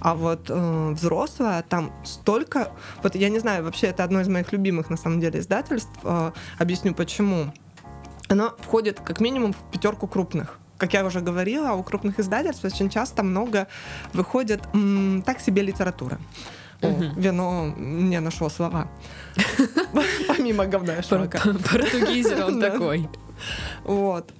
А 0.00 0.14
вот 0.14 0.50
э, 0.50 0.90
взрослая, 0.90 1.62
там 1.62 1.92
столько... 2.04 2.72
Вот 3.02 3.14
я 3.14 3.30
не 3.30 3.38
знаю, 3.38 3.64
вообще 3.64 3.86
это 3.86 4.04
одно 4.04 4.20
из 4.20 4.28
моих 4.28 4.52
любимых, 4.52 4.90
на 4.90 4.96
самом 4.98 5.20
деле, 5.20 5.40
издательств. 5.40 5.90
Э, 6.02 6.32
объясню, 6.58 6.94
почему. 6.94 7.52
Оно 8.28 8.54
входит 8.58 9.00
как 9.00 9.20
минимум 9.20 9.54
в 9.54 9.70
пятерку 9.72 10.06
крупных 10.06 10.58
как 10.80 10.94
я 10.94 11.04
уже 11.04 11.20
говорила, 11.20 11.72
у 11.72 11.82
крупных 11.82 12.18
издательств 12.18 12.64
очень 12.64 12.88
часто 12.88 13.22
много 13.22 13.68
выходит 14.14 14.62
м, 14.72 15.22
так 15.26 15.38
себе 15.40 15.60
литература. 15.60 16.18
Вино 16.82 17.74
не 17.76 18.20
нашло 18.20 18.48
слова. 18.48 18.88
Помимо 20.28 20.66
говна 20.66 21.02
и. 21.02 21.40
Португизер 21.70 22.44
он 22.44 22.60
такой. 22.70 23.08
Вот. 23.84 24.32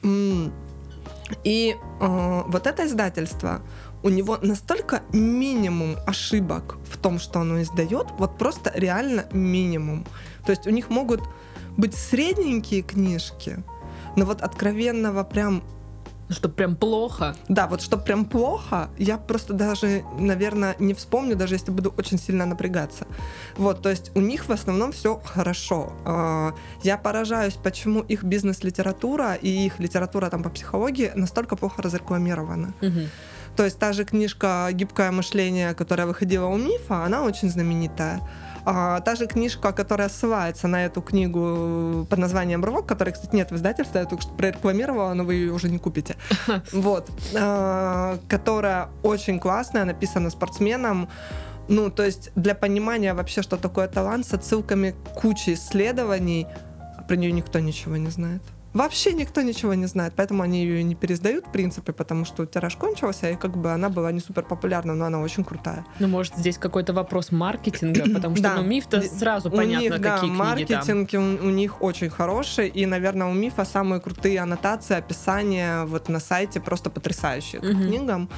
И 1.45 1.76
э, 2.01 2.43
вот 2.47 2.66
это 2.66 2.86
издательство, 2.86 3.62
у 4.03 4.09
него 4.09 4.38
настолько 4.43 5.03
минимум 5.12 5.97
ошибок 6.07 6.76
в 6.91 6.97
том, 6.97 7.18
что 7.18 7.41
оно 7.41 7.62
издает, 7.62 8.09
вот 8.18 8.38
просто 8.38 8.72
реально 8.74 9.26
минимум. 9.32 10.07
То 10.45 10.53
есть 10.53 10.66
у 10.66 10.70
них 10.70 10.91
могут 10.91 11.20
быть 11.76 11.95
средненькие 11.95 12.82
книжки, 12.82 13.62
но 14.16 14.24
вот 14.24 14.43
откровенного 14.43 15.22
прям 15.24 15.62
ну, 16.31 16.37
что 16.37 16.49
прям 16.49 16.76
плохо. 16.76 17.35
Да, 17.49 17.66
вот 17.66 17.83
что 17.83 17.97
прям 17.97 18.24
плохо, 18.24 18.89
я 18.99 19.18
просто 19.18 19.53
даже, 19.53 20.05
наверное, 20.16 20.76
не 20.78 20.95
вспомню, 20.95 21.35
даже 21.35 21.57
если 21.57 21.72
буду 21.72 21.93
очень 21.99 22.20
сильно 22.20 22.47
напрягаться. 22.47 23.07
Вот, 23.57 23.83
то 23.83 23.91
есть 23.91 24.12
у 24.14 24.20
них 24.20 24.49
в 24.49 24.53
основном 24.53 24.93
все 24.93 25.20
хорошо. 25.24 25.93
А, 26.05 26.55
я 26.85 26.99
поражаюсь, 26.99 27.55
почему 27.55 28.01
их 28.03 28.22
бизнес-литература 28.22 29.35
и 29.35 29.49
их 29.49 29.81
литература 29.81 30.31
там 30.31 30.45
по 30.45 30.51
психологии 30.51 31.11
настолько 31.16 31.57
плохо 31.57 31.83
разрекламирована. 31.83 32.74
Угу. 32.81 33.01
То 33.57 33.64
есть 33.64 33.81
та 33.81 33.93
же 33.93 34.05
книжка 34.05 34.68
«Гибкое 34.70 35.11
мышление», 35.11 35.74
которая 35.74 36.07
выходила 36.07 36.47
у 36.47 36.57
Мифа, 36.57 37.05
она 37.05 37.24
очень 37.24 37.51
знаменитая. 37.51 38.20
А, 38.65 39.01
та 39.01 39.15
же 39.15 39.27
книжка, 39.27 39.73
которая 39.73 40.09
ссылается 40.09 40.69
на 40.69 40.85
эту 40.85 41.03
книгу 41.03 42.07
под 42.09 42.19
названием 42.19 42.65
«Рывок», 42.65 42.87
которой, 42.87 43.11
кстати, 43.11 43.35
нет 43.35 43.51
в 43.51 43.57
издательстве, 43.57 44.01
я 44.01 44.07
только 44.07 44.23
что 44.23 44.33
прорекламировала, 44.33 45.15
но 45.15 45.25
вы 45.25 45.35
ее 45.35 45.53
уже 45.53 45.69
не 45.69 45.79
купите. 45.79 46.17
Вот. 46.73 47.11
А, 47.37 48.19
которая 48.29 48.89
очень 49.03 49.39
классная, 49.39 49.85
написана 49.85 50.31
спортсменом. 50.31 51.09
Ну, 51.69 51.91
то 51.91 52.05
есть 52.05 52.33
для 52.35 52.55
понимания 52.55 53.15
вообще, 53.15 53.43
что 53.43 53.57
такое 53.57 53.89
талант, 53.89 54.27
с 54.27 54.35
отсылками 54.35 54.91
к 54.91 55.21
куче 55.21 55.55
исследований, 55.55 56.47
про 57.07 57.17
нее 57.17 57.33
никто 57.33 57.61
ничего 57.61 57.97
не 57.97 58.11
знает. 58.11 58.43
Вообще 58.73 59.12
никто 59.12 59.43
ничего 59.43 59.75
не 59.75 59.87
знает, 59.87 60.12
поэтому 60.16 60.45
они 60.45 60.62
ее 60.62 60.85
не 60.85 60.95
пересдают, 60.95 61.47
в 61.47 61.53
принципе, 61.53 61.93
потому 61.93 62.25
что 62.25 62.47
тираж 62.47 62.77
кончился, 62.77 63.31
и 63.31 63.37
как 63.37 63.57
бы 63.57 63.73
она 63.73 63.89
была 63.89 64.12
не 64.12 64.21
супер 64.21 64.45
популярна, 64.45 64.95
но 64.95 65.07
она 65.07 65.21
очень 65.21 65.43
крутая. 65.43 65.85
Ну, 65.99 66.07
может, 66.07 66.37
здесь 66.37 66.57
какой-то 66.57 66.93
вопрос 66.93 67.33
маркетинга, 67.33 68.05
потому 68.14 68.37
что, 68.37 68.55
ну, 68.55 68.62
миф-то 68.62 69.03
сразу 69.03 69.51
понятно, 69.51 69.81
них, 69.81 70.01
да, 70.01 70.14
какие 70.14 70.31
маркетинг 70.31 71.11
У, 71.14 71.47
у 71.47 71.51
них 71.51 71.83
очень 71.83 72.11
хороший, 72.11 72.68
и, 72.68 72.87
наверное, 72.87 73.27
у 73.27 73.33
мифа 73.33 73.64
самые 73.64 74.01
крутые 74.01 74.39
аннотации, 74.41 74.97
описания 74.97 75.85
вот 75.87 76.09
на 76.09 76.21
сайте 76.21 76.61
просто 76.61 76.91
потрясающие 76.91 77.61
к 77.61 77.64
книгам. 77.64 78.29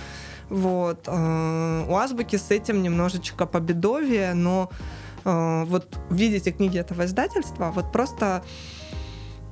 Вот. 0.49 1.09
Э, 1.09 1.85
у 1.89 1.95
Азбуки 1.95 2.37
с 2.37 2.51
этим 2.51 2.83
немножечко 2.83 3.47
победовее, 3.47 4.35
но 4.35 4.71
э, 5.25 5.65
вот 5.65 5.99
видите 6.11 6.53
книги 6.53 6.79
этого 6.79 7.05
издательства, 7.05 7.71
вот 7.71 7.93
просто 7.93 8.43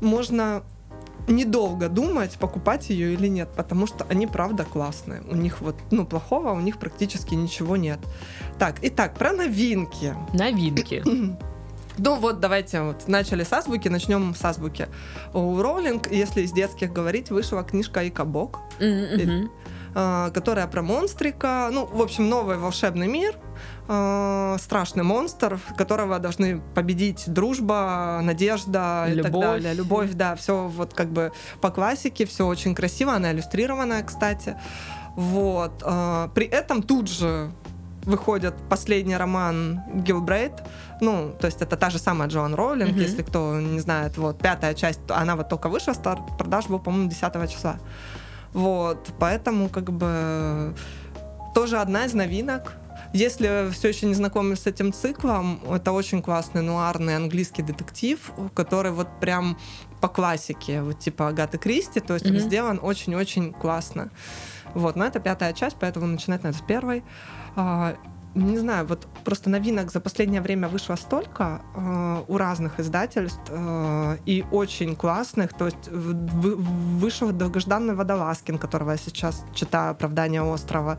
можно 0.00 0.62
недолго 1.28 1.88
думать, 1.88 2.36
покупать 2.38 2.90
ее 2.90 3.14
или 3.14 3.28
нет, 3.28 3.48
потому 3.56 3.86
что 3.86 4.06
они 4.08 4.26
правда 4.26 4.64
классные. 4.64 5.22
У 5.30 5.36
них 5.36 5.60
вот, 5.60 5.76
ну, 5.90 6.06
плохого 6.06 6.52
у 6.52 6.60
них 6.60 6.78
практически 6.78 7.34
ничего 7.34 7.76
нет. 7.76 7.98
Так, 8.58 8.76
итак, 8.82 9.14
про 9.14 9.32
новинки. 9.32 10.14
Новинки. 10.32 11.02
Ну 12.02 12.16
вот, 12.16 12.40
давайте 12.40 12.80
вот 12.80 13.08
начали 13.08 13.44
с 13.44 13.52
азбуки, 13.52 13.88
начнем 13.88 14.34
с 14.34 14.42
азбуки. 14.42 14.88
У 15.34 15.60
Роулинг, 15.60 16.10
если 16.10 16.42
из 16.42 16.52
детских 16.52 16.94
говорить, 16.94 17.30
вышла 17.30 17.62
книжка 17.62 18.08
Икабок, 18.08 18.58
mm-hmm. 18.78 19.50
Которая 19.92 20.66
про 20.66 20.82
монстрика. 20.82 21.68
Ну, 21.72 21.86
в 21.86 22.00
общем, 22.00 22.28
новый 22.28 22.56
волшебный 22.56 23.08
мир, 23.08 23.34
э, 23.88 24.56
страшный 24.60 25.02
монстр, 25.02 25.58
которого 25.76 26.18
должны 26.18 26.60
победить 26.74 27.24
дружба, 27.26 28.20
надежда 28.22 29.06
Любовь. 29.08 29.18
и 29.18 29.22
так 29.22 29.32
далее. 29.32 29.74
Любовь, 29.74 30.10
да, 30.12 30.36
все 30.36 30.68
вот 30.68 30.94
как 30.94 31.10
бы 31.10 31.32
по 31.60 31.70
классике, 31.70 32.24
все 32.26 32.46
очень 32.46 32.74
красиво, 32.74 33.12
она 33.14 33.32
иллюстрированная, 33.32 34.02
кстати. 34.04 34.56
Вот. 35.16 35.82
Э, 35.84 36.28
при 36.34 36.46
этом 36.46 36.82
тут 36.82 37.08
же 37.08 37.50
выходит 38.04 38.54
последний 38.68 39.16
роман 39.16 39.82
Гилбрейт, 39.94 40.52
ну, 41.00 41.34
то 41.38 41.46
есть 41.46 41.60
это 41.60 41.76
та 41.76 41.90
же 41.90 41.98
самая 41.98 42.28
Джоан 42.28 42.54
Роулинг, 42.54 42.92
mm-hmm. 42.92 43.02
если 43.02 43.22
кто 43.22 43.60
не 43.60 43.80
знает, 43.80 44.16
вот, 44.16 44.38
пятая 44.38 44.74
часть, 44.74 45.00
она 45.08 45.36
вот 45.36 45.48
только 45.48 45.68
вышла, 45.68 45.92
старт 45.92 46.20
продаж 46.38 46.66
был, 46.66 46.78
по-моему, 46.78 47.10
10 47.10 47.50
числа. 47.50 47.76
Вот, 48.52 49.12
поэтому, 49.18 49.68
как 49.68 49.92
бы, 49.92 50.74
тоже 51.54 51.78
одна 51.78 52.04
из 52.04 52.14
новинок, 52.14 52.74
если 53.12 53.70
все 53.72 53.88
еще 53.88 54.06
не 54.06 54.14
знакомы 54.14 54.54
с 54.54 54.66
этим 54.66 54.92
циклом, 54.92 55.60
это 55.68 55.92
очень 55.92 56.22
классный 56.22 56.62
нуарный 56.62 57.16
английский 57.16 57.62
детектив, 57.62 58.18
который 58.54 58.92
вот 58.92 59.08
прям 59.20 59.58
по 60.00 60.08
классике, 60.08 60.82
вот 60.82 61.00
типа 61.00 61.28
Агаты 61.28 61.58
Кристи, 61.58 62.00
то 62.00 62.14
есть 62.14 62.26
mm-hmm. 62.26 62.36
он 62.36 62.40
сделан 62.40 62.80
очень-очень 62.82 63.52
классно. 63.52 64.10
Вот, 64.74 64.94
но 64.94 65.04
это 65.04 65.18
пятая 65.18 65.52
часть, 65.52 65.76
поэтому 65.80 66.06
начинать 66.06 66.44
надо 66.44 66.56
с 66.56 66.60
первой. 66.60 67.02
Не 68.34 68.58
знаю, 68.58 68.86
вот 68.86 69.08
просто 69.24 69.50
новинок 69.50 69.90
за 69.90 70.00
последнее 70.00 70.40
время 70.40 70.68
вышло 70.68 70.96
столько 70.96 71.62
э, 71.74 72.22
у 72.28 72.36
разных 72.36 72.78
издательств 72.78 73.40
э, 73.48 74.18
и 74.24 74.44
очень 74.52 74.94
классных. 74.94 75.52
То 75.52 75.66
есть 75.66 75.88
в, 75.88 77.00
вышел 77.00 77.32
долгожданный 77.32 77.94
Водолазкин, 77.94 78.58
которого 78.58 78.92
я 78.92 78.96
сейчас 78.98 79.44
читаю 79.52 79.90
«Оправдание 79.90 80.42
острова». 80.42 80.98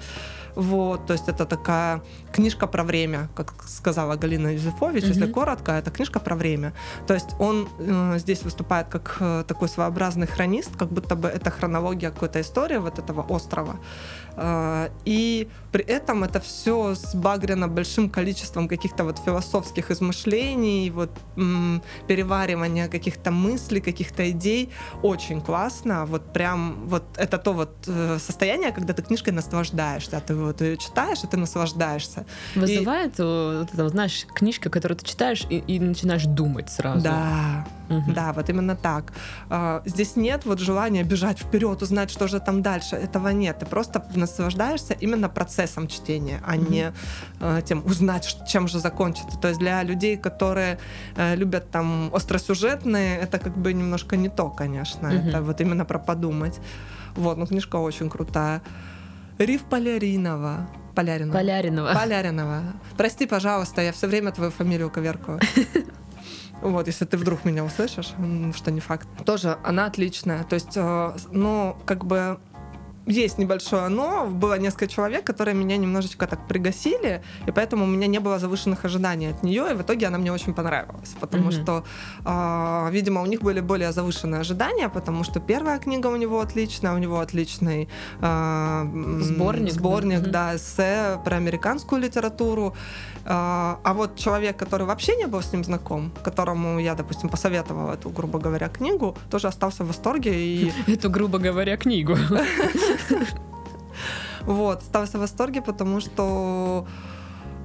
Вот, 0.55 1.05
то 1.05 1.13
есть 1.13 1.29
это 1.29 1.45
такая 1.45 2.01
книжка 2.33 2.67
про 2.67 2.83
время, 2.83 3.29
как 3.35 3.53
сказала 3.65 4.15
Галина 4.15 4.53
Юзефович, 4.53 5.03
mm-hmm. 5.03 5.07
если 5.07 5.31
коротко, 5.31 5.71
это 5.71 5.91
книжка 5.91 6.19
про 6.19 6.35
время. 6.35 6.73
То 7.07 7.13
есть 7.13 7.35
он 7.39 7.69
э, 7.79 8.17
здесь 8.17 8.43
выступает 8.43 8.87
как 8.89 9.17
э, 9.19 9.43
такой 9.47 9.69
своеобразный 9.69 10.27
хронист, 10.27 10.75
как 10.75 10.89
будто 10.89 11.15
бы 11.15 11.29
это 11.29 11.51
хронология 11.51 12.11
какой-то 12.11 12.41
истории 12.41 12.77
вот 12.77 12.99
этого 12.99 13.21
острова. 13.21 13.77
Э, 14.35 14.89
и 15.05 15.47
при 15.71 15.83
этом 15.83 16.23
это 16.23 16.39
все 16.39 16.95
сбагрено 16.95 17.67
большим 17.67 18.09
количеством 18.09 18.67
каких-то 18.67 19.03
вот 19.03 19.19
философских 19.19 19.91
измышлений, 19.91 20.89
вот 20.89 21.11
переваривания 22.07 22.87
каких-то 22.87 23.31
мыслей, 23.31 23.81
каких-то 23.81 24.29
идей. 24.31 24.69
Очень 25.01 25.41
классно. 25.41 26.05
Вот 26.05 26.33
прям 26.33 26.87
вот 26.87 27.03
это 27.15 27.37
то 27.37 27.53
вот 27.53 27.71
э, 27.87 28.17
состояние, 28.19 28.71
когда 28.71 28.93
ты 28.93 29.01
книжкой 29.01 29.33
наслаждаешься, 29.33 30.21
ты 30.25 30.35
вот 30.35 30.61
ее 30.61 30.77
читаешь, 30.77 31.23
и 31.23 31.27
ты 31.27 31.37
наслаждаешься. 31.37 32.25
Вызывает, 32.55 33.19
и... 33.19 33.23
вот 33.23 33.73
это, 33.73 33.89
знаешь, 33.89 34.25
книжка, 34.35 34.69
которую 34.69 34.97
ты 34.97 35.05
читаешь 35.05 35.45
и, 35.49 35.57
и 35.59 35.79
начинаешь 35.79 36.25
думать 36.25 36.69
сразу. 36.69 37.01
Да, 37.01 37.65
Угу. 37.91 38.13
Да, 38.13 38.33
вот 38.33 38.49
именно 38.49 38.75
так. 38.75 39.13
А, 39.49 39.81
здесь 39.85 40.15
нет 40.15 40.45
вот 40.45 40.59
желания 40.59 41.03
бежать 41.03 41.39
вперед, 41.39 41.81
узнать, 41.81 42.09
что 42.09 42.27
же 42.27 42.39
там 42.39 42.61
дальше. 42.61 42.95
Этого 42.95 43.29
нет. 43.29 43.59
Ты 43.59 43.65
просто 43.65 43.99
наслаждаешься 44.21 44.93
именно 44.93 45.29
процессом 45.29 45.87
чтения, 45.87 46.39
а 46.45 46.55
не 46.55 46.93
а, 47.39 47.61
тем 47.61 47.83
узнать, 47.85 48.37
чем 48.47 48.67
же 48.67 48.79
закончится. 48.79 49.37
То 49.39 49.49
есть 49.49 49.59
для 49.59 49.83
людей, 49.83 50.17
которые 50.17 50.77
э, 51.15 51.35
любят 51.35 51.71
там 51.71 52.09
остросюжетные, 52.13 53.17
это 53.17 53.39
как 53.39 53.57
бы 53.57 53.73
немножко 53.73 54.15
не 54.15 54.29
то, 54.29 54.49
конечно. 54.49 55.09
Угу. 55.09 55.29
Это 55.29 55.41
вот 55.41 55.61
именно 55.61 55.85
про 55.85 55.99
подумать. 55.99 56.59
Вот, 57.15 57.37
ну 57.37 57.45
книжка 57.45 57.75
очень 57.75 58.09
крутая. 58.09 58.61
Риф 59.37 59.63
Поляринова. 59.63 60.67
Поляринова. 60.95 61.37
Поляринова. 61.37 61.93
Поляринова. 61.93 62.61
Прости, 62.97 63.25
пожалуйста, 63.25 63.81
я 63.81 63.91
все 63.91 64.07
время 64.07 64.31
твою 64.31 64.51
фамилию 64.51 64.89
коверкаю. 64.89 65.39
Вот, 66.61 66.85
если 66.85 67.05
ты 67.05 67.17
вдруг 67.17 67.43
меня 67.43 67.65
услышишь, 67.65 68.13
что 68.55 68.71
не 68.71 68.81
факт. 68.81 69.07
Тоже 69.25 69.57
она 69.63 69.87
отличная. 69.87 70.43
То 70.43 70.53
есть, 70.53 70.73
э, 70.77 71.13
ну, 71.31 71.75
как 71.85 72.05
бы 72.05 72.37
есть 73.11 73.37
небольшое 73.37 73.89
но. 73.89 74.25
Было 74.25 74.59
несколько 74.59 74.87
человек, 74.87 75.23
которые 75.23 75.55
меня 75.55 75.77
немножечко 75.77 76.27
так 76.27 76.47
пригасили, 76.47 77.21
и 77.47 77.51
поэтому 77.51 77.85
у 77.85 77.87
меня 77.87 78.07
не 78.07 78.19
было 78.19 78.39
завышенных 78.39 78.85
ожиданий 78.85 79.29
от 79.29 79.43
нее, 79.43 79.71
и 79.71 79.73
в 79.73 79.81
итоге 79.81 80.07
она 80.07 80.17
мне 80.17 80.31
очень 80.31 80.53
понравилась, 80.53 81.15
потому 81.19 81.49
mm-hmm. 81.49 81.63
что, 81.63 81.83
э, 82.25 82.91
видимо, 82.91 83.21
у 83.21 83.25
них 83.25 83.41
были 83.41 83.59
более 83.61 83.91
завышенные 83.91 84.41
ожидания, 84.41 84.89
потому 84.89 85.23
что 85.23 85.39
первая 85.39 85.79
книга 85.79 86.07
у 86.07 86.15
него 86.15 86.39
отличная, 86.39 86.93
у 86.93 86.97
него 86.97 87.19
отличный 87.19 87.89
э, 88.21 89.19
сборник, 89.21 89.73
сборник, 89.73 90.21
да, 90.21 90.29
да 90.29 90.55
эссе 90.55 91.19
про 91.23 91.37
американскую 91.37 92.01
литературу, 92.01 92.73
а, 93.25 93.79
а 93.83 93.93
вот 93.93 94.15
человек, 94.15 94.57
который 94.57 94.85
вообще 94.85 95.15
не 95.15 95.27
был 95.27 95.41
с 95.41 95.51
ним 95.53 95.63
знаком, 95.63 96.11
которому 96.23 96.79
я, 96.79 96.95
допустим, 96.95 97.29
посоветовала 97.29 97.93
эту, 97.93 98.09
грубо 98.09 98.39
говоря, 98.39 98.67
книгу, 98.67 99.15
тоже 99.29 99.47
остался 99.47 99.83
в 99.83 99.87
восторге. 99.87 100.31
И... 100.33 100.71
Эту, 100.87 101.09
грубо 101.09 101.37
говоря, 101.37 101.77
книгу. 101.77 102.17
Вот, 104.45 104.79
остался 104.81 105.17
в 105.17 105.21
восторге, 105.21 105.61
потому 105.61 105.99
что 105.99 106.87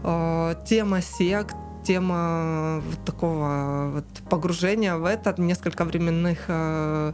э, 0.05 0.55
тема 0.67 1.01
сект, 1.01 1.57
тема 1.85 2.83
вот 2.87 3.05
такого 3.05 3.91
вот 3.95 4.05
погружения 4.29 4.97
в 4.97 5.07
это, 5.07 5.35
несколько 5.41 5.85
временных 5.85 6.45
э, 6.49 7.13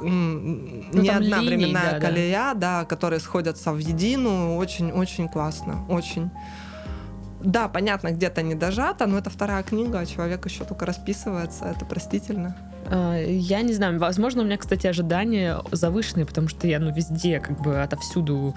ну, 0.00 1.02
не 1.02 1.08
одна 1.08 1.40
линий, 1.40 1.48
временная 1.48 1.92
да, 1.92 2.00
колея, 2.00 2.54
да. 2.54 2.54
да, 2.54 2.84
которые 2.84 3.20
сходятся 3.20 3.72
в 3.72 3.78
единую, 3.78 4.56
очень-очень 4.56 5.28
классно, 5.28 5.84
очень 5.88 6.30
да, 7.40 7.68
понятно, 7.68 8.12
где-то 8.12 8.42
не 8.42 8.54
дожато, 8.54 9.06
но 9.06 9.18
это 9.18 9.30
вторая 9.30 9.62
книга, 9.62 10.00
а 10.00 10.06
человек 10.06 10.44
еще 10.46 10.64
только 10.64 10.86
расписывается, 10.86 11.66
это 11.66 11.84
простительно. 11.84 12.56
А, 12.90 13.16
я 13.18 13.62
не 13.62 13.72
знаю, 13.72 13.98
возможно, 13.98 14.42
у 14.42 14.44
меня, 14.44 14.56
кстати, 14.56 14.86
ожидания 14.86 15.60
завышенные, 15.72 16.26
потому 16.26 16.48
что 16.48 16.66
я, 16.66 16.78
ну, 16.78 16.92
везде, 16.92 17.40
как 17.40 17.60
бы, 17.60 17.82
отовсюду 17.82 18.54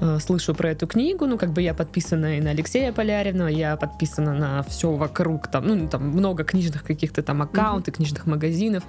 э, 0.00 0.18
слышу 0.20 0.54
про 0.54 0.70
эту 0.70 0.86
книгу, 0.86 1.26
ну, 1.26 1.38
как 1.38 1.52
бы 1.52 1.62
я 1.62 1.74
подписана 1.74 2.38
и 2.38 2.40
на 2.40 2.50
Алексея 2.50 2.92
Полярина, 2.92 3.48
я 3.48 3.76
подписана 3.76 4.34
на 4.34 4.62
все 4.64 4.92
вокруг, 4.92 5.48
там, 5.48 5.66
ну, 5.66 5.88
там 5.88 6.08
много 6.08 6.44
книжных 6.44 6.84
каких-то 6.84 7.22
там 7.22 7.42
аккаунтов, 7.42 7.94
mm-hmm. 7.94 7.96
книжных 7.96 8.26
магазинов, 8.26 8.84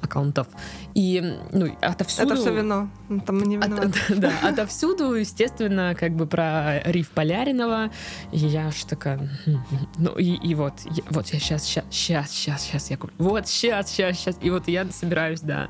аккаунтов, 0.00 0.48
и, 0.94 1.38
ну, 1.52 1.76
отовсюду... 1.80 2.34
Это 2.34 2.42
все 2.42 2.54
вино, 2.54 2.88
там 3.26 3.38
мы 3.38 3.46
не 3.46 3.56
виноваты. 3.56 4.00
От, 4.08 4.18
да, 4.20 4.32
отовсюду, 4.42 5.14
естественно, 5.14 5.94
как 5.98 6.12
бы 6.12 6.26
про 6.26 6.82
риф 6.84 7.10
Поляринова, 7.10 7.90
и 8.32 8.38
я 8.38 8.68
аж 8.68 8.84
такая, 8.84 9.30
ну, 9.98 10.12
и, 10.18 10.34
и 10.34 10.54
вот, 10.54 10.74
я, 10.84 11.02
вот 11.10 11.26
я 11.28 11.38
сейчас, 11.38 11.64
сейчас, 11.64 11.84
сейчас, 11.90 12.30
сейчас, 12.30 12.62
сейчас 12.62 12.90
я 12.90 12.96
куплю, 12.96 13.14
вот 13.18 13.46
сейчас, 13.46 13.90
сейчас, 13.90 14.16
сейчас, 14.18 14.31
И 14.40 14.50
вот 14.50 14.68
я 14.68 14.86
собираюсь, 14.90 15.40
да. 15.40 15.68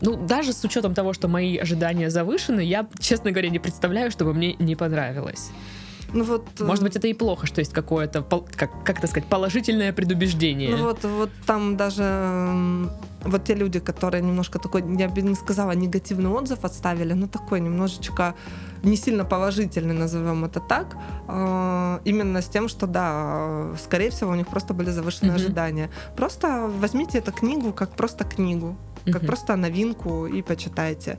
Ну, 0.00 0.16
даже 0.16 0.52
с 0.52 0.64
учетом 0.64 0.94
того, 0.94 1.12
что 1.12 1.28
мои 1.28 1.56
ожидания 1.56 2.10
завышены, 2.10 2.60
я, 2.60 2.86
честно 2.98 3.30
говоря, 3.30 3.48
не 3.48 3.58
представляю, 3.58 4.10
чтобы 4.10 4.34
мне 4.34 4.54
не 4.54 4.76
понравилось. 4.76 5.50
Ну 6.12 6.24
вот, 6.24 6.46
э, 6.60 6.64
Может 6.64 6.84
быть, 6.84 6.96
это 6.96 7.08
и 7.08 7.14
плохо, 7.14 7.46
что 7.46 7.60
есть 7.60 7.72
какое-то, 7.72 8.22
как, 8.56 8.84
как 8.84 8.98
это 8.98 9.06
сказать, 9.06 9.28
положительное 9.28 9.92
предубеждение. 9.92 10.76
Ну 10.76 10.84
вот, 10.84 11.04
вот 11.04 11.30
там 11.46 11.76
даже 11.76 12.90
вот 13.24 13.44
те 13.44 13.54
люди, 13.54 13.80
которые 13.80 14.22
немножко 14.22 14.58
такой, 14.58 14.82
я 14.98 15.08
бы 15.08 15.22
не 15.22 15.34
сказала, 15.34 15.72
негативный 15.72 16.30
отзыв 16.30 16.64
отставили, 16.64 17.14
но 17.14 17.26
такой 17.26 17.60
немножечко 17.60 18.34
не 18.82 18.96
сильно 18.96 19.24
положительный, 19.24 19.94
назовем 19.94 20.44
это 20.44 20.60
так, 20.60 20.96
э, 21.28 21.98
именно 22.04 22.42
с 22.42 22.46
тем, 22.46 22.68
что 22.68 22.86
да, 22.86 23.74
скорее 23.82 24.10
всего, 24.10 24.32
у 24.32 24.34
них 24.34 24.48
просто 24.48 24.74
были 24.74 24.90
завышенные 24.90 25.32
mm-hmm. 25.32 25.36
ожидания. 25.36 25.90
Просто 26.16 26.70
возьмите 26.80 27.18
эту 27.18 27.32
книгу 27.32 27.72
как 27.72 27.90
просто 27.90 28.24
книгу, 28.24 28.76
как 29.04 29.22
mm-hmm. 29.22 29.26
просто 29.26 29.56
новинку 29.56 30.26
и 30.26 30.42
почитайте. 30.42 31.18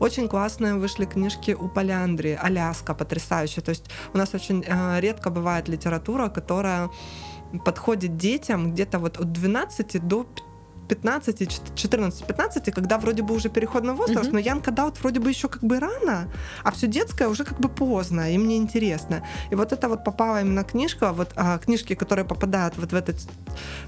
Очень 0.00 0.28
классные 0.28 0.74
вышли 0.74 1.04
книжки 1.04 1.52
у 1.52 1.68
Поляндрии, 1.68 2.38
Аляска, 2.40 2.94
потрясающая. 2.94 3.62
То 3.62 3.70
есть 3.70 3.90
у 4.14 4.18
нас 4.18 4.34
очень 4.34 4.64
э, 4.66 5.00
редко 5.00 5.30
бывает 5.30 5.68
литература, 5.68 6.28
которая 6.28 6.90
подходит 7.64 8.16
детям 8.16 8.72
где-то 8.72 8.98
вот 8.98 9.18
от 9.18 9.32
12 9.32 10.06
до 10.06 10.26
15, 10.88 11.40
14-15, 11.76 12.72
когда 12.72 12.98
вроде 12.98 13.22
бы 13.22 13.34
уже 13.34 13.48
переходный 13.48 13.94
возраст, 13.94 14.30
mm-hmm. 14.30 14.32
но 14.32 14.38
Янка 14.38 14.70
Даут 14.70 15.00
вроде 15.00 15.20
бы 15.20 15.28
еще 15.28 15.48
как 15.48 15.62
бы 15.62 15.78
рано, 15.80 16.28
а 16.64 16.70
все 16.70 16.86
детское 16.86 17.28
уже 17.28 17.44
как 17.44 17.60
бы 17.60 17.68
поздно, 17.68 18.32
и 18.32 18.38
мне 18.38 18.56
интересно. 18.56 19.22
И 19.50 19.54
вот 19.54 19.72
это 19.72 19.88
вот 19.88 20.04
попала 20.04 20.40
именно 20.40 20.64
книжка, 20.64 21.12
вот 21.12 21.30
а, 21.36 21.58
книжки, 21.58 21.94
которые 21.94 22.24
попадают 22.24 22.76
вот 22.78 22.92
в 22.92 22.94
этот 22.94 23.16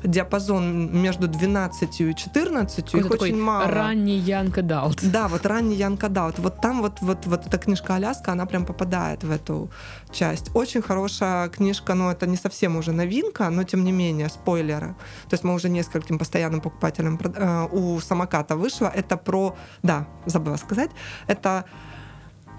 диапазон 0.05 1.03
между 1.03 1.29
12 1.29 2.01
и 2.01 2.15
14, 2.15 2.95
их 2.95 3.11
очень 3.11 3.41
мало. 3.41 3.67
Ранний 3.67 4.19
Янка 4.19 4.63
Даут. 4.63 4.99
Да, 5.03 5.29
вот 5.29 5.47
ранний 5.47 5.77
Янка 5.77 6.09
Даут. 6.09 6.39
Вот 6.39 6.61
там 6.61 6.83
вот, 6.83 6.99
вот, 7.01 7.27
вот 7.27 7.47
эта 7.47 7.59
книжка 7.59 7.95
Аляска, 7.95 8.33
она 8.33 8.47
прям 8.47 8.67
попадает 8.67 9.25
в 9.25 9.31
эту 9.31 9.71
часть. 10.13 10.51
Очень 10.55 10.83
хорошая 10.83 11.49
книжка, 11.49 11.95
но 11.95 12.11
это 12.11 12.27
не 12.27 12.37
совсем 12.37 12.77
уже 12.77 12.93
новинка, 12.93 13.51
но 13.51 13.65
тем 13.65 13.85
не 13.85 13.93
менее, 13.93 14.29
спойлеры. 14.29 14.95
То 15.29 15.35
есть 15.35 15.45
мы 15.45 15.55
уже 15.55 15.69
нескольким 15.69 16.19
постоянным 16.19 16.61
покупателям 16.61 17.19
э, 17.23 17.69
у 17.71 18.01
самоката 18.01 18.57
вышло. 18.57 18.93
Это 18.95 19.17
про, 19.17 19.57
да, 19.83 20.07
забыла 20.27 20.57
сказать, 20.57 20.91
это 21.27 21.65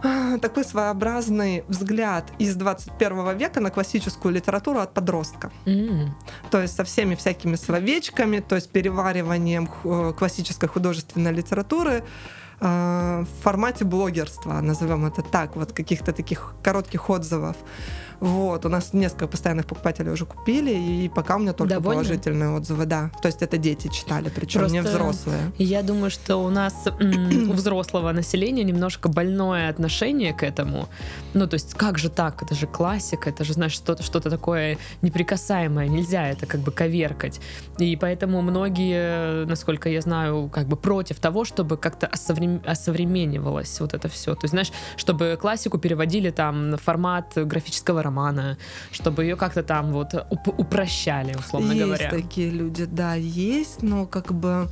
э, 0.03 0.37
такой 0.41 0.63
своеобразный 0.63 1.63
взгляд 1.67 2.31
из 2.39 2.55
21 2.55 3.37
века 3.37 3.59
на 3.59 3.69
классическую 3.69 4.33
литературу 4.33 4.79
от 4.79 4.93
подростка. 4.93 5.51
Mm. 5.65 6.09
То 6.49 6.61
есть 6.61 6.75
со 6.75 6.83
всеми 6.83 7.15
всякими 7.15 7.55
словечками, 7.55 8.39
то 8.39 8.55
есть 8.55 8.71
перевариванием 8.71 9.69
э, 9.83 10.13
классической 10.17 10.69
художественной 10.69 11.33
литературы 11.33 12.03
в 12.61 13.27
формате 13.41 13.85
блогерства, 13.85 14.61
назовем 14.61 15.05
это 15.05 15.23
так, 15.23 15.55
вот 15.55 15.71
каких-то 15.71 16.13
таких 16.13 16.53
коротких 16.63 17.09
отзывов. 17.09 17.55
Вот, 18.21 18.65
у 18.67 18.69
нас 18.69 18.93
несколько 18.93 19.27
постоянных 19.27 19.65
покупателей 19.65 20.11
уже 20.11 20.27
купили, 20.27 20.71
и 20.71 21.09
пока 21.09 21.37
у 21.37 21.39
меня 21.39 21.53
только 21.53 21.73
Довольно? 21.73 22.03
положительные 22.03 22.51
отзывы, 22.51 22.85
да. 22.85 23.09
То 23.19 23.27
есть 23.27 23.41
это 23.41 23.57
дети 23.57 23.87
читали, 23.87 24.31
причем 24.33 24.59
Просто 24.59 24.75
не 24.75 24.81
взрослые. 24.83 25.51
Я 25.57 25.81
думаю, 25.81 26.11
что 26.11 26.37
у 26.37 26.49
нас 26.51 26.87
у 26.87 27.51
взрослого 27.53 28.11
населения 28.11 28.63
немножко 28.63 29.09
больное 29.09 29.69
отношение 29.69 30.33
к 30.33 30.43
этому. 30.43 30.87
Ну, 31.33 31.47
то 31.47 31.55
есть, 31.55 31.73
как 31.73 31.97
же 31.97 32.09
так? 32.09 32.43
Это 32.43 32.53
же 32.53 32.67
классика, 32.67 33.27
это 33.31 33.43
же, 33.43 33.53
знаешь, 33.53 33.73
что-то 33.73 34.03
что 34.03 34.19
такое 34.19 34.77
неприкасаемое, 35.01 35.87
нельзя 35.87 36.27
это 36.27 36.45
как 36.45 36.61
бы 36.61 36.71
коверкать. 36.71 37.41
И 37.79 37.95
поэтому 37.95 38.43
многие, 38.43 39.45
насколько 39.45 39.89
я 39.89 39.99
знаю, 40.01 40.47
как 40.53 40.67
бы 40.67 40.77
против 40.77 41.19
того, 41.19 41.43
чтобы 41.43 41.75
как-то 41.75 42.05
осоврем... 42.05 42.61
осовременивалось 42.67 43.79
вот 43.79 43.95
это 43.95 44.09
все. 44.09 44.35
То 44.35 44.43
есть, 44.43 44.51
знаешь, 44.51 44.71
чтобы 44.95 45.39
классику 45.41 45.79
переводили 45.79 46.29
там 46.29 46.69
на 46.69 46.77
формат 46.77 47.33
графического 47.35 48.03
романа, 48.03 48.10
романа, 48.11 48.57
чтобы 48.91 49.23
ее 49.23 49.35
как-то 49.35 49.63
там 49.63 49.91
вот 49.91 50.13
уп- 50.13 50.55
упрощали, 50.57 51.35
условно 51.35 51.71
есть 51.71 51.85
говоря. 51.85 52.09
Есть 52.09 52.23
такие 52.23 52.49
люди, 52.51 52.85
да, 52.85 53.15
есть, 53.15 53.83
но 53.83 54.05
как 54.05 54.33
бы 54.33 54.69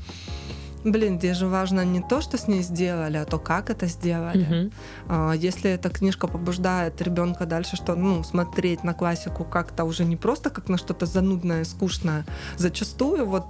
Блин, 0.83 1.17
здесь 1.17 1.35
же 1.35 1.47
важно 1.47 1.83
не 1.83 2.01
то, 2.01 2.21
что 2.21 2.37
с 2.37 2.47
ней 2.47 2.63
сделали, 2.63 3.17
а 3.17 3.25
то, 3.25 3.37
как 3.37 3.69
это 3.69 3.85
сделали. 3.87 4.71
Uh-huh. 5.09 5.37
Если 5.37 5.71
эта 5.71 5.89
книжка 5.89 6.27
побуждает 6.27 7.01
ребенка 7.01 7.45
дальше, 7.45 7.75
что 7.75 7.95
ну, 7.95 8.23
смотреть 8.23 8.83
на 8.85 8.93
классику 8.93 9.43
как-то 9.43 9.83
уже 9.83 10.05
не 10.05 10.15
просто 10.15 10.49
как 10.49 10.69
на 10.69 10.77
что-то 10.77 11.05
занудное, 11.05 11.65
скучное. 11.65 12.25
Зачастую 12.57 13.25
вот 13.25 13.45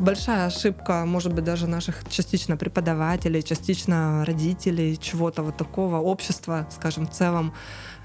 большая 0.00 0.46
ошибка, 0.46 1.04
может 1.06 1.32
быть, 1.32 1.44
даже 1.44 1.68
наших 1.68 2.02
частично 2.08 2.56
преподавателей, 2.56 3.42
частично 3.42 4.24
родителей, 4.24 4.98
чего-то 5.00 5.44
вот 5.44 5.56
такого, 5.56 5.98
общества, 5.98 6.66
скажем, 6.70 7.06
в 7.06 7.12
целом, 7.12 7.52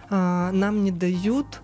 нам 0.10 0.84
не 0.84 0.92
дают 0.92 1.62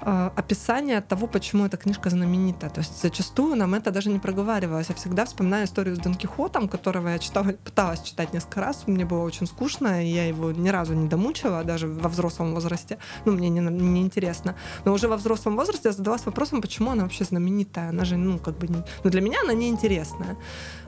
э, 0.00 0.30
описание 0.36 1.00
того, 1.00 1.26
почему 1.26 1.66
эта 1.66 1.76
книжка 1.76 2.10
знаменита. 2.10 2.68
То 2.70 2.80
есть 2.80 3.00
зачастую 3.02 3.56
нам 3.56 3.74
это 3.74 3.90
даже 3.90 4.10
не 4.10 4.18
проговаривалось. 4.18 4.88
Я 4.88 4.94
всегда 4.94 5.24
вспоминаю 5.24 5.66
историю 5.66 5.96
с 5.96 5.98
Дон 5.98 6.14
Кихотом, 6.14 6.68
которого 6.68 7.08
я 7.08 7.18
читала, 7.18 7.52
пыталась 7.52 8.02
читать 8.02 8.32
несколько 8.32 8.60
раз. 8.60 8.86
Мне 8.86 9.04
было 9.04 9.22
очень 9.22 9.46
скучно, 9.46 10.04
и 10.04 10.08
я 10.08 10.26
его 10.26 10.52
ни 10.52 10.68
разу 10.68 10.94
не 10.94 11.08
домучила, 11.08 11.64
даже 11.64 11.88
во 11.88 12.08
взрослом 12.08 12.54
возрасте. 12.54 12.98
Ну, 13.24 13.32
мне 13.32 13.48
не, 13.48 13.60
не 13.60 14.00
интересно. 14.00 14.54
Но 14.84 14.92
уже 14.92 15.08
во 15.08 15.16
взрослом 15.16 15.56
возрасте 15.56 15.88
я 15.88 15.92
задалась 15.92 16.26
вопросом, 16.26 16.60
почему 16.60 16.90
она 16.90 17.02
вообще 17.02 17.24
знаменитая. 17.24 17.90
Она 17.90 18.04
же, 18.04 18.16
ну, 18.16 18.38
как 18.38 18.58
бы... 18.58 18.68
Не... 18.68 18.82
Ну, 19.04 19.10
для 19.10 19.20
меня 19.20 19.38
она 19.44 19.52
неинтересная. 19.52 20.36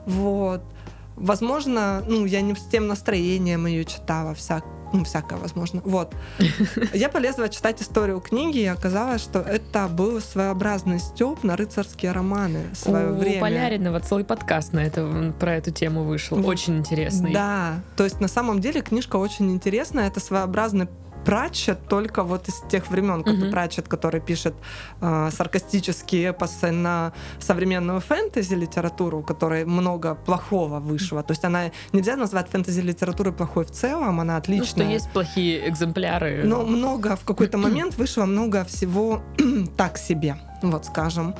Вот. 0.05 0.61
Возможно, 1.15 2.03
ну, 2.07 2.25
я 2.25 2.41
не 2.41 2.55
с 2.55 2.65
тем 2.65 2.87
настроением 2.87 3.65
ее 3.67 3.85
читала, 3.85 4.33
всяк, 4.33 4.63
ну, 4.93 5.03
всякое 5.03 5.37
возможно. 5.39 5.81
Вот. 5.85 6.13
Я 6.93 7.09
полезла 7.09 7.49
читать 7.49 7.81
историю 7.81 8.19
книги, 8.19 8.59
и 8.59 8.65
оказалось, 8.65 9.21
что 9.21 9.39
это 9.39 9.87
был 9.87 10.19
своеобразный 10.21 10.99
стёб 10.99 11.43
на 11.43 11.55
рыцарские 11.55 12.11
романы 12.11 12.65
в 12.73 12.77
свое 12.77 13.11
У 13.11 13.15
время. 13.15 13.41
Поляринова 13.41 13.99
целый 13.99 14.23
подкаст 14.23 14.73
на 14.73 14.79
это, 14.79 15.33
про 15.39 15.55
эту 15.55 15.71
тему 15.71 16.03
вышел. 16.03 16.45
Очень 16.45 16.77
интересный. 16.79 17.33
Да, 17.33 17.79
то 17.95 18.03
есть 18.03 18.19
на 18.19 18.27
самом 18.27 18.59
деле 18.59 18.81
книжка 18.81 19.17
очень 19.17 19.51
интересная. 19.51 20.07
Это 20.07 20.19
своеобразный 20.19 20.87
Пратчет 21.25 21.87
только 21.87 22.23
вот 22.23 22.47
из 22.47 22.61
тех 22.69 22.89
времен, 22.89 23.23
как 23.23 23.35
mm-hmm. 23.35 23.51
Пратчет, 23.51 23.87
который 23.87 24.21
пишет 24.21 24.53
э, 25.01 25.29
саркастические 25.31 26.31
эпосы 26.31 26.71
на 26.71 27.13
современную 27.39 27.99
фэнтези-литературу, 27.99 29.19
у 29.19 29.23
которой 29.23 29.65
много 29.65 30.15
плохого 30.15 30.79
вышло. 30.79 31.23
То 31.23 31.31
есть 31.31 31.45
она 31.45 31.71
нельзя 31.93 32.15
назвать 32.15 32.49
фэнтези-литературой 32.49 33.33
плохой 33.33 33.65
в 33.65 33.71
целом, 33.71 34.19
она 34.19 34.37
отличная. 34.37 34.85
Ну, 34.85 34.91
что 34.91 34.93
есть 34.93 35.09
плохие 35.11 35.69
экземпляры. 35.69 36.43
Но 36.43 36.63
много, 36.63 37.15
в 37.15 37.23
какой-то 37.23 37.57
момент 37.57 37.97
вышло 37.97 38.25
много 38.25 38.63
всего 38.65 39.21
так 39.77 39.97
себе, 39.97 40.37
вот 40.61 40.85
скажем. 40.85 41.35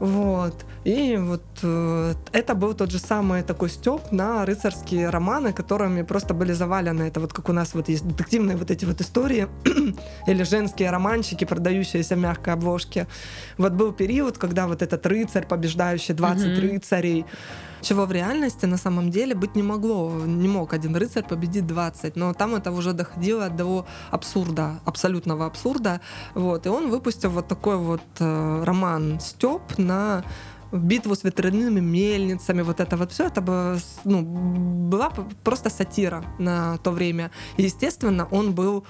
Вот. 0.00 0.64
И 0.84 1.16
вот 1.16 1.42
э, 1.62 2.14
это 2.32 2.54
был 2.54 2.74
тот 2.74 2.90
же 2.90 2.98
самый 2.98 3.42
такой 3.42 3.70
стёб 3.70 4.12
на 4.12 4.44
рыцарские 4.44 5.08
романы, 5.08 5.52
которыми 5.52 6.02
просто 6.02 6.34
были 6.34 6.52
завалены. 6.52 7.04
Это 7.04 7.20
вот 7.20 7.32
как 7.32 7.48
у 7.48 7.52
нас 7.52 7.74
вот 7.74 7.88
есть 7.88 8.06
детективные 8.06 8.56
вот 8.56 8.70
эти 8.70 8.84
вот 8.84 9.00
истории 9.00 9.48
или 10.26 10.42
женские 10.42 10.90
романчики, 10.90 11.44
продающиеся 11.44 12.16
в 12.16 12.18
мягкой 12.18 12.54
обложке. 12.54 13.06
Вот 13.56 13.72
был 13.72 13.92
период, 13.92 14.38
когда 14.38 14.66
вот 14.66 14.82
этот 14.82 15.06
рыцарь, 15.06 15.46
побеждающий 15.46 16.14
20 16.14 16.46
mm-hmm. 16.46 16.60
рыцарей, 16.60 17.24
чего 17.84 18.06
в 18.06 18.12
реальности 18.12 18.66
на 18.66 18.76
самом 18.76 19.10
деле 19.10 19.34
быть 19.34 19.56
не 19.56 19.62
могло. 19.62 20.10
Не 20.26 20.48
мог 20.48 20.72
один 20.72 20.96
рыцарь 20.96 21.24
победить 21.24 21.66
20, 21.66 22.16
но 22.16 22.32
там 22.34 22.54
это 22.54 22.72
уже 22.72 22.92
доходило 22.92 23.48
до 23.48 23.86
абсурда, 24.10 24.80
абсолютного 24.84 25.46
абсурда. 25.46 26.00
Вот. 26.34 26.66
И 26.66 26.68
он 26.68 26.90
выпустил 26.90 27.30
вот 27.30 27.48
такой 27.48 27.76
вот 27.76 28.02
э, 28.20 28.64
роман 28.64 29.20
«Стёб» 29.20 29.78
на 29.78 30.24
битву 30.72 31.14
с 31.14 31.24
ветряными 31.24 31.80
мельницами, 31.80 32.62
вот 32.62 32.80
это 32.80 32.96
вот 32.96 33.12
все, 33.12 33.26
это 33.26 33.40
было, 33.40 33.78
ну, 34.04 34.22
была 34.22 35.10
просто 35.42 35.70
сатира 35.70 36.24
на 36.38 36.78
то 36.78 36.90
время. 36.90 37.30
И, 37.56 37.62
естественно, 37.62 38.26
он 38.30 38.54
был 38.54 38.84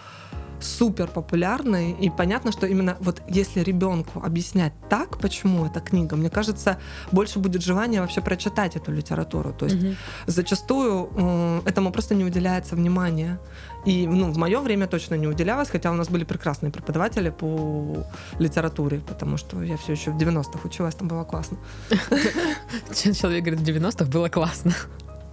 супер 0.61 1.09
популярной, 1.09 1.93
и 1.93 2.11
понятно, 2.11 2.53
что 2.53 2.67
именно 2.67 2.97
вот 3.01 3.23
если 3.29 3.61
ребенку 3.61 4.23
объяснять 4.23 4.73
так, 4.89 5.19
почему 5.19 5.67
эта 5.67 5.81
книга, 5.81 6.17
мне 6.17 6.31
кажется, 6.31 6.79
больше 7.13 7.39
будет 7.39 7.63
желание 7.63 8.01
вообще 8.01 8.21
прочитать 8.21 8.77
эту 8.77 8.93
литературу. 8.93 9.53
То 9.53 9.67
есть 9.67 9.83
угу. 9.83 9.95
зачастую 10.27 11.11
э, 11.17 11.61
этому 11.67 11.93
просто 11.93 12.15
не 12.15 12.25
уделяется 12.25 12.77
внимания. 12.77 13.39
И 13.85 14.07
ну, 14.07 14.33
в 14.33 14.39
мое 14.39 14.61
время 14.61 14.87
точно 14.87 15.15
не 15.17 15.27
уделялось, 15.27 15.69
хотя 15.69 15.91
у 15.91 15.95
нас 15.95 16.09
были 16.09 16.25
прекрасные 16.25 16.73
преподаватели 16.73 17.31
по 17.31 18.07
литературе, 18.39 19.01
потому 19.01 19.37
что 19.37 19.63
я 19.63 19.77
все 19.77 19.93
еще 19.93 20.11
в 20.11 20.17
90-х 20.17 20.61
училась, 20.65 20.95
там 20.95 21.09
было 21.09 21.25
классно. 21.25 21.59
Человек 22.95 23.45
говорит, 23.45 23.61
в 23.61 23.65
90-х 23.65 24.07
было 24.07 24.29
классно. 24.29 24.73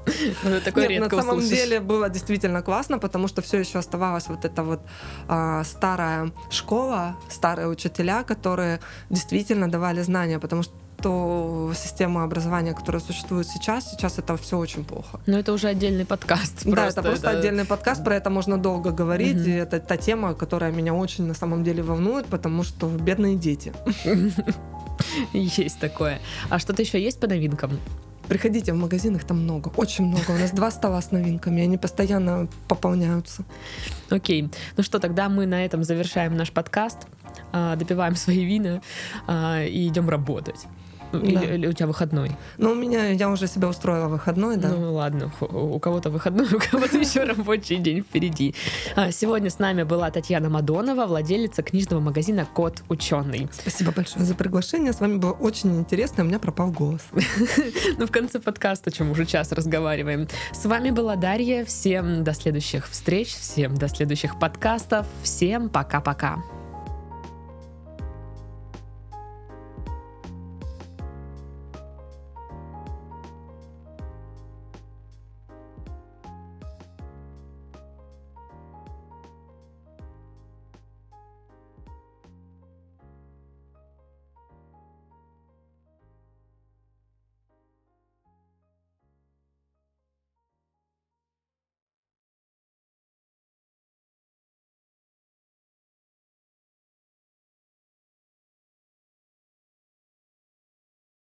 Ну, 0.44 0.60
такое 0.62 0.88
Нет, 0.88 1.02
редко 1.02 1.16
на 1.16 1.22
самом 1.22 1.38
услышишь. 1.38 1.58
деле 1.58 1.80
было 1.80 2.10
действительно 2.10 2.62
классно, 2.62 3.00
потому 3.00 3.28
что 3.28 3.42
все 3.42 3.60
еще 3.60 3.80
оставалась 3.80 4.28
вот 4.28 4.46
эта 4.46 4.64
вот 4.64 4.82
а, 5.28 5.64
старая 5.64 6.32
школа, 6.50 7.16
старые 7.30 7.68
учителя, 7.68 8.24
которые 8.24 8.80
действительно 9.10 9.70
давали 9.70 10.02
знания, 10.02 10.40
потому 10.40 10.64
что 10.64 10.74
то 11.02 11.74
система 11.76 12.24
образования, 12.24 12.74
которая 12.74 13.02
существует 13.02 13.48
сейчас, 13.48 13.92
сейчас 13.92 14.20
это 14.20 14.38
все 14.38 14.58
очень 14.58 14.84
плохо. 14.84 15.20
Но 15.26 15.40
это 15.40 15.54
уже 15.54 15.68
отдельный 15.68 16.06
подкаст. 16.06 16.64
Да, 16.64 16.72
просто, 16.72 17.02
это 17.02 17.10
просто 17.10 17.30
это... 17.30 17.40
отдельный 17.40 17.66
подкаст, 17.66 18.04
про 18.04 18.16
это 18.16 18.30
можно 18.30 18.58
долго 18.58 18.92
говорить, 18.92 19.38
угу. 19.38 19.50
и 19.50 19.52
это 19.52 19.80
та 19.80 19.98
тема, 19.98 20.34
которая 20.34 20.72
меня 20.72 20.94
очень 20.94 21.26
на 21.26 21.34
самом 21.34 21.64
деле 21.64 21.82
волнует, 21.84 22.28
потому 22.28 22.64
что 22.64 22.88
бедные 22.88 23.36
дети. 23.36 23.74
Есть 25.34 25.80
такое. 25.80 26.20
А 26.50 26.60
что-то 26.60 26.84
еще 26.84 27.02
есть 27.02 27.20
по 27.20 27.28
новинкам? 27.28 27.80
Приходите 28.32 28.72
в 28.72 28.78
магазин, 28.78 29.18
их 29.18 29.26
там 29.26 29.42
много, 29.44 29.74
очень 29.76 30.06
много. 30.06 30.32
У 30.32 30.38
нас 30.38 30.52
два 30.52 30.72
стола 30.72 31.02
с 31.02 31.12
новинками, 31.12 31.64
они 31.64 31.78
постоянно 31.78 32.48
пополняются. 32.70 33.44
Окей. 34.10 34.50
Ну 34.78 34.84
что, 34.84 35.00
тогда 35.00 35.28
мы 35.28 35.46
на 35.46 35.66
этом 35.66 35.84
завершаем 35.84 36.38
наш 36.38 36.50
подкаст, 36.50 37.00
а, 37.52 37.76
допиваем 37.76 38.16
свои 38.16 38.46
вина 38.46 38.82
а, 39.28 39.62
и 39.66 39.86
идем 39.86 40.10
работать. 40.10 40.66
Или, 41.14 41.36
да. 41.36 41.56
или 41.56 41.68
у 41.68 41.74
тебя 41.74 41.88
выходной? 41.88 42.32
Ну, 42.58 42.72
у 42.72 42.76
меня, 42.76 43.10
я 43.10 43.30
уже 43.30 43.48
себя 43.48 43.68
устроила 43.68 44.08
выходной, 44.08 44.58
да. 44.58 44.70
Ну, 44.70 44.94
ладно, 44.94 45.32
у 45.40 45.80
кого-то 45.80 46.10
выходной, 46.10 46.48
у 46.54 46.60
кого-то 46.60 46.98
еще 47.00 47.24
рабочий 47.24 47.78
день 47.78 48.02
впереди. 48.02 48.56
А, 48.96 49.12
сегодня 49.12 49.50
с 49.50 49.60
нами 49.60 49.84
была 49.84 50.10
Татьяна 50.12 50.50
Мадонова, 50.50 51.06
владелица 51.06 51.64
книжного 51.64 52.00
магазина 52.00 52.48
«Кот 52.54 52.84
ученый». 52.90 53.50
Спасибо 53.52 53.92
большое 53.92 54.26
за 54.26 54.36
приглашение, 54.36 54.94
с 54.94 55.00
вами 55.00 55.18
было 55.18 55.32
очень 55.32 55.78
интересно, 55.78 56.24
у 56.24 56.28
меня 56.28 56.40
пропал 56.40 56.72
голос. 56.72 57.02
Ну, 57.98 58.08
в 58.08 58.12
конце 58.12 58.40
подкаста, 58.40 58.92
чем 58.92 59.12
уже 59.12 59.26
час 59.26 59.52
разговариваем. 59.52 60.28
С 60.54 60.66
вами 60.66 60.90
была 60.92 61.16
Дарья, 61.16 61.66
всем 61.66 62.24
до 62.24 62.34
следующих 62.34 62.90
встреч, 62.90 63.36
всем 63.36 63.76
до 63.78 63.88
следующих 63.88 64.40
подкастов, 64.40 65.06
всем 65.24 65.70
пока-пока. 65.70 66.61